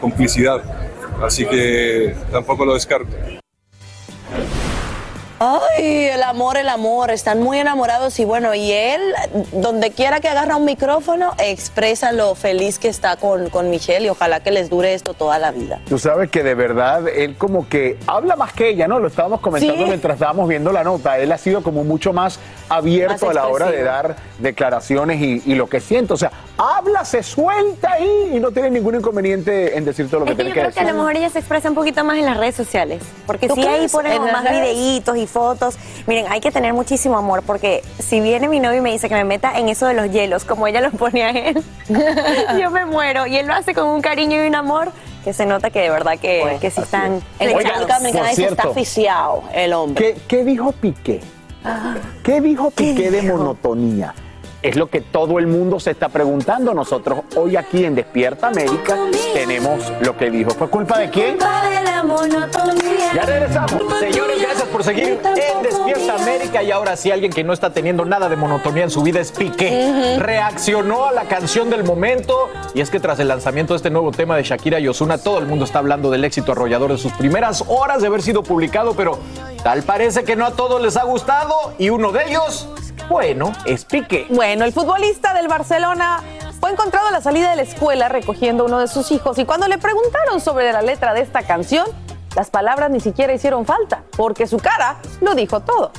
complicidad. 0.00 0.62
Así 1.22 1.46
que 1.46 2.14
tampoco 2.32 2.64
lo 2.64 2.74
descarto. 2.74 3.41
Ay, 5.44 6.04
el 6.04 6.22
amor, 6.22 6.56
el 6.56 6.68
amor, 6.68 7.10
están 7.10 7.42
muy 7.42 7.58
enamorados 7.58 8.20
y 8.20 8.24
bueno, 8.24 8.54
y 8.54 8.70
él, 8.70 9.00
donde 9.50 9.90
quiera 9.90 10.20
que 10.20 10.28
agarra 10.28 10.54
un 10.54 10.64
micrófono, 10.64 11.32
expresa 11.38 12.12
lo 12.12 12.36
feliz 12.36 12.78
que 12.78 12.86
está 12.86 13.16
con, 13.16 13.50
con 13.50 13.68
Michelle 13.68 14.06
y 14.06 14.08
ojalá 14.08 14.38
que 14.38 14.52
les 14.52 14.70
dure 14.70 14.94
esto 14.94 15.14
toda 15.14 15.40
la 15.40 15.50
vida. 15.50 15.80
Tú 15.88 15.98
sabes 15.98 16.30
que 16.30 16.44
de 16.44 16.54
verdad 16.54 17.08
él 17.08 17.36
como 17.36 17.68
que 17.68 17.98
habla 18.06 18.36
más 18.36 18.52
que 18.52 18.68
ella, 18.68 18.86
¿no? 18.86 19.00
Lo 19.00 19.08
estábamos 19.08 19.40
comentando 19.40 19.82
Sí. 19.82 19.88
mientras 19.88 20.14
estábamos 20.14 20.48
viendo 20.48 20.70
la 20.70 20.84
nota. 20.84 21.18
Él 21.18 21.32
ha 21.32 21.38
sido 21.38 21.64
como 21.64 21.82
mucho 21.82 22.12
más 22.12 22.38
abierto 22.76 23.30
a 23.30 23.34
la 23.34 23.46
hora 23.48 23.70
de 23.70 23.82
dar 23.82 24.16
declaraciones 24.38 25.20
y, 25.20 25.42
y 25.44 25.54
lo 25.54 25.68
que 25.68 25.80
siente. 25.80 26.12
O 26.12 26.16
sea, 26.16 26.30
habla, 26.56 27.04
se 27.04 27.22
suelta 27.22 27.92
ahí 27.92 28.32
y 28.34 28.40
no 28.40 28.50
tiene 28.50 28.70
ningún 28.70 28.94
inconveniente 28.96 29.76
en 29.76 29.84
decir 29.84 30.08
todo 30.08 30.20
lo 30.20 30.26
que 30.26 30.32
Es 30.32 30.36
que 30.38 30.44
tiene 30.44 30.50
yo 30.50 30.54
que 30.54 30.60
creo 30.60 30.72
que 30.72 30.80
a 30.80 30.82
decir. 30.82 30.96
lo 30.96 31.02
mejor 31.02 31.16
ella 31.16 31.30
se 31.30 31.38
expresa 31.38 31.68
un 31.68 31.74
poquito 31.74 32.04
más 32.04 32.18
en 32.18 32.26
las 32.26 32.36
redes 32.36 32.54
sociales. 32.54 33.02
Porque 33.26 33.48
¿Tú 33.48 33.54
si 33.54 33.66
ahí 33.66 33.88
ponemos 33.88 34.26
¿En 34.26 34.32
las 34.32 34.42
más 34.42 34.52
videitos 34.52 35.16
y 35.16 35.26
fotos. 35.26 35.76
Miren, 36.06 36.26
hay 36.30 36.40
que 36.40 36.50
tener 36.50 36.72
muchísimo 36.74 37.16
amor. 37.16 37.42
Porque 37.42 37.82
si 37.98 38.20
viene 38.20 38.48
mi 38.48 38.60
novio 38.60 38.78
y 38.78 38.82
me 38.82 38.92
dice 38.92 39.08
que 39.08 39.14
me 39.14 39.24
meta 39.24 39.58
en 39.58 39.68
eso 39.68 39.86
de 39.86 39.94
los 39.94 40.10
hielos, 40.10 40.44
como 40.44 40.66
ella 40.66 40.80
los 40.80 40.92
pone 40.94 41.22
a 41.24 41.30
él, 41.30 41.62
yo 42.60 42.70
me 42.70 42.84
muero. 42.84 43.26
Y 43.26 43.36
él 43.36 43.46
lo 43.46 43.54
hace 43.54 43.74
con 43.74 43.86
un 43.86 44.00
cariño 44.00 44.42
y 44.44 44.48
un 44.48 44.54
amor 44.54 44.90
que 45.24 45.32
se 45.32 45.46
nota 45.46 45.70
que 45.70 45.80
de 45.80 45.90
verdad 45.90 46.18
que, 46.18 46.58
que 46.60 46.70
sí 46.70 46.80
están. 46.80 47.22
El 47.38 47.50
echados. 47.50 47.64
República 47.64 47.98
Dominicana 47.98 48.24
por 48.28 48.30
dice, 48.30 48.42
está 48.42 48.62
cierto. 48.62 48.70
aficiado 48.70 49.42
el 49.54 49.72
hombre. 49.72 50.14
¿Qué, 50.14 50.20
qué 50.28 50.44
dijo 50.44 50.72
Piqué? 50.72 51.20
¿Qué 52.22 52.40
dijo 52.40 52.70
Piqué 52.70 53.10
de 53.10 53.22
monotonía? 53.22 54.14
Es 54.62 54.76
lo 54.76 54.88
que 54.88 55.00
todo 55.00 55.40
el 55.40 55.48
mundo 55.48 55.80
se 55.80 55.90
está 55.90 56.08
preguntando. 56.08 56.72
Nosotros 56.72 57.22
hoy 57.34 57.56
aquí 57.56 57.84
en 57.84 57.96
Despierta 57.96 58.46
América 58.46 58.96
tenemos 59.34 59.92
lo 60.00 60.16
que 60.16 60.30
dijo. 60.30 60.50
¿Fue 60.50 60.68
culpa 60.70 61.00
de 61.00 61.10
quién? 61.10 61.36
Ya 63.12 63.22
regresamos. 63.22 63.82
Señores, 63.98 64.40
gracias 64.40 64.68
por 64.68 64.84
seguir 64.84 65.20
en 65.24 65.62
Despierta 65.64 66.14
América. 66.14 66.62
Y 66.62 66.70
ahora 66.70 66.96
sí, 66.96 67.10
alguien 67.10 67.32
que 67.32 67.42
no 67.42 67.52
está 67.52 67.72
teniendo 67.72 68.04
nada 68.04 68.28
de 68.28 68.36
monotonía 68.36 68.84
en 68.84 68.90
su 68.90 69.02
vida 69.02 69.18
es 69.18 69.32
Piqué. 69.32 70.16
Reaccionó 70.20 71.06
a 71.06 71.12
la 71.12 71.24
canción 71.24 71.68
del 71.68 71.82
momento. 71.82 72.48
Y 72.72 72.82
es 72.82 72.90
que 72.90 73.00
tras 73.00 73.18
el 73.18 73.26
lanzamiento 73.26 73.72
de 73.72 73.78
este 73.78 73.90
nuevo 73.90 74.12
tema 74.12 74.36
de 74.36 74.44
Shakira 74.44 74.78
y 74.78 74.86
Osuna, 74.86 75.18
todo 75.18 75.38
el 75.38 75.46
mundo 75.46 75.64
está 75.64 75.80
hablando 75.80 76.08
del 76.08 76.24
éxito 76.24 76.52
arrollador 76.52 76.92
de 76.92 76.98
sus 76.98 77.12
primeras 77.14 77.64
horas 77.66 78.00
de 78.00 78.06
haber 78.06 78.22
sido 78.22 78.44
publicado. 78.44 78.94
Pero 78.94 79.18
tal 79.64 79.82
parece 79.82 80.22
que 80.22 80.36
no 80.36 80.46
a 80.46 80.52
todos 80.52 80.80
les 80.80 80.96
ha 80.96 81.02
gustado. 81.02 81.52
Y 81.78 81.90
uno 81.90 82.12
de 82.12 82.26
ellos, 82.28 82.68
bueno, 83.08 83.52
es 83.66 83.84
Piqué. 83.84 84.26
Bueno, 84.30 84.64
el 84.64 84.72
futbolista 84.72 85.34
del 85.34 85.48
Barcelona 85.48 86.20
fue 86.60 86.70
encontrado 86.70 87.08
a 87.08 87.10
la 87.10 87.20
salida 87.20 87.50
de 87.50 87.56
la 87.56 87.62
escuela 87.62 88.08
recogiendo 88.08 88.64
uno 88.64 88.78
de 88.78 88.88
sus 88.88 89.10
hijos 89.10 89.38
y 89.38 89.44
cuando 89.44 89.68
le 89.68 89.78
preguntaron 89.78 90.40
sobre 90.40 90.72
la 90.72 90.82
letra 90.82 91.12
de 91.12 91.20
esta 91.20 91.42
canción, 91.42 91.86
las 92.36 92.50
palabras 92.50 92.90
ni 92.90 93.00
siquiera 93.00 93.32
hicieron 93.32 93.66
falta, 93.66 94.04
porque 94.16 94.46
su 94.46 94.58
cara 94.58 94.96
lo 95.20 95.34
dijo 95.34 95.60
todo. 95.60 95.92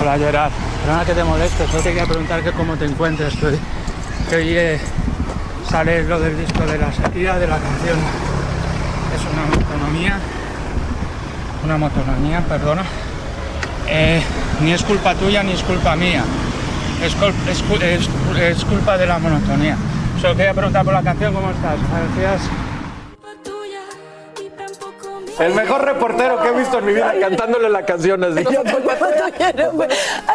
Hola 0.00 0.18
Gerard, 0.18 0.52
perdona 0.84 1.04
que 1.04 1.14
te 1.14 1.24
moleste, 1.24 1.66
solo 1.66 1.82
te 1.82 1.88
quería 1.90 2.06
preguntar 2.06 2.42
que 2.42 2.52
cómo 2.52 2.76
te 2.76 2.84
encuentras, 2.84 3.34
que 3.36 3.46
hoy, 3.46 3.58
que 4.28 4.36
hoy 4.36 4.56
eh, 4.56 4.80
sale 5.70 6.02
lo 6.04 6.20
del 6.20 6.36
disco 6.36 6.66
de 6.66 6.78
la 6.78 6.90
Shakira, 6.90 7.38
de 7.38 7.46
la 7.46 7.58
canción. 7.58 7.98
Es 9.14 9.22
una 9.32 9.46
motonomía, 9.46 10.18
una 11.64 11.78
motonomía, 11.78 12.40
perdona. 12.48 12.82
Eh, 13.88 14.20
ni 14.62 14.72
es 14.72 14.82
culpa 14.82 15.14
tuya 15.14 15.42
ni 15.42 15.52
es 15.52 15.62
culpa 15.62 15.96
mía. 15.96 16.24
Es, 17.04 17.16
es 17.50 18.64
culpa 18.64 18.96
de 18.96 19.06
la 19.06 19.18
monotonía. 19.18 19.76
Solo 20.20 20.36
quería 20.36 20.54
preguntar 20.54 20.84
por 20.84 20.94
la 20.94 21.02
canción, 21.02 21.34
¿cómo 21.34 21.50
estás? 21.50 21.76
Gracias. 22.14 22.48
El 25.38 25.54
mejor 25.54 25.84
reportero 25.84 26.40
que 26.40 26.48
he 26.48 26.52
visto 26.52 26.78
en 26.78 26.86
mi 26.86 26.92
vida 26.94 27.14
cantándole 27.20 27.68
la 27.68 27.84
canción 27.84 28.22
así. 28.24 28.44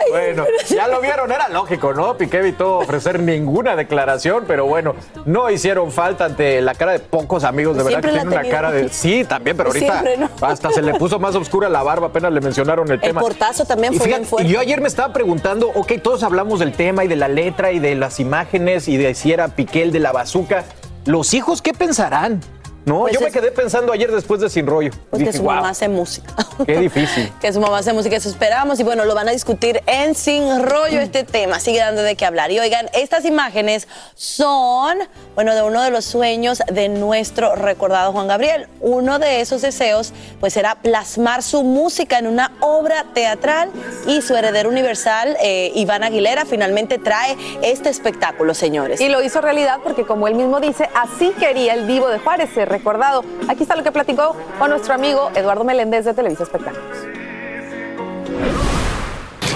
Bueno, 0.10 0.46
ya 0.70 0.88
lo 0.88 1.02
vieron, 1.02 1.32
era 1.32 1.50
lógico, 1.50 1.94
¿no? 1.94 2.16
Piqué 2.18 2.38
evitó 2.38 2.78
ofrecer 2.78 3.20
ninguna 3.20 3.76
declaración, 3.76 4.46
pero 4.48 4.66
bueno, 4.66 4.96
no 5.26 5.50
hicieron 5.50 5.92
falta 5.92 6.26
ante 6.26 6.62
la 6.62 6.74
cara 6.76 6.94
de 6.94 7.00
pocos 7.00 7.44
amigos, 7.44 7.76
de 7.78 7.84
verdad 7.84 8.02
que 8.02 8.10
tiene 8.10 8.28
una 8.28 8.44
cara 8.50 8.72
de... 8.72 8.90
Sí, 8.90 9.26
también, 9.26 9.58
pero 9.58 9.70
ahorita 9.70 10.04
hasta 10.42 10.72
se 10.72 10.82
le 10.82 10.94
puso 10.96 11.20
más 11.20 11.36
oscura 11.36 11.70
la 11.70 11.84
barba, 11.84 12.08
apenas 12.08 12.32
le 12.32 12.42
mencionaron 12.42 12.88
el 12.88 12.94
El 12.96 13.02
tema. 13.02 13.22
portazo 13.22 13.66
también 13.66 13.94
fue 13.94 14.08
bien 14.08 14.26
fuerte. 14.26 14.48
y 14.50 14.54
yo 14.54 14.60
ayer 14.60 14.82
me 14.82 14.88
estaba 14.88 15.12
preguntando, 15.14 15.72
ok, 15.76 15.94
todos 16.02 16.24
hablamos 16.24 16.60
del 16.60 16.72
tema 16.74 17.04
y 17.04 17.08
de 17.08 17.16
la 17.18 17.28
letra 17.28 17.72
y 17.72 17.80
de 17.80 17.96
las 17.96 18.20
imágenes 18.20 18.88
y 18.88 18.98
de 18.98 19.14
si 19.14 19.34
era 19.34 19.50
Piqué 19.50 19.84
el 19.84 19.92
de 19.92 20.00
la 20.00 20.12
bazuca. 20.12 20.64
¿Los 21.06 21.34
hijos 21.34 21.62
qué 21.62 21.74
pensarán? 21.74 22.42
No, 22.88 23.02
Pues 23.02 23.14
yo 23.16 23.20
me 23.20 23.32
quedé 23.32 23.52
pensando 23.52 23.92
ayer 23.92 24.10
después 24.10 24.40
de 24.40 24.50
Sin 24.50 24.66
Rollo. 24.66 24.92
Pues 25.10 25.22
que 25.22 25.34
su 25.34 25.44
"Guau, 25.44 25.58
mamá 25.58 25.70
hace 25.72 25.90
música. 25.90 26.34
qué 26.66 26.78
difícil. 26.78 27.30
que 27.42 27.52
su 27.52 27.60
mamá 27.60 27.80
hace 27.80 27.92
música, 27.92 28.16
eso 28.16 28.30
esperamos. 28.30 28.80
Y 28.80 28.84
bueno, 28.84 29.04
lo 29.04 29.14
van 29.14 29.28
a 29.28 29.32
discutir 29.32 29.82
en 29.88 30.16
Sin 30.16 30.64
Rollo 30.64 31.02
este 31.02 31.26
tema. 31.26 31.60
Sigue 31.60 31.80
dando 31.80 32.02
de 32.02 32.16
qué 32.16 32.26
hablar. 32.26 32.50
Y 32.52 32.60
oigan, 32.60 32.88
estas 32.94 33.26
imágenes 33.26 33.90
son, 34.16 35.00
bueno, 35.36 35.54
de 35.54 35.64
uno 35.64 35.84
de 35.84 35.92
los 35.92 36.06
sueños 36.06 36.62
de 36.72 36.88
nuestro 36.88 37.56
recordado 37.58 38.14
Juan 38.14 38.28
Gabriel. 38.30 38.68
Uno 38.80 39.20
de 39.20 39.42
esos 39.42 39.62
deseos, 39.62 40.14
pues, 40.40 40.56
era 40.56 40.76
plasmar 40.76 41.44
su 41.44 41.64
música 41.64 42.18
en 42.20 42.28
una 42.28 42.54
obra 42.62 43.06
teatral. 43.14 43.70
Y 44.08 44.22
su 44.22 44.34
heredero 44.34 44.70
universal, 44.70 45.36
eh, 45.42 45.74
Iván 45.76 46.06
Aguilera, 46.06 46.46
finalmente 46.46 47.00
trae 47.00 47.36
este 47.64 47.90
espectáculo, 47.90 48.54
señores. 48.54 49.02
Y 49.02 49.10
lo 49.10 49.22
hizo 49.22 49.42
realidad 49.42 49.80
porque, 49.84 50.06
como 50.06 50.30
él 50.30 50.36
mismo 50.36 50.62
dice, 50.62 50.90
así 50.96 51.34
quería 51.38 51.74
el 51.74 51.86
Divo 51.86 52.08
de 52.08 52.20
Juárez 52.20 52.50
ser 52.54 52.77
recordado. 52.78 53.24
Aquí 53.48 53.64
está 53.64 53.76
lo 53.76 53.84
que 53.84 53.92
platicó 53.92 54.36
con 54.60 54.70
nuestro 54.70 54.94
amigo 54.94 55.32
Eduardo 55.36 55.64
Meléndez 55.64 56.06
de 56.06 56.14
Televisa 56.14 56.44
Espectáculos. 56.44 56.84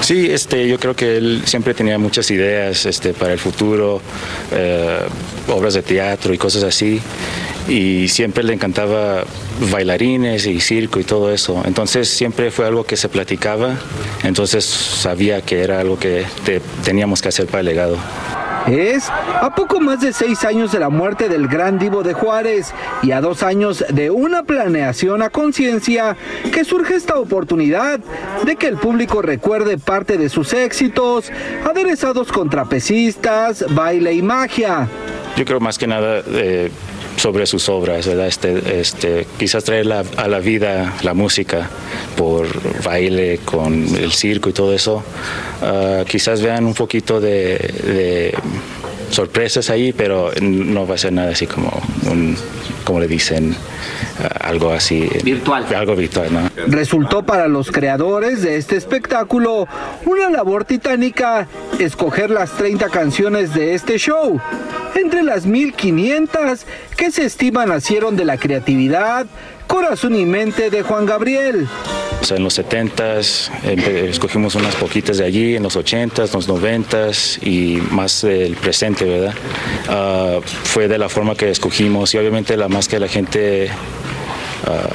Sí, 0.01 0.27
este, 0.31 0.67
yo 0.67 0.79
creo 0.79 0.95
que 0.95 1.15
él 1.17 1.43
siempre 1.45 1.73
tenía 1.75 1.97
muchas 1.99 2.29
ideas 2.31 2.85
este, 2.87 3.13
para 3.13 3.33
el 3.33 3.39
futuro, 3.39 4.01
eh, 4.51 4.99
obras 5.47 5.75
de 5.75 5.83
teatro 5.83 6.33
y 6.33 6.37
cosas 6.39 6.63
así. 6.63 6.99
Y 7.69 8.07
siempre 8.07 8.43
le 8.43 8.53
encantaba 8.53 9.23
bailarines 9.71 10.47
y 10.47 10.59
circo 10.59 10.99
y 10.99 11.03
todo 11.03 11.31
eso. 11.31 11.61
Entonces 11.65 12.09
siempre 12.09 12.49
fue 12.49 12.65
algo 12.65 12.83
que 12.83 12.97
se 12.97 13.09
platicaba. 13.09 13.75
Entonces 14.23 14.65
sabía 14.65 15.41
que 15.41 15.61
era 15.61 15.79
algo 15.79 15.99
que 15.99 16.25
te- 16.45 16.61
teníamos 16.83 17.21
que 17.21 17.29
hacer 17.29 17.45
para 17.45 17.59
el 17.59 17.67
legado. 17.67 17.97
Es 18.67 19.09
a 19.09 19.53
poco 19.55 19.79
más 19.79 20.01
de 20.01 20.13
seis 20.13 20.43
años 20.43 20.71
de 20.71 20.79
la 20.79 20.89
muerte 20.89 21.29
del 21.29 21.47
gran 21.47 21.79
divo 21.79 22.03
de 22.03 22.13
Juárez 22.13 22.73
y 23.01 23.11
a 23.11 23.21
dos 23.21 23.43
años 23.43 23.83
de 23.89 24.11
una 24.11 24.43
planeación 24.43 25.21
a 25.21 25.29
conciencia 25.29 26.15
que 26.51 26.63
surge 26.63 26.95
esta 26.95 27.15
oportunidad 27.15 27.99
de 28.45 28.55
que 28.55 28.67
el 28.67 28.77
público 28.77 29.21
recuerde 29.21 29.77
parte 29.77 30.17
de 30.17 30.29
sus 30.29 30.53
éxitos, 30.53 31.31
aderezados 31.67 32.31
con 32.31 32.49
trapecistas, 32.49 33.65
baile 33.73 34.13
y 34.13 34.21
magia. 34.21 34.87
Yo 35.35 35.45
creo 35.45 35.59
más 35.59 35.77
que 35.77 35.87
nada 35.87 36.21
eh, 36.27 36.69
sobre 37.21 37.45
sus 37.45 37.69
obras, 37.69 38.07
¿verdad? 38.07 38.25
Este, 38.27 38.79
este, 38.81 39.27
quizás 39.37 39.63
traer 39.63 39.85
la- 39.85 40.03
a 40.17 40.27
la 40.27 40.39
vida 40.39 40.95
la 41.03 41.13
música 41.13 41.69
por 42.17 42.47
baile 42.83 43.39
con 43.45 43.73
el 43.95 44.11
circo 44.11 44.49
y 44.49 44.53
todo 44.53 44.73
eso. 44.73 45.03
Ah, 45.61 46.03
quizás 46.07 46.41
vean 46.41 46.65
un 46.65 46.73
poquito 46.73 47.19
de 47.21 48.33
sorpresas 49.11 49.69
ahí, 49.69 49.93
pero 49.93 50.31
no 50.41 50.87
va 50.87 50.95
a 50.95 50.97
ser 50.97 51.13
nada 51.13 51.31
así 51.31 51.47
como 51.47 51.71
un, 52.09 52.35
como 52.83 52.99
le 52.99 53.07
dicen, 53.07 53.55
ah, 54.19 54.47
algo 54.47 54.71
así. 54.71 55.09
Virtual. 55.23 55.65
Algo 55.75 55.95
virtual, 55.95 56.33
¿no? 56.33 56.49
Resultó 56.67 57.23
para 57.23 57.47
los 57.47 57.71
creadores 57.71 58.41
de 58.41 58.57
este 58.57 58.77
espectáculo 58.77 59.67
una 60.05 60.29
labor 60.29 60.65
titánica 60.65 61.47
escoger 61.79 62.29
las 62.29 62.51
30 62.51 62.89
canciones 62.89 63.53
de 63.53 63.73
este 63.73 63.97
show. 63.97 64.39
Entre 64.95 65.23
las 65.23 65.45
1500 65.45 66.65
que 66.97 67.11
se 67.11 67.25
estima 67.25 67.65
nacieron 67.65 68.15
de 68.15 68.25
la 68.25 68.37
creatividad, 68.37 69.25
corazón 69.75 70.15
y 70.15 70.25
mente 70.25 70.69
de 70.69 70.83
Juan 70.83 71.05
Gabriel. 71.05 71.65
O 72.21 72.23
sea, 72.25 72.35
en 72.37 72.43
los 72.43 72.59
70s 72.59 73.49
empe- 73.63 74.09
escogimos 74.09 74.53
unas 74.55 74.75
poquitas 74.75 75.17
de 75.17 75.23
allí, 75.25 75.55
en 75.55 75.63
los 75.63 75.77
80s, 75.77 76.33
los 76.33 76.47
90s 76.49 77.39
y 77.47 77.81
más 77.91 78.21
del 78.21 78.55
presente, 78.57 79.05
¿verdad? 79.05 79.33
Ah, 79.87 80.39
fue 80.43 80.87
de 80.89 80.97
la 80.97 81.07
forma 81.07 81.35
que 81.35 81.49
escogimos 81.49 82.13
y 82.13 82.17
obviamente 82.17 82.57
la 82.57 82.67
más 82.67 82.87
que 82.89 82.99
la 82.99 83.07
gente, 83.07 83.69
ah, 84.67 84.87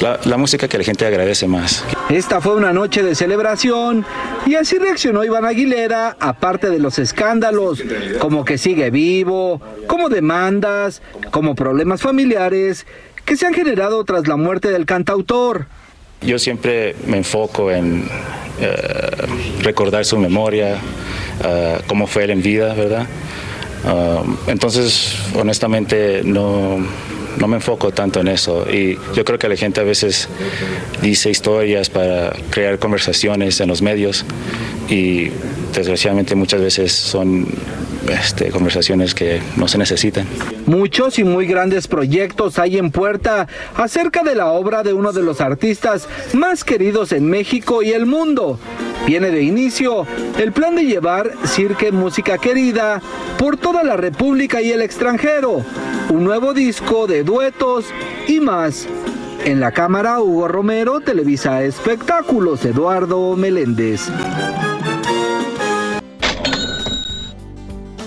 la, 0.00 0.18
la 0.24 0.36
música 0.38 0.66
que 0.68 0.78
la 0.78 0.84
gente 0.84 1.04
agradece 1.04 1.46
más. 1.46 1.84
Esta 2.08 2.40
fue 2.40 2.54
una 2.54 2.72
noche 2.72 3.02
de 3.02 3.14
celebración 3.14 4.06
y 4.46 4.54
así 4.54 4.78
reaccionó 4.78 5.22
Iván 5.24 5.44
Aguilera, 5.44 6.16
aparte 6.18 6.70
de 6.70 6.78
los 6.78 6.98
escándalos, 6.98 7.82
como 8.18 8.44
que 8.46 8.56
sigue 8.56 8.90
vivo, 8.90 9.60
como 9.86 10.08
demandas, 10.08 11.02
como 11.30 11.54
problemas 11.54 12.00
familiares 12.00 12.86
que 13.30 13.36
se 13.36 13.46
han 13.46 13.54
generado 13.54 14.02
tras 14.02 14.26
la 14.26 14.34
muerte 14.34 14.72
del 14.72 14.86
cantautor. 14.86 15.66
Yo 16.20 16.36
siempre 16.40 16.96
me 17.06 17.18
enfoco 17.18 17.70
en 17.70 18.02
eh, 18.60 18.76
recordar 19.62 20.04
su 20.04 20.18
memoria, 20.18 20.78
eh, 21.44 21.78
cómo 21.86 22.08
fue 22.08 22.24
él 22.24 22.30
en 22.30 22.42
vida, 22.42 22.74
¿verdad? 22.74 23.06
Ah, 23.84 24.24
entonces, 24.48 25.16
honestamente, 25.36 26.22
no, 26.24 26.78
no 27.38 27.46
me 27.46 27.58
enfoco 27.58 27.92
tanto 27.92 28.18
en 28.18 28.26
eso. 28.26 28.66
Y 28.68 28.98
yo 29.14 29.24
creo 29.24 29.38
que 29.38 29.48
la 29.48 29.54
gente 29.54 29.80
a 29.80 29.84
veces 29.84 30.28
dice 31.00 31.30
historias 31.30 31.88
para 31.88 32.32
crear 32.50 32.80
conversaciones 32.80 33.60
en 33.60 33.68
los 33.68 33.80
medios 33.80 34.24
y 34.88 35.30
desgraciadamente 35.72 36.34
muchas 36.34 36.60
veces 36.60 36.90
son 36.90 37.46
este, 38.10 38.50
conversaciones 38.50 39.14
que 39.14 39.40
no 39.56 39.68
se 39.68 39.78
necesitan. 39.78 40.26
Muchos 40.66 41.18
y 41.18 41.24
muy 41.24 41.46
grandes 41.46 41.88
proyectos 41.88 42.58
hay 42.58 42.78
en 42.78 42.90
puerta 42.90 43.46
acerca 43.76 44.22
de 44.22 44.34
la 44.34 44.48
obra 44.48 44.82
de 44.82 44.92
uno 44.92 45.12
de 45.12 45.22
los 45.22 45.40
artistas 45.40 46.08
más 46.32 46.64
queridos 46.64 47.12
en 47.12 47.28
México 47.28 47.82
y 47.82 47.92
el 47.92 48.06
mundo. 48.06 48.58
Viene 49.06 49.30
de 49.30 49.42
inicio 49.42 50.06
el 50.38 50.52
plan 50.52 50.76
de 50.76 50.84
llevar 50.84 51.32
Cirque 51.46 51.90
Música 51.92 52.38
Querida 52.38 53.00
por 53.38 53.56
toda 53.56 53.82
la 53.82 53.96
República 53.96 54.60
y 54.60 54.70
el 54.70 54.82
extranjero, 54.82 55.64
un 56.10 56.24
nuevo 56.24 56.52
disco 56.52 57.06
de 57.06 57.22
duetos 57.22 57.86
y 58.28 58.40
más. 58.40 58.86
En 59.44 59.58
la 59.58 59.72
cámara 59.72 60.20
Hugo 60.20 60.48
Romero, 60.48 61.00
Televisa 61.00 61.62
Espectáculos, 61.62 62.64
Eduardo 62.64 63.36
Meléndez. 63.36 64.10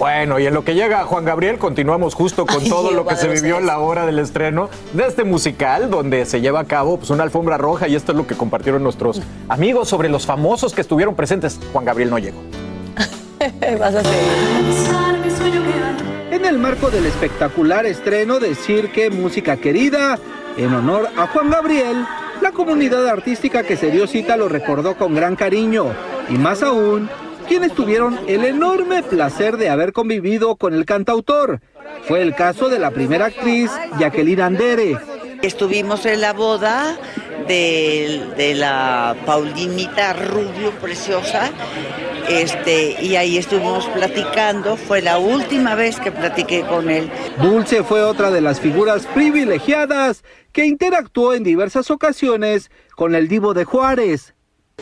Bueno, 0.04 0.38
y 0.38 0.46
en 0.46 0.54
lo 0.54 0.66
que 0.66 0.76
llega 0.76 1.06
Juan 1.06 1.24
Gabriel, 1.24 1.58
continuamos 1.58 2.14
justo 2.14 2.46
con 2.46 2.62
Ay, 2.62 2.70
todo 2.70 2.92
lo 2.92 3.08
que 3.08 3.16
se 3.16 3.30
vivió 3.30 3.58
en 3.58 3.66
la 3.66 3.80
hora 3.80 4.06
del 4.06 4.20
estreno 4.20 4.70
de 4.92 5.08
este 5.08 5.24
musical, 5.24 5.90
donde 5.90 6.26
se 6.26 6.42
lleva 6.42 6.60
a 6.60 6.66
cabo 6.66 6.98
pues, 6.98 7.10
una 7.10 7.24
alfombra 7.24 7.58
roja, 7.58 7.88
y 7.88 7.96
esto 7.96 8.12
es 8.12 8.18
lo 8.18 8.28
que 8.28 8.36
compartieron 8.36 8.84
nuestros 8.84 9.22
amigos 9.48 9.88
sobre 9.88 10.10
los 10.10 10.26
famosos 10.26 10.74
que 10.74 10.82
estuvieron 10.82 11.16
presentes. 11.16 11.58
Juan 11.72 11.86
Gabriel 11.86 12.10
no 12.10 12.20
llegó. 12.20 12.42
Vas 13.80 13.96
a 13.96 14.04
seguir. 14.04 14.20
En 16.32 16.44
el 16.44 16.58
marco 16.58 16.92
del 16.92 17.06
espectacular 17.06 17.86
estreno 17.86 18.42
de 18.42 18.56
Cirque 18.56 19.10
Música 19.10 19.56
Querida, 19.56 20.20
en 20.58 20.74
honor 20.74 21.08
a 21.16 21.28
Juan 21.28 21.50
Gabriel, 21.50 22.06
la 22.42 22.52
comunidad 22.52 23.08
artística 23.08 23.64
que 23.64 23.78
se 23.78 23.90
dio 23.90 24.06
cita 24.06 24.36
lo 24.36 24.50
recordó 24.50 24.98
con 24.98 25.16
gran 25.16 25.38
cariño 25.38 25.86
y 26.28 26.34
más 26.34 26.62
aún 26.62 27.10
quienes 27.44 27.74
tuvieron 27.74 28.20
el 28.28 28.46
enorme 28.46 29.04
placer 29.04 29.58
de 29.58 29.70
haber 29.70 29.94
convivido 29.94 30.56
con 30.56 30.74
el 30.74 30.86
cantautor. 30.86 31.62
Fue 32.08 32.22
el 32.22 32.36
caso 32.36 32.70
de 32.70 32.80
la 32.80 32.92
primera 32.92 33.26
actriz, 33.26 33.72
Jacqueline 34.00 34.42
Andere. 34.42 34.98
Estuvimos 35.42 36.06
en 36.06 36.22
la 36.22 36.34
boda 36.34 36.98
de, 37.48 38.22
de 38.38 38.56
la 38.56 39.16
Paulinita 39.26 40.14
Rubio, 40.14 40.72
preciosa, 40.82 41.52
este, 42.30 42.96
y 43.02 43.16
ahí 43.18 43.38
estuvimos 43.38 43.86
platicando. 43.88 44.78
Fue 44.78 45.02
la 45.02 45.18
última 45.18 45.76
vez 45.76 46.00
que 46.00 46.12
platiqué 46.12 46.62
con 46.62 46.90
él. 46.90 47.12
Dulce 47.42 47.84
fue 47.84 48.04
otra 48.04 48.32
de 48.32 48.42
las 48.42 48.60
figuras 48.62 49.06
privilegiadas 49.08 50.24
que 50.52 50.66
interactuó 50.66 51.34
en 51.34 51.44
diversas 51.44 51.92
ocasiones 51.92 52.72
con 52.96 53.16
el 53.16 53.28
divo 53.28 53.54
de 53.54 53.66
Juárez. 53.66 54.34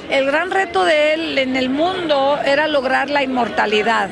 El 0.10 0.26
gran 0.26 0.52
reto 0.52 0.86
de 0.86 1.14
él 1.14 1.38
en 1.38 1.58
el 1.58 1.70
mundo 1.70 2.40
era 2.46 2.68
lograr 2.68 3.10
la 3.10 3.24
inmortalidad. 3.24 4.10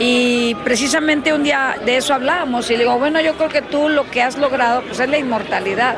Y 0.00 0.56
precisamente 0.64 1.32
un 1.32 1.44
día 1.44 1.76
de 1.84 1.98
eso 1.98 2.14
hablábamos 2.14 2.68
y 2.70 2.72
le 2.72 2.80
digo, 2.80 2.98
bueno, 2.98 3.20
yo 3.20 3.34
creo 3.34 3.48
que 3.50 3.62
tú 3.62 3.88
lo 3.88 4.10
que 4.10 4.22
has 4.22 4.36
logrado 4.36 4.82
pues 4.82 4.98
es 4.98 5.08
la 5.08 5.18
inmortalidad. 5.18 5.96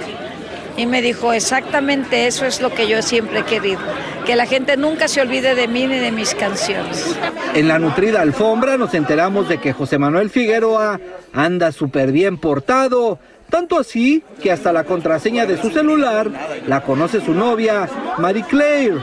y 0.77 0.87
me 0.87 1.03
dijo, 1.03 1.33
exactamente 1.33 2.27
eso 2.27 2.47
es 2.47 2.61
lo 2.61 2.71
que 2.71 2.89
yo 2.89 3.03
siempre 3.03 3.41
he 3.41 3.45
querido, 3.45 3.81
que 4.25 4.37
la 4.37 4.47
gente 4.47 4.77
nunca 4.77 5.07
se 5.07 5.21
olvide 5.21 5.55
de 5.55 5.69
mí 5.69 5.87
ni 5.87 5.99
de 5.99 6.11
mis 6.11 6.35
canciones. 6.35 7.15
En 7.55 7.69
la 7.69 7.79
nutrida 7.79 8.23
alfombra 8.23 8.79
nos 8.79 8.95
enteramos 8.95 9.49
de 9.49 9.59
que 9.59 9.73
José 9.73 9.99
Manuel 9.99 10.31
Figueroa 10.31 10.99
anda 11.35 11.73
súper 11.73 12.11
bien 12.13 12.39
portado, 12.39 13.19
tanto 13.53 13.79
así 13.79 14.23
que 14.43 14.51
hasta 14.51 14.73
la 14.73 14.85
contraseña 14.85 15.45
de 15.45 15.61
su 15.61 15.69
celular 15.69 16.31
la 16.67 16.81
conoce 16.83 17.21
su 17.21 17.35
novia, 17.35 17.87
Marie 18.17 18.45
Claire. 18.49 18.97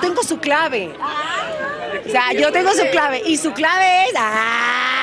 Tengo 0.00 0.22
su 0.22 0.38
clave. 0.38 0.92
O 2.06 2.08
sea, 2.08 2.32
yo 2.32 2.52
tengo 2.52 2.70
su 2.70 2.88
clave 2.92 3.20
y 3.26 3.36
su 3.36 3.52
clave 3.52 4.04
es... 4.04 4.14
¡ah! 4.16 4.99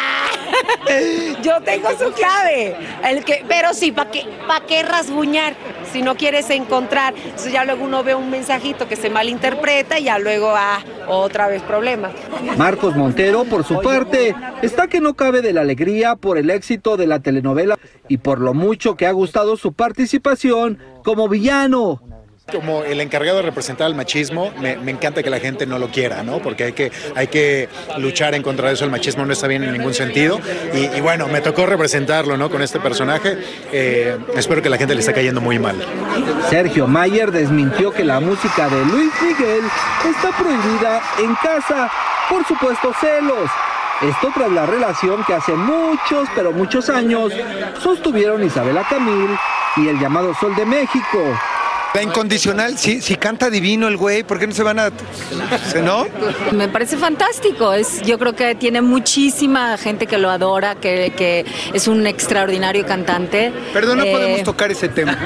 Yo 1.41 1.61
tengo 1.61 1.89
su 1.91 2.11
clave. 2.13 2.75
El 3.03 3.23
que, 3.23 3.43
pero 3.47 3.73
sí, 3.73 3.91
¿para 3.91 4.11
qué, 4.11 4.25
pa 4.47 4.61
qué 4.61 4.83
rasguñar 4.83 5.55
si 5.91 6.01
no 6.01 6.15
quieres 6.15 6.49
encontrar? 6.49 7.13
Entonces 7.15 7.51
ya 7.51 7.65
luego 7.65 7.83
uno 7.83 8.03
ve 8.03 8.15
un 8.15 8.29
mensajito 8.29 8.87
que 8.87 8.95
se 8.95 9.09
malinterpreta 9.09 9.99
y 9.99 10.05
ya 10.05 10.19
luego, 10.19 10.53
ah, 10.55 10.79
otra 11.07 11.47
vez 11.47 11.61
problema. 11.61 12.11
Marcos 12.57 12.95
Montero, 12.95 13.45
por 13.45 13.63
su 13.63 13.81
parte, 13.81 14.35
está 14.61 14.87
que 14.87 14.99
no 14.99 15.15
cabe 15.15 15.41
de 15.41 15.53
la 15.53 15.61
alegría 15.61 16.15
por 16.15 16.37
el 16.37 16.49
éxito 16.49 16.97
de 16.97 17.07
la 17.07 17.19
telenovela 17.19 17.77
y 18.07 18.17
por 18.17 18.39
lo 18.39 18.53
mucho 18.53 18.95
que 18.95 19.05
ha 19.05 19.11
gustado 19.11 19.57
su 19.57 19.73
participación 19.73 20.79
como 21.03 21.29
villano. 21.29 22.01
Como 22.51 22.85
el 22.85 23.01
encargado 23.01 23.37
de 23.37 23.43
representar 23.43 23.87
el 23.87 23.95
machismo, 23.95 24.53
me, 24.61 24.71
encanta 24.89 25.21
que 25.21 25.29
la 25.29 25.39
gente 25.39 25.65
no 25.65 25.77
lo 25.79 25.89
quiera, 25.89 26.23
¿no? 26.23 26.39
Porque 26.39 26.63
hay 26.63 26.71
que, 26.71 26.93
hay 27.13 27.27
que 27.27 27.67
luchar 27.97 28.35
en 28.35 28.41
contra 28.41 28.69
de 28.69 28.75
eso. 28.75 28.85
El 28.85 28.91
machismo 28.91 29.25
no 29.25 29.33
está 29.33 29.47
bien 29.47 29.65
en 29.65 29.73
ningún 29.73 29.93
sentido. 29.93 30.39
Y, 30.73 31.01
bueno, 31.01 31.27
me 31.27 31.41
tocó 31.41 31.65
representarlo, 31.65 32.37
¿no? 32.37 32.49
Con 32.49 32.61
este 32.61 32.79
personaje. 32.79 33.37
Eh, 33.73 34.17
espero 34.37 34.61
que 34.61 34.69
la 34.69 34.77
gente 34.77 34.93
le 34.93 35.01
esté 35.01 35.13
cayendo 35.13 35.41
muy 35.41 35.59
mal. 35.59 35.75
Sergio 36.49 36.87
Mayer 36.87 37.33
desmintió 37.33 37.91
que 37.91 38.05
la 38.05 38.21
música 38.21 38.69
de 38.69 38.85
Luis 38.85 39.11
Miguel 39.21 39.63
está 40.09 40.29
prohibida 40.37 41.01
en 41.19 41.35
casa. 41.35 41.91
Por 42.29 42.45
supuesto, 42.45 42.93
celos. 43.01 43.49
Esto 44.01 44.31
tras 44.33 44.51
la 44.51 44.65
relación 44.65 45.21
que 45.25 45.33
hace 45.33 45.51
muchos, 45.51 46.29
pero 46.33 46.53
muchos 46.53 46.89
años 46.89 47.33
sostuvieron 47.83 48.41
Isabela 48.41 48.85
Camil 48.89 49.37
y 49.75 49.89
el 49.89 49.99
llamado 49.99 50.33
Sol 50.35 50.55
de 50.55 50.65
México. 50.65 51.37
La 51.93 52.03
incondicional, 52.03 52.77
si, 52.77 53.01
si 53.01 53.15
canta 53.15 53.49
divino 53.49 53.87
el 53.87 53.97
güey, 53.97 54.23
¿por 54.23 54.37
qué 54.37 54.45
no 54.45 54.53
se 54.53 54.61
van 54.61 54.77
a... 54.77 54.91
¿No? 55.83 56.05
Me 56.51 56.67
parece 56.67 56.95
fantástico. 56.95 57.73
Es, 57.73 58.01
yo 58.03 58.19
creo 58.19 58.35
que 58.35 58.53
tiene 58.55 58.81
muchísima 58.81 59.75
gente 59.77 60.05
que 60.05 60.17
lo 60.19 60.29
adora, 60.29 60.75
que, 60.75 61.11
que 61.17 61.43
es 61.73 61.87
un 61.87 62.05
extraordinario 62.05 62.85
cantante. 62.85 63.51
Perdón, 63.73 63.97
no 63.99 64.03
Eh, 64.03 64.11
podemos 64.11 64.43
tocar 64.43 64.69
ese 64.71 64.89
tema. 64.89 65.17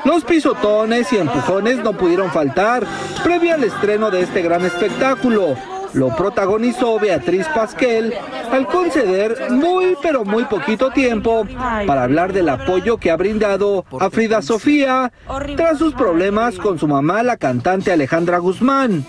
Los 0.04 0.24
pisotones 0.24 1.12
y 1.12 1.18
empujones 1.18 1.78
no 1.78 1.92
pudieron 1.92 2.32
faltar 2.32 2.84
previo 3.22 3.54
al 3.54 3.62
estreno 3.62 4.10
de 4.10 4.22
este 4.22 4.42
gran 4.42 4.64
espectáculo. 4.64 5.56
Lo 5.94 6.14
protagonizó 6.16 6.98
Beatriz 6.98 7.46
Pasquel 7.54 8.12
al 8.52 8.66
conceder 8.66 9.50
muy 9.50 9.96
pero 10.02 10.24
muy 10.24 10.44
poquito 10.44 10.90
tiempo 10.90 11.46
para 11.86 12.02
hablar 12.04 12.32
del 12.32 12.48
apoyo 12.48 12.98
que 12.98 13.10
ha 13.10 13.16
brindado 13.16 13.84
a 14.00 14.10
Frida 14.10 14.42
Sofía 14.42 15.12
tras 15.56 15.78
sus 15.78 15.94
problemas 15.94 16.56
con 16.56 16.78
su 16.78 16.88
mamá, 16.88 17.22
la 17.22 17.36
cantante 17.36 17.92
Alejandra 17.92 18.38
Guzmán. 18.38 19.04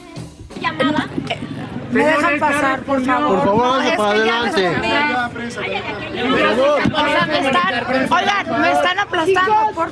¿Me 1.92 2.04
dejan 2.06 2.40
pasar, 2.40 2.82
por 2.82 3.02
favor? 3.06 3.28
Por 3.38 3.46
favor, 3.46 3.84
No, 3.84 3.96
para 3.98 4.10
adelante. 4.10 4.70
me- 4.82 4.96
Oigan, 6.26 7.30
me 7.30 7.40
están, 7.40 7.74
oigan, 8.12 8.62
me 8.62 8.72
están 8.72 9.00
aplastando, 9.00 9.56
por 9.74 9.92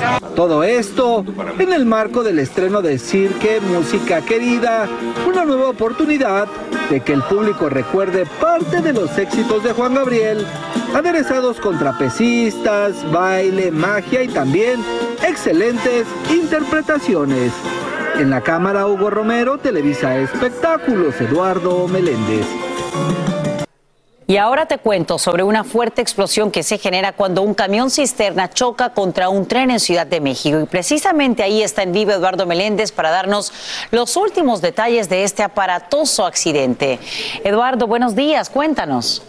ya. 0.00 0.20
Todo 0.36 0.62
esto 0.64 1.24
en 1.58 1.72
el 1.72 1.86
marco 1.86 2.22
del 2.22 2.38
estreno 2.38 2.82
de 2.82 2.98
Cirque 2.98 3.58
Música 3.58 4.20
Querida, 4.20 4.86
una 5.26 5.46
nueva 5.46 5.70
oportunidad 5.70 6.46
de 6.90 7.00
que 7.00 7.14
el 7.14 7.22
público 7.22 7.70
recuerde 7.70 8.26
parte 8.38 8.82
de 8.82 8.92
los 8.92 9.16
éxitos 9.16 9.64
de 9.64 9.72
Juan 9.72 9.94
Gabriel, 9.94 10.46
aderezados 10.94 11.58
con 11.58 11.78
trapecistas, 11.78 13.10
baile, 13.10 13.70
magia 13.70 14.22
y 14.22 14.28
también 14.28 14.84
excelentes 15.26 16.06
interpretaciones. 16.30 17.50
En 18.18 18.28
la 18.28 18.42
cámara 18.42 18.86
Hugo 18.86 19.08
Romero, 19.08 19.56
Televisa 19.56 20.18
Espectáculos, 20.18 21.18
Eduardo 21.18 21.88
Meléndez. 21.88 22.46
Y 24.28 24.38
ahora 24.38 24.66
te 24.66 24.78
cuento 24.78 25.20
sobre 25.20 25.44
una 25.44 25.62
fuerte 25.62 26.02
explosión 26.02 26.50
que 26.50 26.64
se 26.64 26.78
genera 26.78 27.12
cuando 27.12 27.42
un 27.42 27.54
camión 27.54 27.92
cisterna 27.92 28.50
choca 28.50 28.90
contra 28.90 29.28
un 29.28 29.46
tren 29.46 29.70
en 29.70 29.78
Ciudad 29.78 30.04
de 30.04 30.20
México. 30.20 30.58
Y 30.58 30.66
precisamente 30.66 31.44
ahí 31.44 31.62
está 31.62 31.84
en 31.84 31.92
vivo 31.92 32.10
Eduardo 32.10 32.44
Meléndez 32.44 32.90
para 32.90 33.12
darnos 33.12 33.52
los 33.92 34.16
últimos 34.16 34.60
detalles 34.60 35.08
de 35.08 35.22
este 35.22 35.44
aparatoso 35.44 36.26
accidente. 36.26 36.98
Eduardo, 37.44 37.86
buenos 37.86 38.16
días, 38.16 38.50
cuéntanos. 38.50 39.22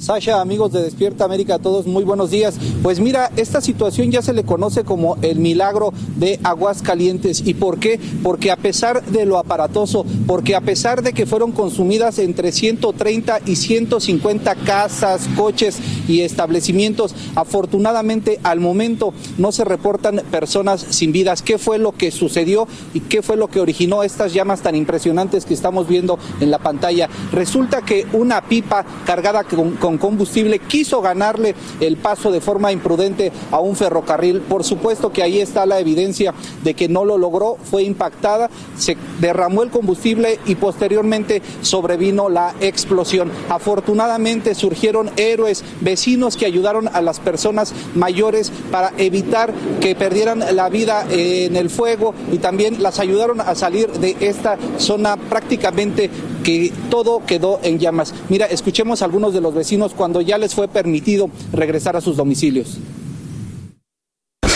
Sasha, 0.00 0.40
amigos 0.40 0.72
de 0.72 0.82
Despierta 0.82 1.26
América, 1.26 1.58
todos 1.58 1.86
muy 1.86 2.04
buenos 2.04 2.30
días. 2.30 2.58
Pues 2.82 3.00
mira, 3.00 3.30
esta 3.36 3.60
situación 3.60 4.10
ya 4.10 4.22
se 4.22 4.32
le 4.32 4.44
conoce 4.44 4.82
como 4.82 5.18
el 5.20 5.38
milagro 5.38 5.92
de 6.16 6.40
Aguascalientes. 6.42 7.42
¿Y 7.46 7.52
por 7.52 7.78
qué? 7.78 8.00
Porque 8.22 8.50
a 8.50 8.56
pesar 8.56 9.04
de 9.04 9.26
lo 9.26 9.36
aparatoso, 9.36 10.06
porque 10.26 10.56
a 10.56 10.62
pesar 10.62 11.02
de 11.02 11.12
que 11.12 11.26
fueron 11.26 11.52
consumidas 11.52 12.18
entre 12.18 12.50
130 12.50 13.40
y 13.44 13.56
150 13.56 14.54
casas, 14.54 15.28
coches 15.36 15.78
y 16.08 16.22
establecimientos, 16.22 17.14
afortunadamente 17.34 18.40
al 18.42 18.58
momento 18.58 19.12
no 19.36 19.52
se 19.52 19.64
reportan 19.64 20.22
personas 20.30 20.80
sin 20.88 21.12
vidas. 21.12 21.42
¿Qué 21.42 21.58
fue 21.58 21.78
lo 21.78 21.92
que 21.92 22.10
sucedió 22.10 22.66
y 22.94 23.00
qué 23.00 23.20
fue 23.20 23.36
lo 23.36 23.48
que 23.48 23.60
originó 23.60 24.02
estas 24.02 24.32
llamas 24.32 24.62
tan 24.62 24.76
impresionantes 24.76 25.44
que 25.44 25.52
estamos 25.52 25.86
viendo 25.86 26.18
en 26.40 26.50
la 26.50 26.58
pantalla? 26.58 27.10
Resulta 27.32 27.82
que 27.82 28.06
una 28.14 28.40
pipa 28.40 28.86
cargada 29.04 29.44
con, 29.44 29.72
con 29.72 29.89
combustible 29.98 30.58
quiso 30.58 31.00
ganarle 31.00 31.54
el 31.80 31.96
paso 31.96 32.30
de 32.30 32.40
forma 32.40 32.72
imprudente 32.72 33.32
a 33.50 33.60
un 33.60 33.76
ferrocarril. 33.76 34.40
Por 34.40 34.64
supuesto 34.64 35.12
que 35.12 35.22
ahí 35.22 35.40
está 35.40 35.66
la 35.66 35.80
evidencia 35.80 36.34
de 36.62 36.74
que 36.74 36.88
no 36.88 37.04
lo 37.04 37.18
logró, 37.18 37.56
fue 37.62 37.82
impactada, 37.82 38.50
se 38.76 38.96
derramó 39.20 39.62
el 39.62 39.70
combustible 39.70 40.38
y 40.46 40.54
posteriormente 40.54 41.42
sobrevino 41.62 42.28
la 42.28 42.54
explosión. 42.60 43.30
Afortunadamente 43.48 44.54
surgieron 44.54 45.10
héroes, 45.16 45.64
vecinos 45.80 46.36
que 46.36 46.46
ayudaron 46.46 46.88
a 46.88 47.00
las 47.00 47.20
personas 47.20 47.72
mayores 47.94 48.52
para 48.70 48.92
evitar 48.98 49.52
que 49.80 49.94
perdieran 49.94 50.44
la 50.54 50.68
vida 50.68 51.06
en 51.10 51.56
el 51.56 51.70
fuego 51.70 52.14
y 52.32 52.38
también 52.38 52.82
las 52.82 52.98
ayudaron 52.98 53.40
a 53.40 53.54
salir 53.54 53.90
de 53.92 54.16
esta 54.20 54.58
zona 54.78 55.16
prácticamente 55.16 56.10
que 56.42 56.72
todo 56.90 57.22
quedó 57.26 57.60
en 57.62 57.78
llamas. 57.78 58.14
Mira, 58.28 58.46
escuchemos 58.46 59.02
a 59.02 59.04
algunos 59.04 59.34
de 59.34 59.40
los 59.40 59.54
vecinos 59.54 59.92
cuando 59.94 60.20
ya 60.20 60.38
les 60.38 60.54
fue 60.54 60.68
permitido 60.68 61.30
regresar 61.52 61.96
a 61.96 62.00
sus 62.00 62.16
domicilios. 62.16 62.78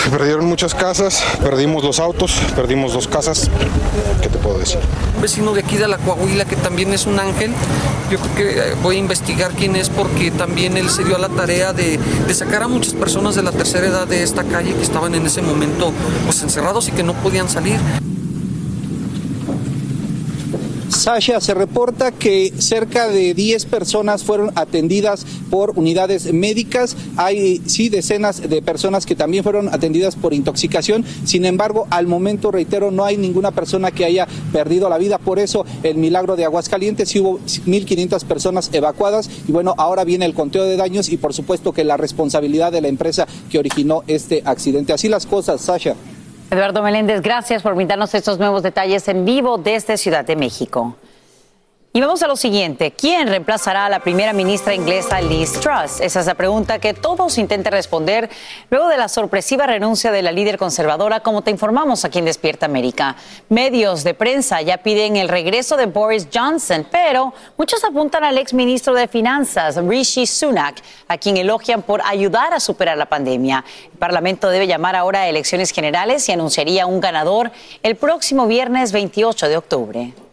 Se 0.04 0.10
perdieron 0.10 0.44
muchas 0.44 0.74
casas, 0.74 1.24
perdimos 1.42 1.82
los 1.82 1.98
autos, 1.98 2.38
perdimos 2.54 2.92
dos 2.92 3.08
casas. 3.08 3.50
¿Qué 4.20 4.28
te 4.28 4.36
puedo 4.36 4.58
decir? 4.58 4.78
Un 5.16 5.22
vecino 5.22 5.54
de 5.54 5.60
aquí 5.60 5.78
de 5.78 5.88
la 5.88 5.96
Coahuila 5.96 6.44
que 6.44 6.56
también 6.56 6.92
es 6.92 7.06
un 7.06 7.18
ángel. 7.18 7.52
Yo 8.10 8.18
creo 8.18 8.34
que 8.34 8.58
eh, 8.58 8.74
voy 8.82 8.96
a 8.96 8.98
investigar 8.98 9.52
quién 9.52 9.76
es 9.76 9.88
porque 9.88 10.30
también 10.30 10.76
él 10.76 10.90
se 10.90 11.04
dio 11.04 11.16
a 11.16 11.18
la 11.18 11.30
tarea 11.30 11.72
de, 11.72 11.98
de 11.98 12.34
sacar 12.34 12.62
a 12.62 12.68
muchas 12.68 12.92
personas 12.92 13.34
de 13.34 13.42
la 13.42 13.52
tercera 13.52 13.86
edad 13.86 14.06
de 14.06 14.22
esta 14.22 14.44
calle 14.44 14.74
que 14.74 14.82
estaban 14.82 15.14
en 15.14 15.24
ese 15.24 15.40
momento 15.40 15.90
pues 16.26 16.42
encerrados 16.42 16.86
y 16.88 16.92
que 16.92 17.02
no 17.02 17.14
podían 17.14 17.48
salir. 17.48 17.80
Sasha, 21.04 21.38
se 21.38 21.52
reporta 21.52 22.12
que 22.12 22.50
cerca 22.56 23.08
de 23.08 23.34
10 23.34 23.66
personas 23.66 24.24
fueron 24.24 24.52
atendidas 24.54 25.26
por 25.50 25.74
unidades 25.76 26.32
médicas. 26.32 26.96
Hay 27.18 27.60
sí 27.66 27.90
decenas 27.90 28.48
de 28.48 28.62
personas 28.62 29.04
que 29.04 29.14
también 29.14 29.44
fueron 29.44 29.68
atendidas 29.68 30.16
por 30.16 30.32
intoxicación. 30.32 31.04
Sin 31.26 31.44
embargo, 31.44 31.86
al 31.90 32.06
momento, 32.06 32.50
reitero, 32.50 32.90
no 32.90 33.04
hay 33.04 33.18
ninguna 33.18 33.50
persona 33.50 33.90
que 33.90 34.06
haya 34.06 34.26
perdido 34.50 34.88
la 34.88 34.96
vida. 34.96 35.18
Por 35.18 35.38
eso, 35.38 35.66
el 35.82 35.98
milagro 35.98 36.36
de 36.36 36.46
Aguascalientes, 36.46 37.10
sí 37.10 37.20
hubo 37.20 37.38
1.500 37.38 38.24
personas 38.24 38.70
evacuadas. 38.72 39.28
Y 39.46 39.52
bueno, 39.52 39.74
ahora 39.76 40.04
viene 40.04 40.24
el 40.24 40.32
conteo 40.32 40.64
de 40.64 40.78
daños 40.78 41.10
y 41.10 41.18
por 41.18 41.34
supuesto 41.34 41.74
que 41.74 41.84
la 41.84 41.98
responsabilidad 41.98 42.72
de 42.72 42.80
la 42.80 42.88
empresa 42.88 43.28
que 43.50 43.58
originó 43.58 44.04
este 44.06 44.40
accidente. 44.46 44.94
Así 44.94 45.10
las 45.10 45.26
cosas, 45.26 45.60
Sasha. 45.60 45.96
Eduardo 46.54 46.82
Meléndez, 46.82 47.20
gracias 47.20 47.62
por 47.62 47.74
brindarnos 47.74 48.14
estos 48.14 48.38
nuevos 48.38 48.62
detalles 48.62 49.08
en 49.08 49.24
vivo 49.24 49.58
desde 49.58 49.96
Ciudad 49.96 50.24
de 50.24 50.36
México. 50.36 50.94
Y 51.96 52.00
vamos 52.00 52.24
a 52.24 52.26
lo 52.26 52.34
siguiente.¿ 52.34 52.90
Quién 52.98 53.28
reemplazará 53.28 53.86
a 53.86 53.88
la 53.88 54.00
primera 54.00 54.32
ministra 54.32 54.74
inglesa 54.74 55.20
Liz 55.20 55.52
Truss? 55.52 56.00
Esa 56.00 56.18
es 56.18 56.26
la 56.26 56.34
pregunta 56.34 56.80
que 56.80 56.92
todos 56.92 57.38
intentan 57.38 57.72
responder 57.72 58.28
luego 58.68 58.88
de 58.88 58.96
la 58.96 59.06
sorpresiva 59.06 59.64
renuncia 59.68 60.10
de 60.10 60.20
la 60.20 60.32
líder 60.32 60.58
conservadora, 60.58 61.20
como 61.20 61.42
te 61.42 61.52
informamos 61.52 62.04
aquí 62.04 62.18
en 62.18 62.24
Despierta 62.24 62.66
América. 62.66 63.14
Medios 63.48 64.02
de 64.02 64.12
prensa 64.12 64.60
ya 64.60 64.78
piden 64.78 65.14
el 65.14 65.28
regreso 65.28 65.76
de 65.76 65.86
Boris 65.86 66.26
Johnson, 66.34 66.84
pero 66.90 67.32
muchos 67.56 67.84
apuntan 67.84 68.24
al 68.24 68.38
exministro 68.38 68.92
de 68.92 69.06
Finanzas, 69.06 69.76
Rishi 69.76 70.26
Sunak, 70.26 70.82
a 71.06 71.16
quien 71.16 71.36
elogian 71.36 71.82
por 71.82 72.02
ayudar 72.04 72.54
a 72.54 72.58
superar 72.58 72.98
la 72.98 73.06
pandemia. 73.06 73.64
El 73.92 73.98
Parlamento 74.00 74.48
debe 74.48 74.66
llamar 74.66 74.96
ahora 74.96 75.20
a 75.20 75.28
elecciones 75.28 75.70
generales 75.70 76.28
y 76.28 76.32
anunciaría 76.32 76.86
un 76.86 76.98
ganador 76.98 77.52
el 77.84 77.94
próximo 77.94 78.48
viernes 78.48 78.90
28 78.90 79.48
de 79.48 79.56
octubre. 79.56 80.23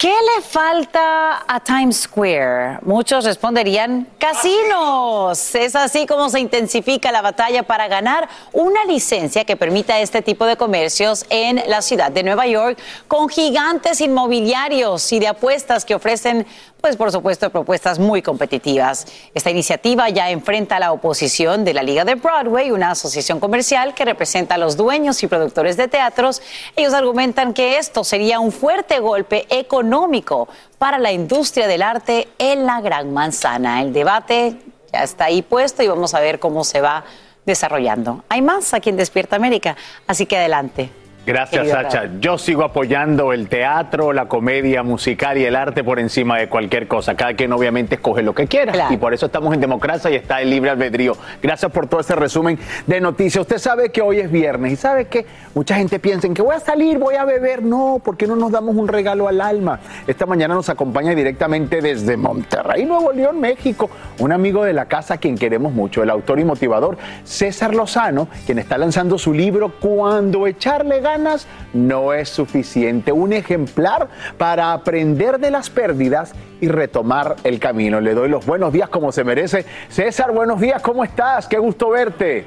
¿Qué 0.00 0.06
le 0.36 0.42
falta 0.42 1.44
a 1.48 1.58
Times 1.58 2.02
Square? 2.02 2.78
Muchos 2.82 3.24
responderían 3.24 4.06
casinos. 4.16 5.56
Es 5.56 5.74
así 5.74 6.06
como 6.06 6.30
se 6.30 6.38
intensifica 6.38 7.10
la 7.10 7.20
batalla 7.20 7.64
para 7.64 7.88
ganar 7.88 8.28
una 8.52 8.84
licencia 8.84 9.44
que 9.44 9.56
permita 9.56 9.98
este 9.98 10.22
tipo 10.22 10.46
de 10.46 10.56
comercios 10.56 11.26
en 11.30 11.60
la 11.66 11.82
ciudad 11.82 12.12
de 12.12 12.22
Nueva 12.22 12.46
York 12.46 12.78
con 13.08 13.28
gigantes 13.28 14.00
inmobiliarios 14.00 15.10
y 15.10 15.18
de 15.18 15.26
apuestas 15.26 15.84
que 15.84 15.96
ofrecen 15.96 16.46
pues 16.80 16.96
por 16.96 17.10
supuesto 17.10 17.50
propuestas 17.50 17.98
muy 17.98 18.22
competitivas. 18.22 19.06
Esta 19.34 19.50
iniciativa 19.50 20.08
ya 20.08 20.30
enfrenta 20.30 20.76
a 20.76 20.80
la 20.80 20.92
oposición 20.92 21.64
de 21.64 21.74
la 21.74 21.82
Liga 21.82 22.04
de 22.04 22.14
Broadway, 22.14 22.70
una 22.70 22.92
asociación 22.92 23.40
comercial 23.40 23.94
que 23.94 24.04
representa 24.04 24.54
a 24.54 24.58
los 24.58 24.76
dueños 24.76 25.22
y 25.22 25.26
productores 25.26 25.76
de 25.76 25.88
teatros. 25.88 26.40
Ellos 26.76 26.94
argumentan 26.94 27.52
que 27.52 27.78
esto 27.78 28.04
sería 28.04 28.38
un 28.40 28.52
fuerte 28.52 29.00
golpe 29.00 29.46
económico 29.50 30.48
para 30.78 30.98
la 30.98 31.12
industria 31.12 31.66
del 31.66 31.82
arte 31.82 32.28
en 32.38 32.64
la 32.64 32.80
Gran 32.80 33.12
Manzana. 33.12 33.82
El 33.82 33.92
debate 33.92 34.56
ya 34.92 35.02
está 35.02 35.26
ahí 35.26 35.42
puesto 35.42 35.82
y 35.82 35.88
vamos 35.88 36.14
a 36.14 36.20
ver 36.20 36.38
cómo 36.38 36.62
se 36.64 36.80
va 36.80 37.04
desarrollando. 37.44 38.24
Hay 38.28 38.42
más 38.42 38.72
aquí 38.74 38.90
en 38.90 38.96
Despierta 38.96 39.36
América, 39.36 39.76
así 40.06 40.26
que 40.26 40.36
adelante. 40.36 40.90
Gracias, 41.28 41.68
Sacha. 41.68 42.08
Yo 42.20 42.38
sigo 42.38 42.64
apoyando 42.64 43.34
el 43.34 43.50
teatro, 43.50 44.14
la 44.14 44.28
comedia 44.28 44.82
musical 44.82 45.36
y 45.36 45.44
el 45.44 45.56
arte 45.56 45.84
por 45.84 45.98
encima 45.98 46.38
de 46.38 46.48
cualquier 46.48 46.88
cosa. 46.88 47.16
Cada 47.16 47.34
quien 47.34 47.52
obviamente 47.52 47.96
escoge 47.96 48.22
lo 48.22 48.34
que 48.34 48.46
quiera. 48.46 48.72
Claro. 48.72 48.94
Y 48.94 48.96
por 48.96 49.12
eso 49.12 49.26
estamos 49.26 49.52
en 49.52 49.60
democracia 49.60 50.10
y 50.10 50.14
está 50.14 50.40
el 50.40 50.48
libre 50.48 50.70
albedrío. 50.70 51.18
Gracias 51.42 51.70
por 51.70 51.86
todo 51.86 52.00
ese 52.00 52.16
resumen 52.16 52.58
de 52.86 53.02
noticias. 53.02 53.42
Usted 53.42 53.58
sabe 53.58 53.90
que 53.90 54.00
hoy 54.00 54.20
es 54.20 54.32
viernes 54.32 54.72
y 54.72 54.76
sabe 54.76 55.04
que 55.04 55.26
mucha 55.54 55.74
gente 55.74 55.98
piensa 55.98 56.26
en 56.26 56.32
que 56.32 56.40
voy 56.40 56.56
a 56.56 56.60
salir, 56.60 56.96
voy 56.96 57.16
a 57.16 57.26
beber. 57.26 57.62
No, 57.62 58.00
¿por 58.02 58.16
qué 58.16 58.26
no 58.26 58.34
nos 58.34 58.50
damos 58.50 58.74
un 58.74 58.88
regalo 58.88 59.28
al 59.28 59.42
alma? 59.42 59.80
Esta 60.06 60.24
mañana 60.24 60.54
nos 60.54 60.70
acompaña 60.70 61.14
directamente 61.14 61.82
desde 61.82 62.16
Monterrey, 62.16 62.86
Nuevo 62.86 63.12
León, 63.12 63.38
México, 63.38 63.90
un 64.18 64.32
amigo 64.32 64.64
de 64.64 64.72
la 64.72 64.86
casa 64.86 65.14
a 65.14 65.16
quien 65.18 65.36
queremos 65.36 65.74
mucho, 65.74 66.02
el 66.02 66.08
autor 66.08 66.40
y 66.40 66.44
motivador 66.44 66.96
César 67.24 67.74
Lozano, 67.74 68.28
quien 68.46 68.58
está 68.58 68.78
lanzando 68.78 69.18
su 69.18 69.34
libro 69.34 69.74
Cuando 69.78 70.46
echarle 70.46 71.00
ganas 71.00 71.17
no 71.72 72.12
es 72.12 72.28
suficiente. 72.28 73.12
Un 73.12 73.32
ejemplar 73.32 74.08
para 74.36 74.72
aprender 74.72 75.38
de 75.38 75.50
las 75.50 75.70
pérdidas 75.70 76.32
y 76.60 76.68
retomar 76.68 77.36
el 77.44 77.58
camino. 77.58 78.00
Le 78.00 78.14
doy 78.14 78.28
los 78.28 78.46
buenos 78.46 78.72
días 78.72 78.88
como 78.88 79.12
se 79.12 79.24
merece. 79.24 79.64
César, 79.88 80.32
buenos 80.32 80.60
días, 80.60 80.82
¿cómo 80.82 81.04
estás? 81.04 81.46
Qué 81.46 81.58
gusto 81.58 81.90
verte. 81.90 82.46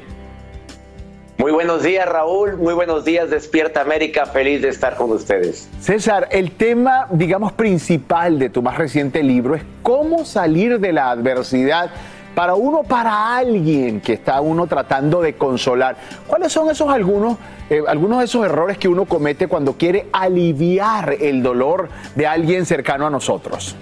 Muy 1.38 1.52
buenos 1.52 1.82
días, 1.82 2.08
Raúl. 2.08 2.58
Muy 2.58 2.76
buenos 2.76 3.04
días, 3.04 3.32
Despierta 3.32 3.82
América. 3.82 4.28
Feliz 4.28 4.62
de 4.62 4.70
estar 4.70 4.96
con 4.96 5.12
ustedes. 5.12 5.68
César, 5.80 6.28
el 6.30 6.52
tema, 6.52 7.08
digamos, 7.10 7.52
principal 7.54 8.38
de 8.38 8.50
tu 8.52 8.62
más 8.62 8.78
reciente 8.78 9.24
libro 9.24 9.56
es 9.56 9.64
cómo 9.82 10.24
salir 10.24 10.80
de 10.80 10.94
la 10.94 11.10
adversidad 11.10 11.90
para 12.36 12.56
uno, 12.56 12.84
para 12.84 13.36
alguien 13.36 14.02
que 14.02 14.14
está 14.14 14.42
uno 14.42 14.68
tratando 14.68 15.22
de 15.22 15.34
consolar. 15.36 15.98
¿Cuáles 16.28 16.52
son 16.52 16.70
esos 16.70 16.90
algunos, 16.90 17.38
eh, 17.70 17.82
algunos 17.88 18.20
de 18.20 18.26
esos 18.26 18.46
errores 18.46 18.78
que 18.78 18.88
uno 18.88 19.06
comete 19.06 19.48
cuando 19.48 19.74
quiere 19.74 20.08
aliviar 20.12 21.18
el 21.20 21.44
dolor 21.44 21.90
de 22.16 22.28
alguien 22.28 22.66
cercano 22.66 23.08
a 23.08 23.10
nosotros? 23.10 23.76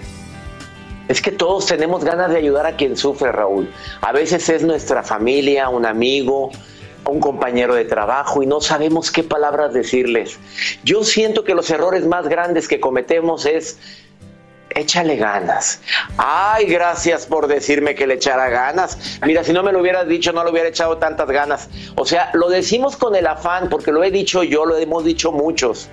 Es 1.08 1.20
que 1.20 1.32
todos 1.32 1.66
tenemos 1.66 2.04
ganas 2.04 2.30
de 2.30 2.38
ayudar 2.38 2.66
a 2.66 2.76
quien 2.76 2.96
sufre, 2.96 3.32
Raúl. 3.32 3.68
A 4.00 4.12
veces 4.12 4.48
es 4.48 4.62
nuestra 4.62 5.02
familia, 5.02 5.68
un 5.68 5.84
amigo, 5.84 6.50
un 7.04 7.20
compañero 7.20 7.74
de 7.74 7.84
trabajo 7.84 8.42
y 8.42 8.46
no 8.46 8.60
sabemos 8.60 9.10
qué 9.10 9.24
palabras 9.24 9.72
decirles. 9.72 10.38
Yo 10.84 11.02
siento 11.02 11.44
que 11.44 11.54
los 11.54 11.70
errores 11.70 12.06
más 12.06 12.28
grandes 12.28 12.68
que 12.68 12.78
cometemos 12.78 13.46
es 13.46 13.78
échale 14.74 15.16
ganas. 15.16 15.80
Ay, 16.16 16.66
gracias 16.66 17.26
por 17.26 17.46
decirme 17.46 17.94
que 17.94 18.06
le 18.06 18.14
echara 18.14 18.48
ganas. 18.48 18.98
Mira, 19.26 19.44
si 19.44 19.52
no 19.52 19.62
me 19.62 19.72
lo 19.72 19.80
hubieras 19.80 20.08
dicho, 20.08 20.32
no 20.32 20.44
le 20.44 20.50
hubiera 20.50 20.68
echado 20.68 20.98
tantas 20.98 21.28
ganas. 21.28 21.68
O 21.96 22.04
sea, 22.04 22.30
lo 22.34 22.48
decimos 22.48 22.96
con 22.96 23.14
el 23.14 23.26
afán, 23.26 23.68
porque 23.68 23.92
lo 23.92 24.02
he 24.04 24.10
dicho 24.10 24.42
yo, 24.42 24.64
lo 24.64 24.76
hemos 24.76 25.04
dicho 25.04 25.32
muchos. 25.32 25.88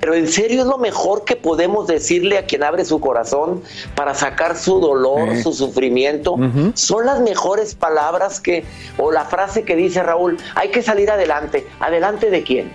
Pero 0.00 0.14
en 0.14 0.28
serio 0.28 0.60
es 0.60 0.66
lo 0.66 0.78
mejor 0.78 1.24
que 1.24 1.36
podemos 1.36 1.86
decirle 1.86 2.38
a 2.38 2.44
quien 2.46 2.62
abre 2.62 2.84
su 2.84 3.00
corazón 3.00 3.62
para 3.94 4.14
sacar 4.14 4.56
su 4.56 4.80
dolor, 4.80 5.34
Sí. 5.36 5.42
su 5.42 5.52
sufrimiento. 5.52 6.36
Son 6.74 7.06
las 7.06 7.20
mejores 7.20 7.74
palabras 7.74 8.40
que, 8.40 8.64
o 8.98 9.10
la 9.10 9.24
frase 9.24 9.64
que 9.64 9.74
dice 9.74 10.02
Raúl, 10.02 10.36
hay 10.54 10.68
que 10.70 10.82
salir 10.82 11.10
adelante. 11.10 11.66
¿Adelante 11.80 12.30
de 12.30 12.42
quién? 12.42 12.72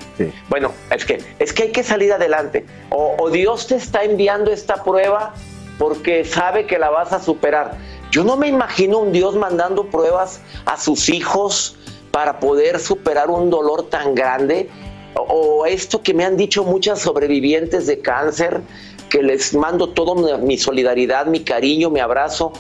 Bueno, 0.50 0.72
es 0.90 1.06
que, 1.06 1.24
es 1.40 1.54
que 1.54 1.64
hay 1.64 1.72
que 1.72 1.84
salir 1.84 2.12
adelante. 2.12 2.66
O, 2.90 3.16
o 3.20 3.30
Dios 3.30 3.68
te 3.68 3.76
está 3.76 4.04
enviando 4.04 4.52
esta 4.52 4.84
prueba 4.84 5.34
porque 5.78 6.26
sabe 6.26 6.66
que 6.66 6.78
la 6.80 6.90
vas 6.90 7.14
a 7.14 7.20
superar. 7.20 7.78
Yo 8.12 8.24
no 8.24 8.36
me 8.36 8.48
imagino 8.48 8.98
un 9.00 9.12
Dios 9.12 9.36
mandando 9.36 9.86
pruebas 9.86 10.42
a 10.66 10.78
sus 10.78 11.08
hijos 11.10 11.78
para 12.12 12.40
poder 12.40 12.80
superar 12.80 13.30
un 13.30 13.50
dolor 13.50 13.90
tan 13.90 14.14
grande. 14.16 14.70
O, 15.16 15.66
esto 15.66 16.02
que 16.02 16.14
me 16.14 16.26
han 16.26 16.38
dicho 16.38 16.64
muchas 16.64 17.00
sobrevivientes 17.00 17.88
de 17.88 18.00
cáncer, 18.00 18.62
que 19.10 19.22
les 19.22 19.54
mando 19.54 19.90
todo 19.90 20.38
mi, 20.38 20.58
solidaridad, 20.58 21.26
mi 21.26 21.42
cariño, 21.42 21.90
mi 21.90 22.00
abrazo. 22.00 22.54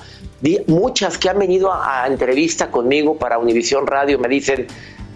Muchas 0.67 1.17
que 1.17 1.29
han 1.29 1.39
venido 1.39 1.71
a, 1.71 2.03
a 2.03 2.07
entrevista 2.07 2.71
conmigo 2.71 3.17
para 3.17 3.37
Univisión 3.37 3.87
Radio 3.87 4.19
me 4.19 4.27
dicen, 4.27 4.67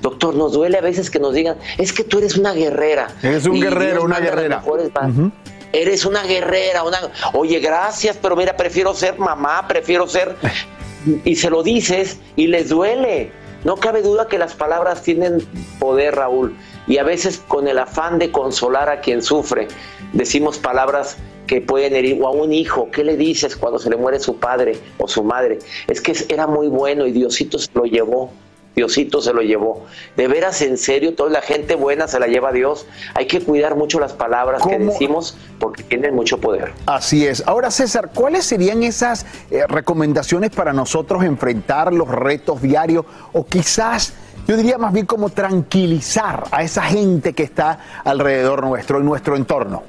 doctor, 0.01 0.35
nos 0.35 0.53
duele 0.53 0.77
a 0.77 0.81
veces 0.81 1.09
que 1.09 1.19
nos 1.19 1.33
digan, 1.33 1.57
es 1.77 1.91
que 1.91 2.03
tú 2.03 2.19
eres 2.19 2.37
una 2.37 2.53
guerrera. 2.53 3.07
Eres 3.23 3.45
un 3.45 3.55
Y 3.55 3.61
guerrero, 3.61 4.03
una 4.03 4.19
guerrera. 4.19 4.63
Eres 5.73 6.05
una 6.05 6.23
guerrera, 6.23 6.83
una... 6.83 6.99
Oye, 7.33 7.59
gracias, 7.59 8.17
pero 8.21 8.35
mira, 8.35 8.55
prefiero 8.55 8.93
ser 8.93 9.17
mamá, 9.17 9.67
prefiero 9.67 10.07
ser... 10.07 10.35
Y 11.23 11.35
se 11.35 11.49
lo 11.49 11.63
dices 11.63 12.19
y 12.35 12.47
les 12.47 12.69
duele. 12.69 13.31
No 13.63 13.77
cabe 13.77 14.01
duda 14.01 14.27
que 14.27 14.37
las 14.37 14.53
palabras 14.53 15.01
tienen 15.01 15.45
poder, 15.79 16.15
Raúl. 16.15 16.55
Y 16.87 16.97
a 16.97 17.03
veces 17.03 17.41
con 17.47 17.67
el 17.67 17.79
afán 17.79 18.19
de 18.19 18.31
consolar 18.31 18.89
a 18.89 19.01
quien 19.01 19.21
sufre, 19.21 19.67
decimos 20.13 20.59
palabras 20.59 21.17
que 21.47 21.61
pueden 21.61 21.95
herir 21.95 22.21
o 22.21 22.27
a 22.27 22.31
un 22.31 22.53
hijo, 22.53 22.89
¿qué 22.91 23.03
le 23.03 23.17
dices 23.17 23.55
cuando 23.55 23.79
se 23.79 23.89
le 23.89 23.97
muere 23.97 24.19
su 24.19 24.37
padre 24.37 24.79
o 24.97 25.07
su 25.07 25.23
madre? 25.23 25.59
Es 25.87 26.01
que 26.01 26.13
era 26.29 26.47
muy 26.47 26.67
bueno 26.67 27.05
y 27.05 27.11
Diosito 27.11 27.59
se 27.59 27.69
lo 27.73 27.83
llevó. 27.83 28.31
Diosito 28.75 29.21
se 29.21 29.33
lo 29.33 29.41
llevó. 29.41 29.85
De 30.17 30.27
veras, 30.27 30.61
en 30.61 30.77
serio, 30.77 31.15
toda 31.15 31.29
la 31.29 31.41
gente 31.41 31.75
buena 31.75 32.07
se 32.07 32.19
la 32.19 32.27
lleva 32.27 32.49
a 32.49 32.51
Dios. 32.51 32.85
Hay 33.13 33.25
que 33.25 33.39
cuidar 33.39 33.75
mucho 33.75 33.99
las 33.99 34.11
palabras 34.11 34.61
que 34.67 34.77
decimos 34.77 35.37
porque 35.59 35.83
tienen 35.83 36.13
mucho 36.13 36.39
poder. 36.39 36.73
Así 36.85 37.25
es. 37.25 37.41
Ahora, 37.47 37.71
César, 37.71 38.11
¿cuáles 38.13 38.43
serían 38.43 38.83
esas 38.83 39.25
eh, 39.49 39.65
recomendaciones 39.67 40.49
para 40.49 40.73
nosotros 40.73 41.23
enfrentar 41.23 41.93
los 41.93 42.09
retos 42.09 42.61
diarios 42.61 43.05
o 43.31 43.45
quizás, 43.45 44.13
yo 44.47 44.57
diría 44.57 44.77
más 44.77 44.93
bien 44.93 45.05
como 45.05 45.29
tranquilizar 45.29 46.43
a 46.51 46.63
esa 46.63 46.83
gente 46.83 47.33
que 47.33 47.43
está 47.43 47.79
alrededor 48.03 48.63
nuestro, 48.63 48.99
en 48.99 49.05
nuestro 49.05 49.35
entorno? 49.35 49.83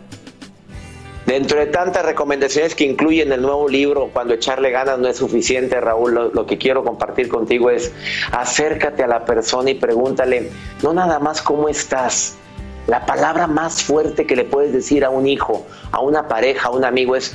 Dentro 1.27 1.59
de 1.59 1.67
tantas 1.67 2.07
recomendaciones 2.07 2.77
que 2.77 2.85
incluyen 2.85 3.33
el 3.33 3.43
nuevo 3.43 3.69
libro, 3.69 4.11
cuando 4.13 4.35
echarle 4.35 4.71
ganas 4.71 4.99
no 5.01 5.09
es 5.09 5.17
suficiente, 5.17 5.81
Raúl, 5.81 6.15
lo, 6.15 6.29
lo 6.29 6.47
que 6.47 6.57
quiero 6.57 6.85
compartir 6.85 7.29
contigo 7.29 7.69
es 7.69 7.93
acércate 8.31 9.03
a 9.03 9.09
la 9.09 9.25
persona 9.25 9.71
y 9.71 9.75
pregúntale, 9.75 10.51
no 10.85 10.95
nada 10.95 11.19
más 11.19 11.43
cómo 11.43 11.69
estás. 11.69 12.37
La 12.87 13.05
palabra 13.05 13.49
más 13.49 13.83
fuerte 13.83 14.25
que 14.25 14.37
le 14.37 14.45
puedes 14.45 14.73
decir 14.73 15.05
a 15.05 15.11
un 15.11 15.27
hijo, 15.27 15.67
a 15.91 16.01
una 16.01 16.29
pareja, 16.29 16.69
a 16.69 16.71
un 16.71 16.85
amigo 16.85 17.17
es, 17.17 17.35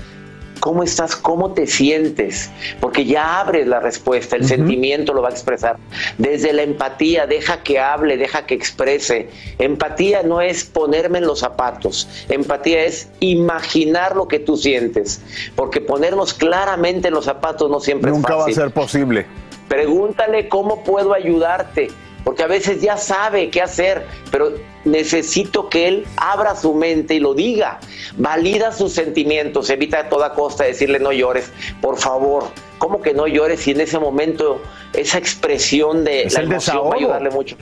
¿cómo 0.61 0.83
estás? 0.83 1.17
¿Cómo 1.17 1.51
te 1.51 1.67
sientes? 1.67 2.49
Porque 2.79 3.03
ya 3.03 3.41
abres 3.41 3.67
la 3.67 3.81
respuesta, 3.81 4.37
el 4.37 4.45
sentimiento 4.45 5.13
lo 5.13 5.21
va 5.21 5.27
a 5.27 5.31
expresar. 5.31 5.75
Desde 6.17 6.53
la 6.53 6.61
empatía, 6.61 7.27
deja 7.27 7.61
que 7.63 7.79
hable, 7.79 8.15
deja 8.15 8.45
que 8.45 8.53
exprese. 8.53 9.27
Empatía 9.57 10.23
no 10.23 10.39
es 10.39 10.63
ponerme 10.63 11.17
en 11.17 11.25
los 11.25 11.39
zapatos, 11.39 12.07
empatía 12.29 12.85
es 12.85 13.09
imaginar 13.19 14.15
lo 14.15 14.29
que 14.29 14.39
tú 14.39 14.55
sientes, 14.55 15.19
porque 15.55 15.81
ponernos 15.81 16.33
claramente 16.33 17.09
en 17.09 17.15
los 17.15 17.25
zapatos 17.25 17.69
no 17.69 17.81
siempre 17.81 18.11
Nunca 18.11 18.33
es 18.33 18.35
va 18.35 18.37
a 18.37 18.45
fácil. 18.45 18.55
ser 18.55 18.71
posible. 18.71 19.25
Pregúntale 19.67 20.47
cómo 20.47 20.83
puedo 20.83 21.13
ayudarte. 21.13 21.89
Porque 22.23 22.43
a 22.43 22.47
veces 22.47 22.81
ya 22.81 22.97
sabe 22.97 23.49
qué 23.49 23.61
hacer, 23.61 24.05
pero 24.31 24.53
necesito 24.85 25.69
que 25.69 25.87
él 25.87 26.05
abra 26.17 26.55
su 26.55 26.73
mente 26.73 27.15
y 27.15 27.19
lo 27.19 27.33
diga, 27.33 27.79
valida 28.17 28.71
sus 28.71 28.93
sentimientos, 28.93 29.69
evita 29.69 29.99
a 29.99 30.09
toda 30.09 30.33
costa 30.33 30.63
decirle 30.63 30.99
no 30.99 31.11
llores, 31.11 31.51
por 31.81 31.97
favor, 31.97 32.45
¿cómo 32.77 33.01
que 33.01 33.13
no 33.13 33.27
llores 33.27 33.61
si 33.61 33.71
en 33.71 33.81
ese 33.81 33.99
momento 33.99 34.61
esa 34.93 35.17
expresión 35.17 36.03
de 36.03 36.23
Es 36.23 36.33
la 36.33 36.41
emoción 36.41 36.89
va 36.89 36.93
a 36.93 36.97
ayudarle 36.97 37.29
mucho? 37.29 37.55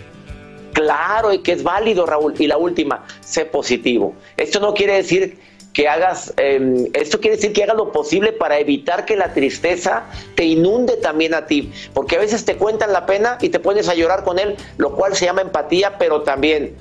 Claro, 0.74 1.34
y 1.34 1.39
que 1.39 1.51
es 1.51 1.64
válido, 1.64 2.05
Raúl. 2.05 2.36
Y 2.38 2.47
la 2.47 2.57
última, 2.57 3.05
sé 3.20 3.45
positivo. 3.45 4.14
Esto 4.38 4.60
no 4.60 4.74
quiere 4.74 4.93
decir 4.93 5.38
que 5.74 5.88
hagas, 5.88 6.34
eh, 6.38 6.89
esto 6.93 7.20
quiere 7.20 7.36
decir 7.36 7.53
que 7.53 7.63
hagas 7.63 7.78
lo 7.78 7.91
posible 7.91 8.34
para 8.34 8.59
evitar 8.59 9.05
que 9.05 9.15
la 9.15 9.34
tristeza 9.34 10.05
te 10.36 10.43
inunde 10.43 10.97
también 10.97 11.34
a 11.34 11.45
ti, 11.45 11.72
porque 11.93 12.15
a 12.15 12.20
veces 12.20 12.45
te 12.45 12.55
cuentan 12.55 12.91
la 12.91 13.05
pena 13.05 13.38
y 13.41 13.49
te 13.49 13.59
pones 13.59 13.88
a 13.88 13.93
llorar 13.93 14.24
con 14.24 14.39
él, 14.39 14.55
lo 14.78 14.95
cual 14.95 15.15
se 15.15 15.26
llama 15.26 15.41
empatía, 15.41 15.97
pero 15.97 16.22
también 16.22 16.76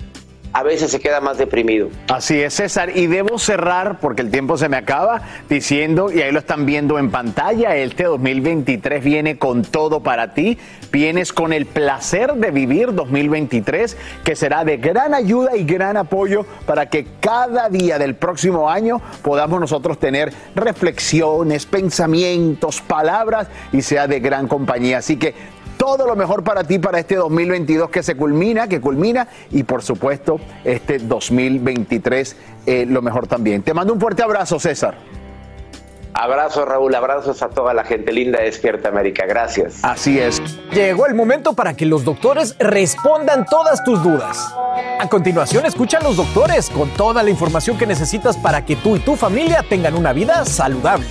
a 0.53 0.63
veces 0.63 0.91
se 0.91 1.01
queda 1.01 1.21
más 1.21 1.39
deprimido. 1.39 1.89
Así 2.09 2.41
es, 2.41 2.55
César. 2.55 2.97
Y 2.97 3.07
debo 3.07 3.39
cerrar, 3.39 3.99
porque 4.01 4.23
el 4.23 4.31
tiempo 4.31 4.57
se 4.57 4.69
me 4.69 4.77
acaba, 4.77 5.23
diciendo, 5.49 6.11
y 6.11 6.23
ahí 6.23 6.33
lo 6.33 6.39
están 6.39 6.67
viendo 6.67 6.99
en 6.99 7.11
pantalla, 7.11 7.77
este 7.77 8.05
2023 8.05 9.03
viene 9.03 9.39
con 9.39 9.63
todo 9.63 10.01
para 10.01 10.35
ti. 10.35 10.59
Vienes 10.91 11.33
con 11.33 11.53
el 11.53 11.67
placer 11.67 12.33
de 12.35 12.51
vivir 12.51 12.95
2023, 12.95 13.97
que 14.25 14.35
será 14.37 14.65
de 14.65 14.79
gran 14.79 15.13
ayuda 15.13 15.55
y 15.57 15.65
gran 15.65 15.97
apoyo 15.97 16.47
para 16.67 16.87
que 16.87 17.07
cada 17.21 17.69
día 17.69 17.99
del 17.99 18.15
próximo 18.15 18.71
año 18.71 19.03
podamos 19.23 19.61
nosotros 19.61 19.99
tener 19.99 20.33
reflexiones, 20.55 21.67
pensamientos, 21.67 22.81
palabras 22.81 23.49
y 23.73 23.83
sea 23.83 24.07
de 24.07 24.21
gran 24.21 24.49
compañía. 24.49 24.99
Así 24.99 25.17
que 25.17 25.35
todo 25.79 26.07
lo 26.07 26.15
mejor 26.17 26.45
para 26.45 26.65
ti 26.65 26.79
para 26.79 26.99
este 26.99 27.15
2022 27.15 27.89
que 27.89 28.03
se 28.03 28.17
culmina, 28.17 28.69
que 28.69 28.81
culmina 28.83 29.29
y 29.51 29.63
por 29.63 29.83
supuesto 29.83 30.39
este 30.65 30.99
2023 30.99 32.37
eh, 32.67 32.85
lo 32.87 33.01
mejor 33.01 33.27
también. 33.27 33.63
Te 33.63 33.73
mando 33.73 33.95
un 33.95 34.01
fuerte 34.01 34.23
abrazo, 34.23 34.61
César. 34.61 34.97
Abrazos, 36.21 36.67
Raúl, 36.67 36.93
abrazos 36.97 37.43
a 37.43 37.49
toda 37.49 37.73
la 37.73 37.85
gente 37.85 38.13
linda 38.13 38.41
de 38.41 38.47
Despierta 38.47 38.89
América. 38.89 39.25
Gracias. 39.25 39.79
Así 39.85 40.19
es. 40.19 40.43
Llegó 40.73 41.07
el 41.07 41.15
momento 41.15 41.53
para 41.53 41.75
que 41.75 41.87
los 41.87 42.05
doctores 42.05 42.57
respondan 42.59 43.47
todas 43.47 43.85
tus 43.85 44.03
dudas. 44.03 44.53
A 44.99 45.09
continuación, 45.09 45.65
escucha 45.65 45.99
a 45.99 46.03
los 46.03 46.17
doctores 46.17 46.71
con 46.71 46.89
toda 46.91 47.23
la 47.23 47.31
información 47.31 47.79
que 47.79 47.87
necesitas 47.87 48.37
para 48.37 48.65
que 48.65 48.75
tú 48.75 48.97
y 48.97 48.99
tu 48.99 49.15
familia 49.15 49.65
tengan 49.69 49.95
una 49.95 50.13
vida 50.13 50.45
saludable. 50.45 51.07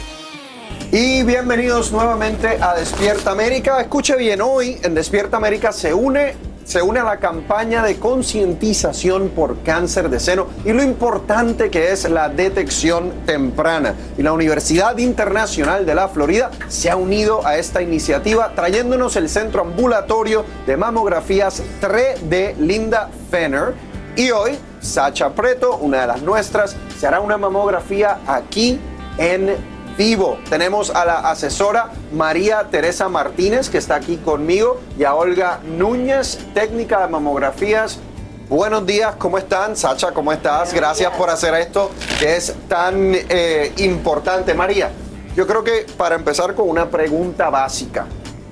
Y 0.90 1.22
bienvenidos 1.24 1.92
nuevamente 1.92 2.48
a 2.62 2.74
Despierta 2.74 3.32
América. 3.32 3.82
Escuche 3.82 4.16
bien, 4.16 4.40
hoy 4.40 4.80
en 4.84 4.96
Despierta 4.96 5.36
América 5.36 5.74
se 5.74 5.94
une, 5.94 6.34
se 6.64 6.82
une 6.82 7.02
a 7.02 7.04
la 7.04 7.18
campaña 7.18 7.84
de 7.84 7.98
concientización 7.98 9.28
por 9.30 9.64
cáncer 9.64 10.10
de 10.10 10.22
seno 10.22 10.48
y 10.64 10.72
lo 10.72 10.82
importante 10.82 11.70
que 11.70 11.92
es 11.92 12.10
la 12.10 12.30
detección 12.30 13.12
temprana. 13.26 13.96
Y 14.18 14.24
la 14.24 14.32
Universidad 14.32 14.98
Internacional 14.98 15.86
de 15.86 15.94
la 15.94 16.08
Florida 16.08 16.52
se 16.70 16.90
ha 16.90 16.96
unido 16.96 17.46
a 17.46 17.58
esta 17.58 17.82
iniciativa 17.82 18.54
trayéndonos 18.56 19.18
el 19.18 19.28
centro 19.28 19.64
ambulatorio 19.64 20.46
de 20.66 20.78
mamografías 20.78 21.64
3D 21.82 22.56
Linda 22.60 23.10
Fenner. 23.30 23.74
Y 24.16 24.32
hoy, 24.32 24.58
Sacha 24.80 25.32
Preto, 25.32 25.76
una 25.76 26.00
de 26.00 26.08
las 26.08 26.22
nuestras, 26.22 26.78
se 26.98 27.06
hará 27.06 27.20
una 27.20 27.38
mamografía 27.38 28.20
aquí 28.26 28.80
en 29.18 29.77
vivo. 29.98 30.38
Tenemos 30.50 30.92
a 30.92 31.04
la 31.06 31.20
asesora 31.32 31.92
María 32.14 32.68
Teresa 32.70 33.10
Martínez, 33.10 33.70
que 33.70 33.80
está 33.80 33.96
aquí 33.96 34.18
conmigo, 34.18 34.80
y 34.98 35.04
a 35.04 35.16
Olga 35.16 35.60
Núñez, 35.66 36.40
técnica 36.54 37.02
de 37.02 37.08
mamografías. 37.08 38.00
Buenos 38.48 38.86
días, 38.86 39.16
¿cómo 39.18 39.38
están? 39.38 39.76
Sacha, 39.76 40.12
¿cómo 40.12 40.32
estás? 40.32 40.74
Gracias 40.74 41.12
por 41.18 41.30
hacer 41.30 41.54
esto 41.56 41.92
que 42.20 42.38
es 42.38 42.54
tan 42.70 43.14
eh, 43.14 43.74
importante. 43.78 44.54
María, 44.54 44.92
yo 45.36 45.46
creo 45.46 45.64
que 45.64 45.86
para 45.98 46.16
empezar 46.16 46.54
con 46.56 46.70
una 46.70 46.90
pregunta 46.90 47.50
básica. 47.50 48.06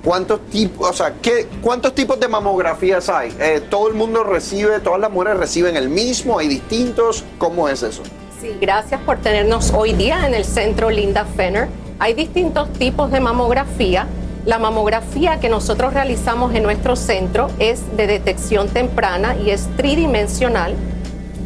¿Cuántos 0.04 0.46
tipos, 0.50 0.88
o 0.88 0.92
sea, 0.92 1.14
¿qué, 1.20 1.48
cuántos 1.60 1.92
tipos 1.94 2.20
de 2.20 2.28
mamografías 2.28 3.08
hay? 3.08 3.34
Eh, 3.40 3.60
¿Todo 3.68 3.88
el 3.88 3.94
mundo 3.94 4.22
recibe, 4.22 4.78
todas 4.78 5.00
las 5.00 5.10
mujeres 5.10 5.38
reciben 5.38 5.76
el 5.76 5.88
mismo? 5.88 6.38
¿Hay 6.38 6.46
distintos? 6.46 7.24
¿Cómo 7.38 7.68
es 7.68 7.82
eso? 7.82 8.02
Sí, 8.40 8.54
gracias 8.60 9.00
por 9.00 9.18
tenernos 9.18 9.72
hoy 9.72 9.94
día 9.94 10.26
en 10.26 10.34
el 10.34 10.44
centro 10.44 10.90
Linda 10.90 11.24
Fenner. 11.24 11.68
Hay 11.98 12.12
distintos 12.12 12.70
tipos 12.74 13.10
de 13.10 13.18
mamografía. 13.18 14.06
La 14.44 14.58
mamografía 14.58 15.40
que 15.40 15.48
nosotros 15.48 15.94
realizamos 15.94 16.54
en 16.54 16.62
nuestro 16.62 16.96
centro 16.96 17.48
es 17.58 17.96
de 17.96 18.06
detección 18.06 18.68
temprana 18.68 19.36
y 19.36 19.50
es 19.50 19.66
tridimensional 19.78 20.74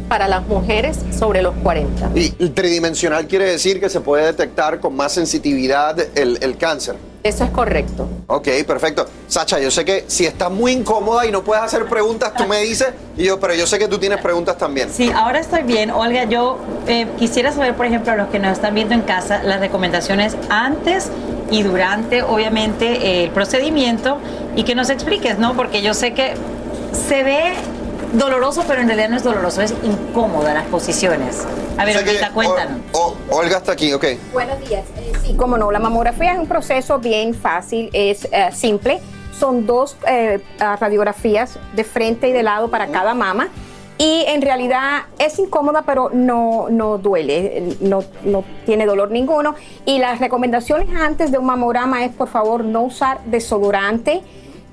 para 0.09 0.27
las 0.27 0.45
mujeres 0.47 0.99
sobre 1.17 1.41
los 1.41 1.55
40. 1.63 2.11
Y 2.13 2.29
tridimensional 2.49 3.25
quiere 3.25 3.45
decir 3.45 3.79
que 3.79 3.89
se 3.89 4.01
puede 4.01 4.25
detectar 4.25 4.81
con 4.81 4.93
más 4.93 5.13
sensitividad 5.13 5.97
el, 6.15 6.39
el 6.41 6.57
cáncer. 6.57 6.97
Eso 7.23 7.43
es 7.43 7.51
correcto. 7.51 8.07
Ok, 8.27 8.47
perfecto. 8.65 9.05
Sacha, 9.27 9.59
yo 9.59 9.69
sé 9.69 9.85
que 9.85 10.05
si 10.07 10.25
estás 10.25 10.49
muy 10.49 10.71
incómoda 10.71 11.25
y 11.25 11.31
no 11.31 11.43
puedes 11.43 11.63
hacer 11.63 11.85
preguntas, 11.85 12.33
tú 12.35 12.47
me 12.47 12.61
dices, 12.61 12.89
y 13.15 13.25
yo, 13.25 13.39
pero 13.39 13.53
yo 13.53 13.67
sé 13.67 13.77
que 13.77 13.87
tú 13.87 13.99
tienes 13.99 14.19
preguntas 14.21 14.57
también. 14.57 14.89
Sí, 14.91 15.11
ahora 15.13 15.39
estoy 15.39 15.61
bien. 15.61 15.91
Olga, 15.91 16.23
yo 16.23 16.57
eh, 16.87 17.07
quisiera 17.19 17.51
saber, 17.51 17.75
por 17.75 17.85
ejemplo, 17.85 18.11
a 18.11 18.15
los 18.15 18.29
que 18.29 18.39
nos 18.39 18.53
están 18.53 18.73
viendo 18.73 18.95
en 18.95 19.01
casa, 19.01 19.43
las 19.43 19.59
recomendaciones 19.59 20.35
antes 20.49 21.11
y 21.51 21.61
durante, 21.61 22.23
obviamente, 22.23 22.85
eh, 22.87 23.23
el 23.25 23.29
procedimiento 23.29 24.17
y 24.55 24.63
que 24.63 24.73
nos 24.73 24.89
expliques, 24.89 25.37
¿no? 25.37 25.55
Porque 25.55 25.83
yo 25.83 25.93
sé 25.93 26.13
que 26.13 26.33
se 27.07 27.23
ve 27.23 27.53
doloroso, 28.13 28.63
pero 28.67 28.81
en 28.81 28.87
realidad 28.87 29.09
no 29.09 29.17
es 29.17 29.23
doloroso, 29.23 29.61
es 29.61 29.73
incómoda 29.83 30.53
las 30.53 30.65
posiciones. 30.65 31.45
A 31.77 31.85
ver, 31.85 31.95
O 31.95 31.99
sea 31.99 32.03
que, 32.03 32.09
Olguita, 32.11 32.31
cuéntanos. 32.31 32.79
O- 32.93 33.15
Olga 33.29 33.57
está 33.57 33.71
aquí, 33.73 33.93
ok. 33.93 34.05
Buenos 34.33 34.59
días. 34.67 34.83
Eh, 34.97 35.13
sí, 35.23 35.35
cómo 35.35 35.57
no, 35.57 35.71
la 35.71 35.79
mamografía 35.79 36.33
es 36.33 36.39
un 36.39 36.47
proceso 36.47 36.99
bien 36.99 37.33
fácil, 37.33 37.89
es 37.93 38.25
eh, 38.31 38.49
simple. 38.53 38.99
Son 39.39 39.65
dos 39.65 39.97
eh, 40.07 40.39
radiografías 40.59 41.57
de 41.75 41.83
frente 41.83 42.27
y 42.29 42.31
de 42.31 42.43
lado 42.43 42.69
para 42.69 42.87
cada 42.87 43.13
mama. 43.13 43.49
Y 43.97 44.23
en 44.27 44.41
realidad 44.41 45.03
es 45.19 45.37
incómoda, 45.37 45.83
pero 45.83 46.09
no, 46.11 46.67
no 46.69 46.97
duele, 46.97 47.75
no, 47.81 48.03
no 48.23 48.43
tiene 48.65 48.85
dolor 48.87 49.11
ninguno. 49.11 49.53
Y 49.85 49.99
las 49.99 50.19
recomendaciones 50.19 50.89
antes 50.95 51.31
de 51.31 51.37
un 51.37 51.45
mamograma 51.45 52.03
es, 52.03 52.11
por 52.11 52.27
favor, 52.27 52.63
no 52.63 52.81
usar 52.81 53.19
desodorante 53.25 54.21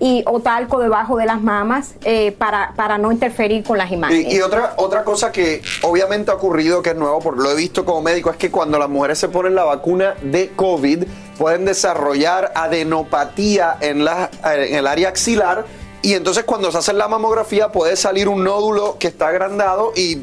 y, 0.00 0.22
o 0.26 0.40
talco 0.40 0.78
debajo 0.78 1.16
de 1.16 1.26
las 1.26 1.42
mamas 1.42 1.94
eh, 2.04 2.32
para, 2.32 2.72
para 2.76 2.98
no 2.98 3.10
interferir 3.10 3.64
con 3.64 3.78
las 3.78 3.90
imágenes. 3.90 4.32
Y, 4.32 4.36
y 4.36 4.40
otra, 4.40 4.74
otra 4.76 5.04
cosa 5.04 5.32
que 5.32 5.62
obviamente 5.82 6.30
ha 6.30 6.34
ocurrido, 6.34 6.82
que 6.82 6.90
es 6.90 6.96
nuevo, 6.96 7.18
porque 7.20 7.42
lo 7.42 7.50
he 7.50 7.56
visto 7.56 7.84
como 7.84 8.02
médico, 8.02 8.30
es 8.30 8.36
que 8.36 8.50
cuando 8.50 8.78
las 8.78 8.88
mujeres 8.88 9.18
se 9.18 9.28
ponen 9.28 9.54
la 9.54 9.64
vacuna 9.64 10.14
de 10.22 10.50
COVID, 10.54 11.04
pueden 11.36 11.64
desarrollar 11.64 12.52
adenopatía 12.54 13.76
en, 13.80 14.04
la, 14.04 14.30
en 14.44 14.74
el 14.74 14.86
área 14.86 15.08
axilar. 15.08 15.64
Y 16.02 16.14
entonces 16.14 16.44
cuando 16.44 16.70
se 16.70 16.78
hace 16.78 16.92
la 16.92 17.08
mamografía 17.08 17.72
puede 17.72 17.96
salir 17.96 18.28
un 18.28 18.44
nódulo 18.44 18.96
que 18.98 19.08
está 19.08 19.28
agrandado 19.28 19.92
y 19.96 20.22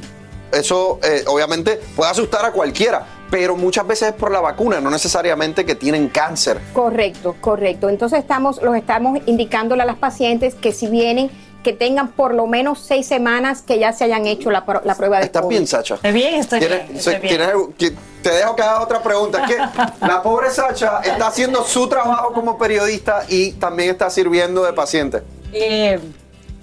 eso 0.52 1.00
eh, 1.04 1.24
obviamente 1.28 1.82
puede 1.96 2.12
asustar 2.12 2.46
a 2.46 2.52
cualquiera, 2.52 3.06
pero 3.32 3.56
muchas 3.56 3.86
veces 3.88 4.10
es 4.10 4.14
por 4.16 4.32
la 4.32 4.40
vacuna, 4.42 4.80
no 4.82 4.90
necesariamente 4.92 5.66
que 5.66 5.76
tienen 5.76 6.10
cáncer. 6.10 6.60
Correcto, 6.74 7.36
correcto. 7.42 7.90
Entonces 7.90 8.20
estamos, 8.20 8.62
los 8.62 8.76
estamos 8.76 9.20
indicándole 9.26 9.84
a 9.84 9.86
las 9.86 9.98
pacientes 9.98 10.56
que 10.56 10.72
si 10.72 10.88
vienen, 10.88 11.30
que 11.64 11.74
tengan 11.74 12.10
por 12.10 12.36
lo 12.36 12.46
menos 12.46 12.80
seis 12.80 13.08
semanas 13.08 13.64
que 13.64 13.80
ya 13.80 13.92
se 13.92 14.04
hayan 14.04 14.28
hecho 14.28 14.52
la, 14.52 14.66
prueba 14.66 15.18
de 15.18 15.26
¿Estás 15.26 15.42
COVID. 15.42 15.56
bien, 15.56 15.66
Sacha? 15.68 15.96
Estoy 15.96 16.12
bien, 16.12 16.36
estoy 16.36 16.60
¿Tienes- 16.60 16.86
bien. 16.86 16.98
estoy 16.98 17.14
se- 17.16 17.20
bien. 17.20 17.38
tienes- 17.38 17.56
que- 17.78 17.96
te 18.22 18.30
dejo 18.30 18.56
que 18.56 18.62
haga 18.62 18.82
otra 18.82 19.02
pregunta. 19.02 19.44
Es 19.44 19.56
que 19.56 19.58
la 20.06 20.22
pobre 20.22 20.52
Sacha 20.52 21.00
está 21.04 21.28
haciendo 21.28 21.64
su 21.64 21.88
trabajo 21.90 22.34
como 22.34 22.58
periodista 22.60 23.24
y 23.30 23.54
también 23.54 23.90
está 23.90 24.10
sirviendo 24.12 24.64
de 24.64 24.74
paciente. 24.74 25.24
Eh, 25.54 26.00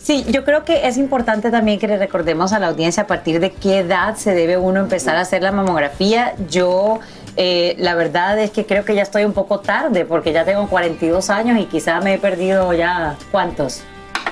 sí, 0.03 0.25
yo 0.29 0.45
creo 0.45 0.65
que 0.65 0.87
es 0.87 0.97
importante 0.97 1.51
también 1.51 1.79
que 1.79 1.89
le 1.89 1.99
recordemos 1.99 2.53
a 2.53 2.59
la 2.59 2.69
audiencia 2.69 3.05
a 3.05 3.07
partir 3.07 3.41
de 3.41 3.53
qué 3.53 3.79
edad 3.79 4.17
se 4.17 4.35
debe 4.35 4.57
uno 4.57 4.81
empezar 4.81 5.17
a 5.17 5.21
hacer 5.21 5.43
la 5.43 5.53
mamografía. 5.53 6.35
Yo, 6.49 7.01
eh, 7.37 7.75
la 7.79 7.95
verdad 7.95 8.39
es 8.39 8.51
que 8.51 8.67
creo 8.67 8.85
que 8.85 8.95
ya 8.95 9.03
estoy 9.03 9.25
un 9.25 9.33
poco 9.33 9.61
tarde 9.61 10.05
porque 10.05 10.33
ya 10.33 10.45
tengo 10.45 10.69
42 10.69 11.31
años 11.31 11.59
y 11.59 11.67
quizá 11.67 12.01
me 12.01 12.15
he 12.15 12.19
perdido 12.19 12.73
ya, 12.73 13.17
¿cuántos? 13.31 13.83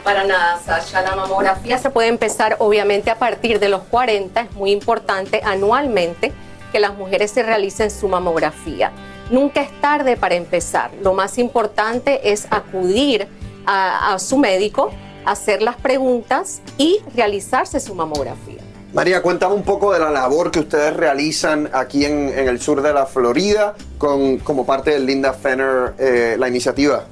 Para 0.04 0.24
nada, 0.24 0.58
Sasha. 0.64 1.02
La 1.02 1.14
mamografía 1.14 1.78
se 1.78 1.90
puede 1.90 2.08
empezar 2.08 2.56
obviamente 2.58 3.10
a 3.10 3.18
partir 3.18 3.60
de 3.60 3.68
los 3.68 3.82
40. 3.82 4.40
Es 4.40 4.52
muy 4.52 4.72
importante 4.72 5.42
anualmente 5.44 6.32
que 6.72 6.80
las 6.80 6.94
mujeres 6.96 7.30
se 7.30 7.42
realicen 7.42 7.90
su 7.90 8.08
mamografía. 8.08 8.92
Nunca 9.30 9.60
es 9.60 9.80
tarde 9.80 10.16
para 10.16 10.34
empezar. 10.34 10.90
Lo 11.02 11.12
más 11.12 11.38
importante 11.38 12.32
es 12.32 12.46
acudir 12.50 13.28
a, 13.66 14.14
a 14.14 14.18
su 14.18 14.38
médico, 14.38 14.90
hacer 15.24 15.62
las 15.62 15.76
preguntas 15.76 16.60
y 16.78 17.00
realizarse 17.14 17.80
su 17.80 17.94
mamografía. 17.94 18.60
María, 18.92 19.22
cuéntame 19.22 19.54
un 19.54 19.62
poco 19.62 19.92
de 19.92 20.00
la 20.00 20.10
labor 20.10 20.50
que 20.50 20.60
ustedes 20.60 20.96
realizan 20.96 21.70
aquí 21.72 22.04
en, 22.04 22.28
en 22.36 22.48
el 22.48 22.60
sur 22.60 22.82
de 22.82 22.92
la 22.92 23.06
Florida 23.06 23.74
con, 23.98 24.38
como 24.38 24.66
parte 24.66 24.90
del 24.90 25.06
Linda 25.06 25.32
Fenner, 25.32 25.94
eh, 25.98 26.34
la 26.36 26.48
iniciativa. 26.48 27.04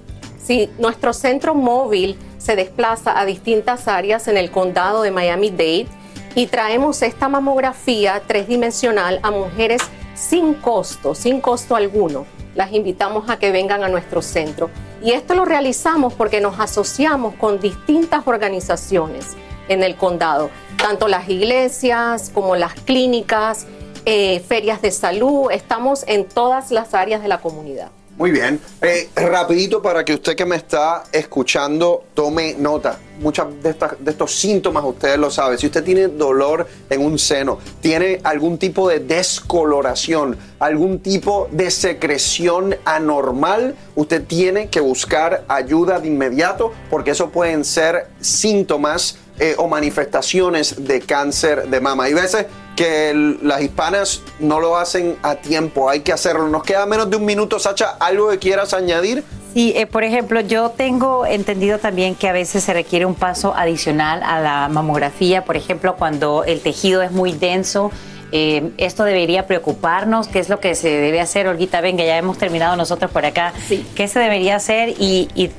Sí, 0.43 0.71
nuestro 0.79 1.13
centro 1.13 1.55
móvil 1.55 2.19
se 2.39 2.57
desplaza 2.57 3.21
a 3.21 3.25
distintas 3.27 3.87
áreas 3.87 4.27
en 4.27 4.37
el 4.37 4.51
condado 4.51 5.03
de 5.03 5.13
Miami-Dade 5.13 5.87
y 6.35 6.47
traemos 6.47 7.03
esta 7.03 7.29
mamografía 7.29 8.23
tridimensional 8.27 9.21
a 9.23 9.31
mujeres 9.31 9.83
sin 10.15 10.55
costo, 10.55 11.15
sin 11.15 11.41
costo 11.41 11.77
alguno. 11.77 12.27
Las 12.59 12.73
invitamos 12.73 13.31
a 13.31 13.39
que 13.39 13.53
vengan 13.53 13.85
a 13.85 13.89
nuestro 13.89 14.21
centro. 14.21 14.69
Y 15.01 15.13
esto 15.13 15.35
lo 15.35 15.45
realizamos 15.45 16.13
porque 16.13 16.41
nos 16.41 16.59
asociamos 16.59 17.37
con 17.37 17.61
distintas 17.61 18.27
organizaciones 18.27 19.37
en 19.69 19.85
el 19.85 19.95
condado, 19.95 20.51
tanto 20.77 21.07
las 21.07 21.29
iglesias 21.29 22.33
como 22.35 22.57
las 22.57 22.75
clínicas, 22.75 23.69
eh, 24.07 24.41
ferias 24.41 24.83
de 24.83 24.91
salud, 24.91 25.53
estamos 25.53 26.03
en 26.09 26.25
todas 26.25 26.73
las 26.73 26.95
áreas 26.95 27.23
de 27.23 27.29
la 27.29 27.39
comunidad. 27.39 27.93
Muy 28.19 28.33
bien. 28.33 28.61
Eh, 28.83 29.11
rapidito 29.15 29.81
para 29.81 30.05
que 30.05 30.15
usted 30.15 30.35
que 30.35 30.45
me 30.45 30.57
está 30.57 31.05
escuchando 31.13 32.07
tome 32.15 32.57
nota. 32.59 32.99
Muchos 33.21 33.63
de, 33.63 33.77
de 34.01 34.11
estos 34.11 34.35
síntomas 34.35 34.83
usted 34.85 35.17
lo 35.17 35.31
sabe. 35.31 35.57
Si 35.57 35.67
usted 35.67 35.85
tiene 35.85 36.09
dolor 36.09 36.67
en 36.91 37.01
un 37.01 37.17
seno, 37.17 37.61
tiene 37.81 38.21
algún 38.25 38.59
tipo 38.59 38.89
de 38.89 38.99
descoloración, 38.99 40.37
algún 40.59 40.99
tipo 40.99 41.49
de 41.53 41.71
secreción 41.71 42.75
anormal, 42.85 43.77
usted 43.95 44.25
tiene 44.25 44.69
que 44.69 44.81
buscar 44.81 45.45
ayuda 45.47 46.01
de 46.01 46.09
inmediato 46.09 46.73
porque 46.91 47.13
eso 47.13 47.31
pueden 47.31 47.65
ser 47.65 48.09
síntomas 48.21 49.17
eh, 49.39 49.55
o 49.59 49.69
manifestaciones 49.69 50.85
de 50.85 51.01
cáncer 51.03 51.69
de 51.69 51.81
mama. 51.81 52.05
Hay 52.05 52.15
veces 52.15 52.47
que 52.79 53.37
las 53.43 53.61
hispanas 53.61 54.23
no 54.39 54.61
lo 54.61 54.77
hacen 54.77 55.17
a 55.25 55.35
tiempo, 55.35 55.91
hay 55.91 56.03
que 56.03 56.13
hacerlo. 56.13 56.47
Nos 56.47 56.63
queda 56.63 56.87
menos 56.87 57.11
de 57.11 57.17
un 57.17 57.25
minuto, 57.25 57.59
Sacha, 57.59 57.97
¿algo 57.99 58.31
que 58.31 58.39
quieras 58.39 58.73
añadir? 58.73 59.25
Sí, 59.53 59.73
eh, 59.75 59.87
por 59.87 60.05
ejemplo, 60.05 60.41
yo 60.41 60.71
tengo 60.71 61.27
entendido 61.27 61.79
también 61.79 62.15
que 62.15 62.29
a 62.29 62.33
veces 62.33 62.63
se 62.63 62.73
requiere 62.73 63.05
un 63.05 63.17
paso 63.17 63.53
adicional 63.57 64.23
a 64.23 64.39
la 64.39 64.69
mamografía, 64.69 65.45
por 65.45 65.57
ejemplo, 65.57 65.97
cuando 65.97 66.45
el 66.45 66.61
tejido 66.61 67.03
es 67.03 67.11
muy 67.11 67.33
denso. 67.33 67.91
Eh, 68.31 68.71
esto 68.77 69.03
debería 69.03 69.49
preocuparnos, 69.49 70.29
qué 70.29 70.39
es 70.39 70.49
lo 70.49 70.61
que 70.61 70.77
se 70.77 70.89
debe 70.89 71.21
hacer, 71.21 71.49
Olguita, 71.49 71.81
venga, 71.81 72.05
ya 72.05 72.17
hemos 72.17 72.39
terminado 72.39 72.77
nosotros 72.77 73.11
por 73.11 73.25
acá, 73.25 73.53
sí. 73.67 73.85
qué 73.97 74.07
se 74.07 74.21
debería 74.21 74.55
hacer 74.55 74.91
y, 74.91 75.29
y 75.35 75.51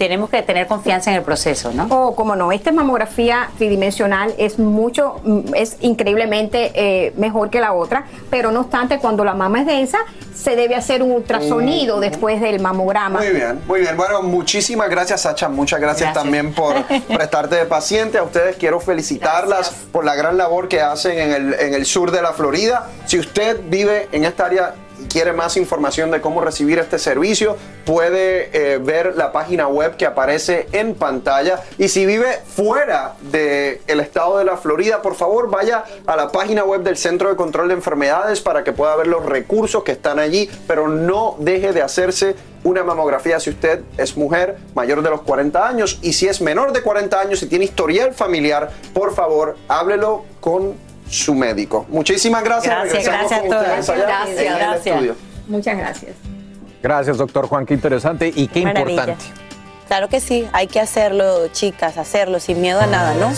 tenemos 0.00 0.30
que 0.30 0.40
tener 0.40 0.66
confianza 0.66 1.10
en 1.10 1.18
el 1.18 1.22
proceso, 1.22 1.74
¿no? 1.74 1.86
Oh, 1.90 2.14
como 2.16 2.34
no, 2.34 2.52
esta 2.52 2.72
mamografía 2.72 3.50
tridimensional 3.58 4.32
es 4.38 4.58
mucho, 4.58 5.20
mm, 5.22 5.54
es 5.54 5.76
increíblemente 5.80 6.72
eh, 6.74 7.12
mejor 7.18 7.50
que 7.50 7.60
la 7.60 7.74
otra, 7.74 8.06
pero 8.30 8.50
no 8.50 8.60
obstante, 8.60 8.98
cuando 8.98 9.24
la 9.24 9.34
mama 9.34 9.60
es 9.60 9.66
densa, 9.66 9.98
se 10.34 10.56
debe 10.56 10.74
hacer 10.74 11.02
un 11.02 11.10
ultrasonido 11.12 11.98
Mm. 11.98 12.00
después 12.00 12.40
del 12.40 12.60
mamograma. 12.60 13.18
Muy 13.18 13.28
bien, 13.28 13.60
muy 13.66 13.80
bien. 13.80 13.94
Bueno, 13.94 14.22
muchísimas 14.22 14.88
gracias, 14.88 15.20
Sacha. 15.20 15.50
Muchas 15.50 15.78
gracias, 15.78 16.14
también 16.14 16.54
por 16.54 16.82
prestarte 17.14 17.56
de 17.56 17.66
paciente. 17.66 18.16
A 18.16 18.22
ustedes 18.22 18.56
quiero 18.56 18.80
felicitarlas 18.80 19.68
por 19.92 20.06
la 20.06 20.14
gran 20.14 20.38
labor 20.38 20.68
que 20.68 20.80
hacen 20.80 21.18
en 21.18 21.32
el, 21.32 21.54
en 21.60 21.74
el 21.74 21.84
sur 21.84 22.10
de 22.10 22.22
la 22.22 22.32
Florida. 22.32 22.88
Si 23.04 23.18
usted 23.18 23.60
vive 23.68 24.08
en 24.12 24.24
esta 24.24 24.46
área 24.46 24.74
quiere 25.10 25.32
más 25.32 25.56
información 25.56 26.10
de 26.10 26.20
cómo 26.20 26.40
recibir 26.40 26.78
este 26.78 26.98
servicio, 26.98 27.56
puede 27.84 28.50
eh, 28.52 28.78
ver 28.78 29.16
la 29.16 29.32
página 29.32 29.68
web 29.68 29.96
que 29.96 30.06
aparece 30.06 30.68
en 30.72 30.94
pantalla. 30.94 31.60
Y 31.78 31.88
si 31.88 32.06
vive 32.06 32.38
fuera 32.46 33.14
del 33.20 34.00
estado 34.00 34.38
de 34.38 34.44
la 34.44 34.56
Florida, 34.56 35.02
por 35.02 35.16
favor 35.16 35.50
vaya 35.50 35.84
a 36.06 36.16
la 36.16 36.30
página 36.30 36.64
web 36.64 36.82
del 36.82 36.96
Centro 36.96 37.28
de 37.28 37.36
Control 37.36 37.68
de 37.68 37.74
Enfermedades 37.74 38.40
para 38.40 38.64
que 38.64 38.72
pueda 38.72 38.96
ver 38.96 39.08
los 39.08 39.26
recursos 39.26 39.82
que 39.82 39.92
están 39.92 40.18
allí, 40.18 40.48
pero 40.66 40.88
no 40.88 41.36
deje 41.38 41.72
de 41.72 41.82
hacerse 41.82 42.36
una 42.62 42.84
mamografía 42.84 43.40
si 43.40 43.50
usted 43.50 43.80
es 43.96 44.16
mujer 44.16 44.58
mayor 44.74 45.02
de 45.02 45.10
los 45.10 45.22
40 45.22 45.66
años 45.66 45.98
y 46.02 46.12
si 46.12 46.28
es 46.28 46.40
menor 46.40 46.72
de 46.72 46.82
40 46.82 47.18
años 47.18 47.42
y 47.42 47.46
tiene 47.46 47.64
historial 47.64 48.12
familiar, 48.12 48.70
por 48.92 49.14
favor, 49.14 49.56
háblelo 49.68 50.24
con 50.40 50.74
su 51.10 51.34
médico. 51.34 51.86
Muchísimas 51.90 52.42
gracias. 52.42 52.74
Gracias, 52.74 53.04
gracias 53.04 53.40
a 53.40 53.42
todos. 53.42 53.62
Gracias, 53.98 54.58
gracias. 54.58 55.16
Muchas 55.48 55.76
gracias. 55.76 56.12
Gracias, 56.82 57.18
doctor 57.18 57.46
Juan, 57.46 57.66
qué 57.66 57.74
interesante 57.74 58.32
y 58.34 58.48
qué 58.48 58.62
Maravilla. 58.62 58.90
importante. 58.90 59.24
Claro 59.88 60.08
que 60.08 60.20
sí, 60.20 60.48
hay 60.52 60.68
que 60.68 60.80
hacerlo, 60.80 61.48
chicas, 61.48 61.98
hacerlo 61.98 62.38
sin 62.38 62.60
miedo 62.60 62.80
a 62.80 62.86
nada, 62.86 63.14
¿no? 63.14 63.32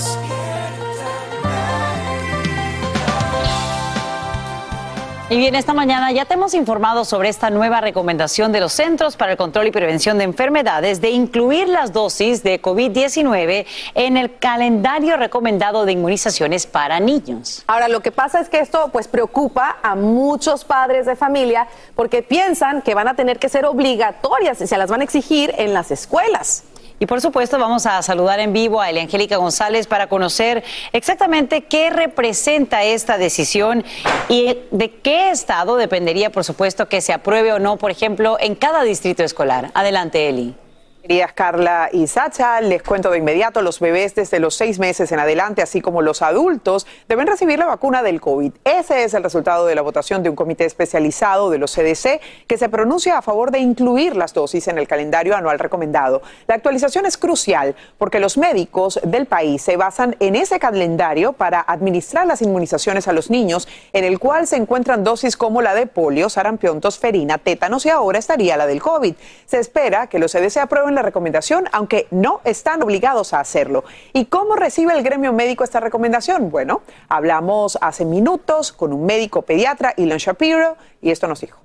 Y 5.32 5.38
bien, 5.38 5.54
esta 5.54 5.72
mañana 5.72 6.12
ya 6.12 6.26
te 6.26 6.34
hemos 6.34 6.52
informado 6.52 7.06
sobre 7.06 7.30
esta 7.30 7.48
nueva 7.48 7.80
recomendación 7.80 8.52
de 8.52 8.60
los 8.60 8.74
Centros 8.74 9.16
para 9.16 9.32
el 9.32 9.38
Control 9.38 9.66
y 9.66 9.70
Prevención 9.70 10.18
de 10.18 10.24
Enfermedades 10.24 11.00
de 11.00 11.08
incluir 11.08 11.68
las 11.68 11.94
dosis 11.94 12.42
de 12.42 12.60
COVID-19 12.60 13.64
en 13.94 14.18
el 14.18 14.36
calendario 14.36 15.16
recomendado 15.16 15.86
de 15.86 15.92
inmunizaciones 15.92 16.66
para 16.66 17.00
niños. 17.00 17.64
Ahora, 17.66 17.88
lo 17.88 18.00
que 18.00 18.12
pasa 18.12 18.40
es 18.40 18.50
que 18.50 18.58
esto 18.58 18.90
pues 18.92 19.08
preocupa 19.08 19.78
a 19.82 19.94
muchos 19.94 20.66
padres 20.66 21.06
de 21.06 21.16
familia 21.16 21.66
porque 21.94 22.22
piensan 22.22 22.82
que 22.82 22.94
van 22.94 23.08
a 23.08 23.16
tener 23.16 23.38
que 23.38 23.48
ser 23.48 23.64
obligatorias 23.64 24.60
y 24.60 24.66
se 24.66 24.76
las 24.76 24.90
van 24.90 25.00
a 25.00 25.04
exigir 25.04 25.54
en 25.56 25.72
las 25.72 25.90
escuelas. 25.90 26.64
Y 27.02 27.06
por 27.06 27.20
supuesto 27.20 27.58
vamos 27.58 27.84
a 27.86 28.00
saludar 28.00 28.38
en 28.38 28.52
vivo 28.52 28.80
a 28.80 28.86
Angélica 28.86 29.36
González 29.36 29.88
para 29.88 30.06
conocer 30.06 30.62
exactamente 30.92 31.62
qué 31.62 31.90
representa 31.90 32.84
esta 32.84 33.18
decisión 33.18 33.84
y 34.28 34.56
de 34.70 34.88
qué 34.88 35.30
estado 35.30 35.74
dependería, 35.74 36.30
por 36.30 36.44
supuesto, 36.44 36.86
que 36.86 37.00
se 37.00 37.12
apruebe 37.12 37.52
o 37.54 37.58
no, 37.58 37.76
por 37.76 37.90
ejemplo, 37.90 38.36
en 38.38 38.54
cada 38.54 38.84
distrito 38.84 39.24
escolar. 39.24 39.72
Adelante, 39.74 40.28
Eli. 40.28 40.54
Queridas 41.02 41.32
Carla 41.32 41.88
y 41.92 42.06
Sacha, 42.06 42.60
les 42.60 42.80
cuento 42.80 43.10
de 43.10 43.18
inmediato, 43.18 43.60
los 43.60 43.80
bebés 43.80 44.14
desde 44.14 44.38
los 44.38 44.54
seis 44.54 44.78
meses 44.78 45.10
en 45.10 45.18
adelante, 45.18 45.60
así 45.60 45.80
como 45.80 46.00
los 46.00 46.22
adultos, 46.22 46.86
deben 47.08 47.26
recibir 47.26 47.58
la 47.58 47.66
vacuna 47.66 48.04
del 48.04 48.20
COVID. 48.20 48.52
Ese 48.62 49.02
es 49.02 49.12
el 49.12 49.24
resultado 49.24 49.66
de 49.66 49.74
la 49.74 49.82
votación 49.82 50.22
de 50.22 50.30
un 50.30 50.36
comité 50.36 50.64
especializado 50.64 51.50
de 51.50 51.58
los 51.58 51.74
CDC 51.74 52.20
que 52.46 52.56
se 52.56 52.68
pronuncia 52.68 53.18
a 53.18 53.22
favor 53.22 53.50
de 53.50 53.58
incluir 53.58 54.14
las 54.14 54.32
dosis 54.32 54.68
en 54.68 54.78
el 54.78 54.86
calendario 54.86 55.34
anual 55.34 55.58
recomendado. 55.58 56.22
La 56.46 56.54
actualización 56.54 57.04
es 57.04 57.18
crucial 57.18 57.74
porque 57.98 58.20
los 58.20 58.38
médicos 58.38 59.00
del 59.02 59.26
país 59.26 59.60
se 59.60 59.76
basan 59.76 60.14
en 60.20 60.36
ese 60.36 60.60
calendario 60.60 61.32
para 61.32 61.62
administrar 61.62 62.28
las 62.28 62.42
inmunizaciones 62.42 63.08
a 63.08 63.12
los 63.12 63.28
niños, 63.28 63.66
en 63.92 64.04
el 64.04 64.20
cual 64.20 64.46
se 64.46 64.54
encuentran 64.54 65.02
dosis 65.02 65.36
como 65.36 65.62
la 65.62 65.74
de 65.74 65.88
polio, 65.88 66.28
sarampión, 66.28 66.80
tosferina, 66.80 67.38
tétanos 67.38 67.86
y 67.86 67.88
ahora 67.88 68.20
estaría 68.20 68.56
la 68.56 68.68
del 68.68 68.80
COVID. 68.80 69.16
Se 69.46 69.58
espera 69.58 70.06
que 70.06 70.20
los 70.20 70.30
CDC 70.30 70.58
aprueben 70.58 70.91
la 70.94 71.02
recomendación, 71.02 71.68
aunque 71.72 72.06
no 72.10 72.40
están 72.44 72.82
obligados 72.82 73.32
a 73.34 73.40
hacerlo. 73.40 73.84
¿Y 74.12 74.26
cómo 74.26 74.56
recibe 74.56 74.92
el 74.94 75.02
gremio 75.02 75.32
médico 75.32 75.64
esta 75.64 75.80
recomendación? 75.80 76.50
Bueno, 76.50 76.82
hablamos 77.08 77.78
hace 77.80 78.04
minutos 78.04 78.72
con 78.72 78.92
un 78.92 79.06
médico 79.06 79.42
pediatra, 79.42 79.94
Elon 79.96 80.18
Shapiro, 80.18 80.76
y 81.00 81.10
esto 81.10 81.26
nos 81.26 81.40
dijo. 81.40 81.58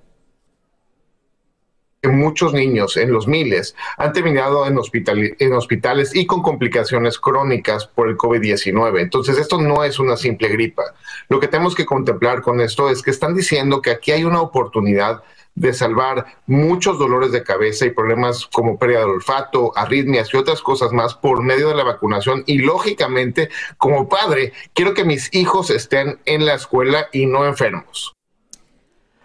muchos 2.09 2.53
niños, 2.53 2.95
en 2.95 3.11
los 3.11 3.27
miles, 3.27 3.75
han 3.97 4.13
terminado 4.13 4.65
en, 4.65 4.77
hospital- 4.77 5.35
en 5.39 5.53
hospitales 5.53 6.15
y 6.15 6.25
con 6.25 6.41
complicaciones 6.41 7.19
crónicas 7.19 7.85
por 7.85 8.07
el 8.07 8.15
COVID-19. 8.17 9.01
Entonces, 9.01 9.37
esto 9.37 9.59
no 9.59 9.83
es 9.83 9.99
una 9.99 10.15
simple 10.15 10.47
gripa. 10.47 10.83
Lo 11.27 11.41
que 11.41 11.49
tenemos 11.49 11.75
que 11.75 11.85
contemplar 11.85 12.41
con 12.41 12.61
esto 12.61 12.89
es 12.89 13.01
que 13.01 13.11
están 13.11 13.35
diciendo 13.35 13.81
que 13.81 13.91
aquí 13.91 14.11
hay 14.13 14.23
una 14.23 14.41
oportunidad 14.41 15.21
de 15.57 15.73
salvar 15.73 16.37
muchos 16.45 16.99
dolores 16.99 17.31
de 17.31 17.43
cabeza 17.43 17.85
y 17.85 17.89
problemas 17.89 18.47
como 18.47 18.77
pérdida 18.77 18.99
de 18.99 19.05
olfato, 19.05 19.73
arritmias 19.75 20.31
y 20.33 20.37
otras 20.37 20.61
cosas 20.61 20.93
más 20.93 21.15
por 21.15 21.41
medio 21.41 21.69
de 21.69 21.75
la 21.75 21.83
vacunación. 21.83 22.43
Y 22.45 22.59
lógicamente, 22.59 23.49
como 23.77 24.07
padre, 24.07 24.53
quiero 24.73 24.93
que 24.93 25.03
mis 25.03 25.33
hijos 25.33 25.71
estén 25.71 26.19
en 26.25 26.45
la 26.45 26.53
escuela 26.53 27.07
y 27.11 27.25
no 27.25 27.45
enfermos. 27.45 28.16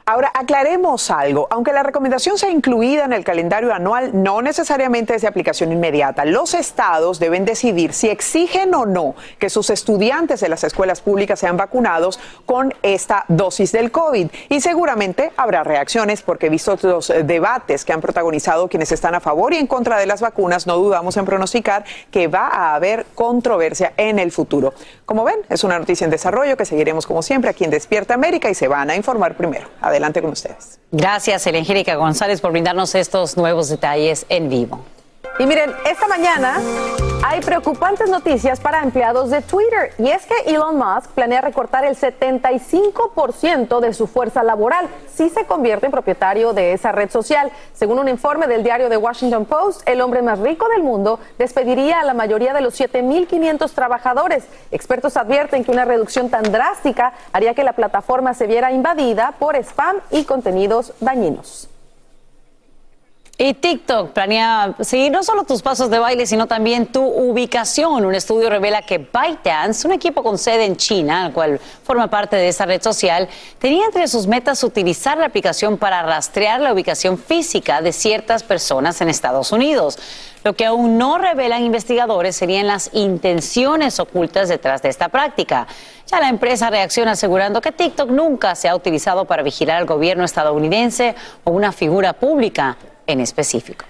Ahora, 0.04 0.32
aclaremos 0.34 1.12
algo. 1.12 1.46
Aunque 1.50 1.72
la 1.72 1.84
recomendación 1.84 2.36
sea 2.36 2.50
incluida 2.50 3.04
en 3.04 3.12
el 3.12 3.22
calendario 3.22 3.72
anual, 3.72 4.10
no 4.12 4.42
necesariamente 4.42 5.14
es 5.14 5.22
de 5.22 5.28
aplicación 5.28 5.70
inmediata. 5.70 6.24
Los 6.24 6.54
estados 6.54 7.20
deben 7.20 7.44
decidir 7.44 7.92
si 7.92 8.08
exigen 8.08 8.74
o 8.74 8.84
no 8.84 9.14
que 9.38 9.48
sus 9.48 9.70
estudiantes 9.70 10.40
de 10.40 10.48
las 10.48 10.64
escuelas 10.64 11.00
públicas 11.00 11.38
sean 11.38 11.56
vacunados 11.56 12.18
con 12.46 12.74
esta 12.82 13.24
dosis 13.28 13.70
del 13.70 13.92
COVID. 13.92 14.28
Y 14.48 14.60
seguramente 14.60 15.30
habrá 15.36 15.62
reacciones 15.62 16.22
porque, 16.22 16.48
vistos 16.48 16.82
los 16.82 17.12
debates 17.24 17.84
que 17.84 17.92
han 17.92 18.00
protagonizado 18.00 18.68
quienes 18.68 18.90
están 18.90 19.14
a 19.14 19.20
favor 19.20 19.52
y 19.52 19.58
en 19.58 19.68
contra 19.68 19.98
de 19.98 20.06
las 20.06 20.20
vacunas, 20.20 20.66
no 20.66 20.78
dudamos 20.78 21.16
en 21.16 21.24
pronosticar 21.24 21.84
que 22.10 22.26
va 22.26 22.48
a 22.48 22.74
haber 22.74 23.06
controversia 23.14 23.92
en 23.96 24.18
el 24.18 24.32
futuro. 24.32 24.74
Como 25.04 25.22
ven, 25.22 25.40
es 25.48 25.62
una 25.62 25.78
noticia 25.78 26.04
en 26.06 26.10
desarrollo 26.10 26.56
que 26.56 26.64
seguiremos 26.64 27.06
como 27.06 27.22
siempre 27.22 27.50
aquí 27.50 27.62
en 27.62 27.70
Despierta 27.70 28.14
América 28.14 28.50
y 28.50 28.54
se 28.54 28.66
van 28.66 28.90
a 28.90 28.96
informar 28.96 29.36
primero. 29.36 29.68
Con 30.22 30.30
ustedes. 30.30 30.78
Gracias, 30.90 31.42
Angélica 31.58 31.94
González, 31.96 32.40
por 32.40 32.52
brindarnos 32.52 32.94
estos 32.94 33.36
nuevos 33.36 33.68
detalles 33.68 34.26
en 34.28 34.48
vivo. 34.48 34.84
Y 35.38 35.46
miren, 35.46 35.74
esta 35.88 36.06
mañana 36.08 36.60
hay 37.24 37.40
preocupantes 37.40 38.10
noticias 38.10 38.60
para 38.60 38.82
empleados 38.82 39.30
de 39.30 39.40
Twitter 39.40 39.94
y 39.96 40.10
es 40.10 40.26
que 40.26 40.34
Elon 40.52 40.76
Musk 40.76 41.10
planea 41.12 41.40
recortar 41.40 41.84
el 41.84 41.96
75% 41.96 43.80
de 43.80 43.94
su 43.94 44.06
fuerza 44.06 44.42
laboral 44.42 44.88
si 45.12 45.30
se 45.30 45.46
convierte 45.46 45.86
en 45.86 45.92
propietario 45.92 46.52
de 46.52 46.74
esa 46.74 46.92
red 46.92 47.10
social. 47.10 47.50
Según 47.72 47.98
un 47.98 48.08
informe 48.08 48.46
del 48.46 48.62
diario 48.62 48.90
The 48.90 48.98
Washington 48.98 49.46
Post, 49.46 49.88
el 49.88 50.02
hombre 50.02 50.20
más 50.20 50.38
rico 50.38 50.68
del 50.68 50.82
mundo 50.82 51.18
despediría 51.38 52.00
a 52.00 52.04
la 52.04 52.14
mayoría 52.14 52.52
de 52.52 52.60
los 52.60 52.78
7.500 52.78 53.70
trabajadores. 53.70 54.44
Expertos 54.70 55.16
advierten 55.16 55.64
que 55.64 55.70
una 55.70 55.86
reducción 55.86 56.28
tan 56.28 56.42
drástica 56.52 57.14
haría 57.32 57.54
que 57.54 57.64
la 57.64 57.72
plataforma 57.72 58.34
se 58.34 58.46
viera 58.46 58.70
invadida 58.70 59.32
por 59.38 59.56
spam 59.56 59.96
y 60.10 60.24
contenidos 60.24 60.92
dañinos. 61.00 61.71
Y 63.44 63.54
TikTok 63.54 64.10
planea 64.10 64.76
seguir 64.82 65.10
no 65.10 65.24
solo 65.24 65.42
tus 65.42 65.62
pasos 65.62 65.90
de 65.90 65.98
baile, 65.98 66.26
sino 66.26 66.46
también 66.46 66.86
tu 66.86 67.02
ubicación. 67.02 68.04
Un 68.04 68.14
estudio 68.14 68.48
revela 68.48 68.82
que 68.82 68.98
ByteDance, 68.98 69.84
un 69.84 69.92
equipo 69.92 70.22
con 70.22 70.38
sede 70.38 70.64
en 70.64 70.76
China, 70.76 71.26
el 71.26 71.32
cual 71.32 71.58
forma 71.82 72.08
parte 72.08 72.36
de 72.36 72.46
esa 72.46 72.66
red 72.66 72.80
social, 72.80 73.28
tenía 73.58 73.84
entre 73.84 74.06
sus 74.06 74.28
metas 74.28 74.62
utilizar 74.62 75.18
la 75.18 75.26
aplicación 75.26 75.76
para 75.76 76.04
rastrear 76.04 76.60
la 76.60 76.72
ubicación 76.72 77.18
física 77.18 77.82
de 77.82 77.92
ciertas 77.92 78.44
personas 78.44 79.00
en 79.00 79.08
Estados 79.08 79.50
Unidos. 79.50 79.98
Lo 80.44 80.52
que 80.52 80.64
aún 80.64 80.96
no 80.96 81.18
revelan 81.18 81.64
investigadores 81.64 82.36
serían 82.36 82.68
las 82.68 82.90
intenciones 82.92 83.98
ocultas 83.98 84.50
detrás 84.50 84.82
de 84.82 84.88
esta 84.88 85.08
práctica. 85.08 85.66
Ya 86.06 86.20
la 86.20 86.28
empresa 86.28 86.70
reacciona 86.70 87.12
asegurando 87.12 87.60
que 87.60 87.72
TikTok 87.72 88.08
nunca 88.08 88.54
se 88.54 88.68
ha 88.68 88.76
utilizado 88.76 89.24
para 89.24 89.42
vigilar 89.42 89.78
al 89.78 89.86
gobierno 89.86 90.22
estadounidense 90.22 91.16
o 91.42 91.50
una 91.50 91.72
figura 91.72 92.12
pública 92.12 92.76
en 93.06 93.20
específico. 93.20 93.84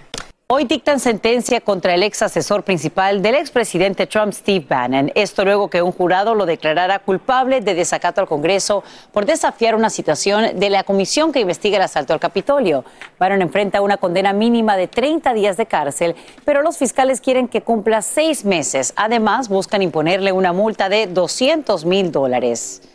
Hoy 0.55 0.65
dictan 0.65 0.99
sentencia 0.99 1.61
contra 1.61 1.95
el 1.95 2.03
ex 2.03 2.21
asesor 2.21 2.63
principal 2.63 3.23
del 3.23 3.33
expresidente 3.33 4.05
Trump, 4.05 4.33
Steve 4.33 4.63
Bannon. 4.69 5.11
Esto 5.15 5.43
luego 5.45 5.67
que 5.67 5.81
un 5.81 5.91
jurado 5.91 6.35
lo 6.35 6.45
declarara 6.45 6.99
culpable 6.99 7.61
de 7.61 7.73
desacato 7.73 8.21
al 8.21 8.27
Congreso 8.27 8.83
por 9.11 9.25
desafiar 9.25 9.73
una 9.73 9.89
situación 9.89 10.59
de 10.59 10.69
la 10.69 10.83
comisión 10.83 11.31
que 11.31 11.39
investiga 11.39 11.77
el 11.77 11.83
asalto 11.83 12.13
al 12.13 12.19
Capitolio. 12.19 12.85
Bannon 13.17 13.41
enfrenta 13.41 13.81
una 13.81 13.97
condena 13.97 14.31
mínima 14.31 14.77
de 14.77 14.87
30 14.87 15.33
días 15.33 15.57
de 15.57 15.65
cárcel, 15.65 16.15
pero 16.45 16.61
los 16.61 16.77
fiscales 16.77 17.19
quieren 17.19 17.47
que 17.47 17.61
cumpla 17.61 18.03
seis 18.03 18.45
meses. 18.45 18.93
Además, 18.95 19.49
buscan 19.49 19.81
imponerle 19.81 20.33
una 20.33 20.53
multa 20.53 20.87
de 20.87 21.07
200 21.07 21.83
mil 21.85 22.11
dólares. 22.11 22.92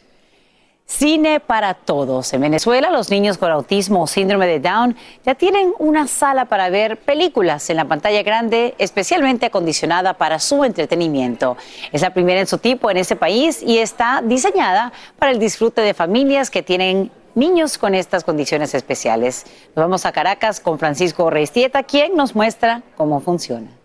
Cine 0.90 1.38
para 1.38 1.74
todos. 1.74 2.32
En 2.32 2.40
Venezuela, 2.40 2.90
los 2.90 3.10
niños 3.10 3.36
con 3.36 3.52
autismo 3.52 4.02
o 4.02 4.06
síndrome 4.06 4.46
de 4.46 4.58
Down 4.58 4.96
ya 5.24 5.34
tienen 5.34 5.74
una 5.78 6.08
sala 6.08 6.46
para 6.46 6.70
ver 6.70 6.96
películas 6.96 7.68
en 7.68 7.76
la 7.76 7.84
pantalla 7.84 8.22
grande, 8.22 8.74
especialmente 8.78 9.44
acondicionada 9.44 10.14
para 10.14 10.38
su 10.38 10.64
entretenimiento. 10.64 11.58
Es 11.92 12.00
la 12.00 12.14
primera 12.14 12.40
en 12.40 12.46
su 12.46 12.56
tipo 12.56 12.90
en 12.90 12.96
ese 12.96 13.16
país 13.16 13.62
y 13.62 13.78
está 13.78 14.22
diseñada 14.24 14.90
para 15.18 15.30
el 15.30 15.38
disfrute 15.38 15.82
de 15.82 15.92
familias 15.92 16.50
que 16.50 16.62
tienen 16.62 17.12
niños 17.34 17.76
con 17.76 17.94
estas 17.94 18.24
condiciones 18.24 18.74
especiales. 18.74 19.44
Nos 19.76 19.84
vamos 19.84 20.06
a 20.06 20.12
Caracas 20.12 20.58
con 20.58 20.78
Francisco 20.78 21.28
Reistieta, 21.28 21.82
quien 21.82 22.16
nos 22.16 22.34
muestra 22.34 22.82
cómo 22.96 23.20
funciona. 23.20 23.77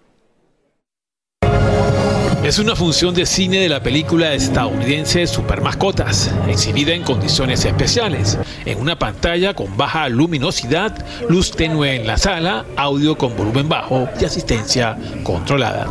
Es 2.43 2.59
una 2.59 2.75
función 2.75 3.15
de 3.15 3.25
cine 3.25 3.61
de 3.61 3.69
la 3.69 3.81
película 3.81 4.33
estadounidense 4.33 5.25
Super 5.27 5.61
Mascotas, 5.61 6.29
exhibida 6.49 6.93
en 6.93 7.03
condiciones 7.03 7.63
especiales, 7.63 8.37
en 8.65 8.81
una 8.81 8.99
pantalla 8.99 9.53
con 9.53 9.77
baja 9.77 10.09
luminosidad, 10.09 10.93
luz 11.29 11.51
tenue 11.51 11.95
en 11.95 12.05
la 12.05 12.17
sala, 12.17 12.65
audio 12.75 13.17
con 13.17 13.37
volumen 13.37 13.69
bajo 13.69 14.09
y 14.19 14.25
asistencia 14.25 14.97
controlada. 15.23 15.89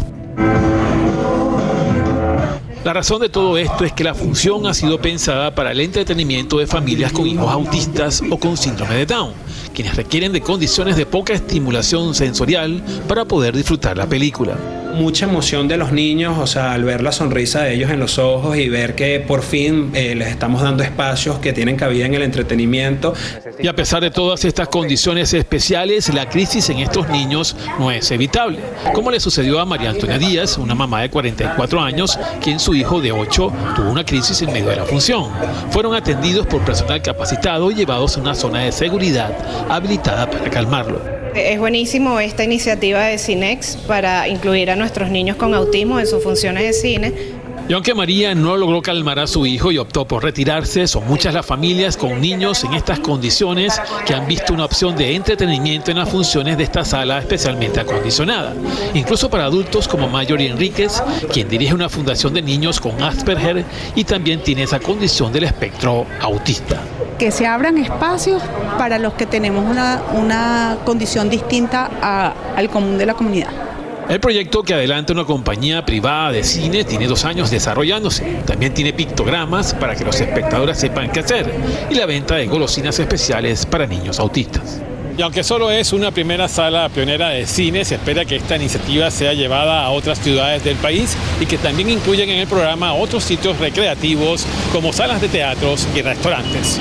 La 2.84 2.92
razón 2.92 3.22
de 3.22 3.30
todo 3.30 3.56
esto 3.56 3.86
es 3.86 3.94
que 3.94 4.04
la 4.04 4.14
función 4.14 4.66
ha 4.66 4.74
sido 4.74 5.00
pensada 5.00 5.54
para 5.54 5.72
el 5.72 5.80
entretenimiento 5.80 6.58
de 6.58 6.66
familias 6.66 7.12
con 7.12 7.26
hijos 7.26 7.50
autistas 7.50 8.22
o 8.30 8.36
con 8.38 8.58
síndrome 8.58 8.96
de 8.96 9.06
Down, 9.06 9.32
quienes 9.72 9.96
requieren 9.96 10.32
de 10.32 10.42
condiciones 10.42 10.96
de 10.96 11.06
poca 11.06 11.32
estimulación 11.32 12.14
sensorial 12.14 12.82
para 13.08 13.24
poder 13.24 13.56
disfrutar 13.56 13.96
la 13.96 14.06
película 14.06 14.81
mucha 14.92 15.26
emoción 15.26 15.68
de 15.68 15.76
los 15.76 15.92
niños, 15.92 16.38
o 16.38 16.46
sea, 16.46 16.72
al 16.72 16.84
ver 16.84 17.02
la 17.02 17.12
sonrisa 17.12 17.62
de 17.62 17.74
ellos 17.74 17.90
en 17.90 18.00
los 18.00 18.18
ojos 18.18 18.56
y 18.56 18.68
ver 18.68 18.94
que 18.94 19.20
por 19.20 19.42
fin 19.42 19.90
eh, 19.94 20.14
les 20.14 20.28
estamos 20.28 20.62
dando 20.62 20.82
espacios 20.82 21.38
que 21.38 21.52
tienen 21.52 21.76
cabida 21.76 22.06
en 22.06 22.14
el 22.14 22.22
entretenimiento. 22.22 23.14
Y 23.60 23.68
a 23.68 23.74
pesar 23.74 24.02
de 24.02 24.10
todas 24.10 24.44
estas 24.44 24.68
condiciones 24.68 25.32
especiales, 25.34 26.12
la 26.12 26.28
crisis 26.28 26.68
en 26.70 26.78
estos 26.78 27.08
niños 27.08 27.56
no 27.78 27.90
es 27.90 28.10
evitable, 28.10 28.58
como 28.94 29.10
le 29.10 29.20
sucedió 29.20 29.60
a 29.60 29.64
María 29.64 29.90
Antonia 29.90 30.18
Díaz, 30.18 30.58
una 30.58 30.74
mamá 30.74 31.02
de 31.02 31.10
44 31.10 31.80
años, 31.80 32.18
quien 32.40 32.58
su 32.58 32.74
hijo 32.74 33.00
de 33.00 33.12
8 33.12 33.52
tuvo 33.76 33.90
una 33.90 34.04
crisis 34.04 34.42
en 34.42 34.52
medio 34.52 34.70
de 34.70 34.76
la 34.76 34.84
función. 34.84 35.30
Fueron 35.70 35.94
atendidos 35.94 36.46
por 36.46 36.64
personal 36.64 37.00
capacitado 37.02 37.70
y 37.70 37.74
llevados 37.74 38.16
a 38.16 38.20
una 38.20 38.34
zona 38.34 38.60
de 38.60 38.72
seguridad 38.72 39.32
habilitada 39.68 40.30
para 40.30 40.50
calmarlo. 40.50 41.21
Es 41.34 41.58
buenísimo 41.58 42.20
esta 42.20 42.44
iniciativa 42.44 43.04
de 43.04 43.16
Cinex 43.16 43.76
para 43.86 44.28
incluir 44.28 44.70
a 44.70 44.76
nuestros 44.76 45.10
niños 45.10 45.36
con 45.36 45.54
autismo 45.54 45.98
en 45.98 46.06
sus 46.06 46.22
funciones 46.22 46.62
de 46.62 46.72
cine. 46.74 47.12
Y 47.68 47.72
aunque 47.72 47.94
María 47.94 48.34
no 48.34 48.56
logró 48.58 48.82
calmar 48.82 49.18
a 49.18 49.26
su 49.26 49.46
hijo 49.46 49.72
y 49.72 49.78
optó 49.78 50.06
por 50.06 50.22
retirarse, 50.22 50.86
son 50.86 51.06
muchas 51.06 51.32
las 51.32 51.46
familias 51.46 51.96
con 51.96 52.20
niños 52.20 52.64
en 52.64 52.74
estas 52.74 52.98
condiciones 52.98 53.80
que 54.04 54.12
han 54.12 54.26
visto 54.26 54.52
una 54.52 54.66
opción 54.66 54.94
de 54.94 55.14
entretenimiento 55.14 55.90
en 55.90 55.98
las 55.98 56.10
funciones 56.10 56.58
de 56.58 56.64
esta 56.64 56.84
sala 56.84 57.18
especialmente 57.20 57.80
acondicionada. 57.80 58.54
Incluso 58.92 59.30
para 59.30 59.46
adultos 59.46 59.88
como 59.88 60.08
Mayori 60.08 60.48
Enríquez, 60.48 61.02
quien 61.32 61.48
dirige 61.48 61.72
una 61.72 61.88
fundación 61.88 62.34
de 62.34 62.42
niños 62.42 62.78
con 62.78 63.02
Asperger 63.02 63.64
y 63.94 64.04
también 64.04 64.42
tiene 64.42 64.64
esa 64.64 64.80
condición 64.80 65.32
del 65.32 65.44
espectro 65.44 66.04
autista 66.20 66.82
que 67.22 67.30
se 67.30 67.46
abran 67.46 67.78
espacios 67.78 68.42
para 68.78 68.98
los 68.98 69.12
que 69.12 69.26
tenemos 69.26 69.64
una, 69.64 70.78
condición 70.84 71.30
distinta 71.30 71.88
al 72.56 72.68
común 72.68 72.98
de 72.98 73.06
la 73.06 73.14
comunidad. 73.14 73.50
El 74.08 74.18
proyecto 74.18 74.64
que 74.64 74.74
adelanta 74.74 75.12
una 75.12 75.24
compañía 75.24 75.86
privada 75.86 76.32
de 76.32 76.42
cine 76.42 76.82
tiene 76.82 77.06
dos 77.06 77.24
años 77.24 77.48
desarrollándose. 77.48 78.24
También 78.44 78.74
tiene 78.74 78.92
pictogramas 78.92 79.72
para 79.72 79.94
que 79.94 80.04
los 80.04 80.20
espectadores 80.20 80.78
sepan 80.78 81.12
qué 81.12 81.20
hacer 81.20 81.48
y 81.88 81.94
la 81.94 82.06
venta 82.06 82.34
de 82.34 82.48
golosinas 82.48 82.98
especiales 82.98 83.66
para 83.66 83.86
niños 83.86 84.18
autistas. 84.18 84.80
Y 85.16 85.22
aunque 85.22 85.44
solo 85.44 85.70
es 85.70 85.92
una 85.92 86.10
primera 86.10 86.48
sala 86.48 86.88
pionera 86.88 87.28
de 87.28 87.46
cine, 87.46 87.84
se 87.84 87.94
espera 87.94 88.24
que 88.24 88.34
esta 88.34 88.56
iniciativa 88.56 89.12
sea 89.12 89.32
llevada 89.32 89.84
a 89.84 89.90
otras 89.90 90.18
ciudades 90.18 90.64
del 90.64 90.74
país 90.74 91.16
y 91.40 91.46
que 91.46 91.58
también 91.58 91.88
incluyan 91.88 92.28
en 92.30 92.40
el 92.40 92.48
programa 92.48 92.94
otros 92.94 93.22
sitios 93.22 93.60
recreativos 93.60 94.44
como 94.72 94.92
salas 94.92 95.20
de 95.20 95.28
teatros 95.28 95.86
y 95.94 96.02
restaurantes. 96.02 96.80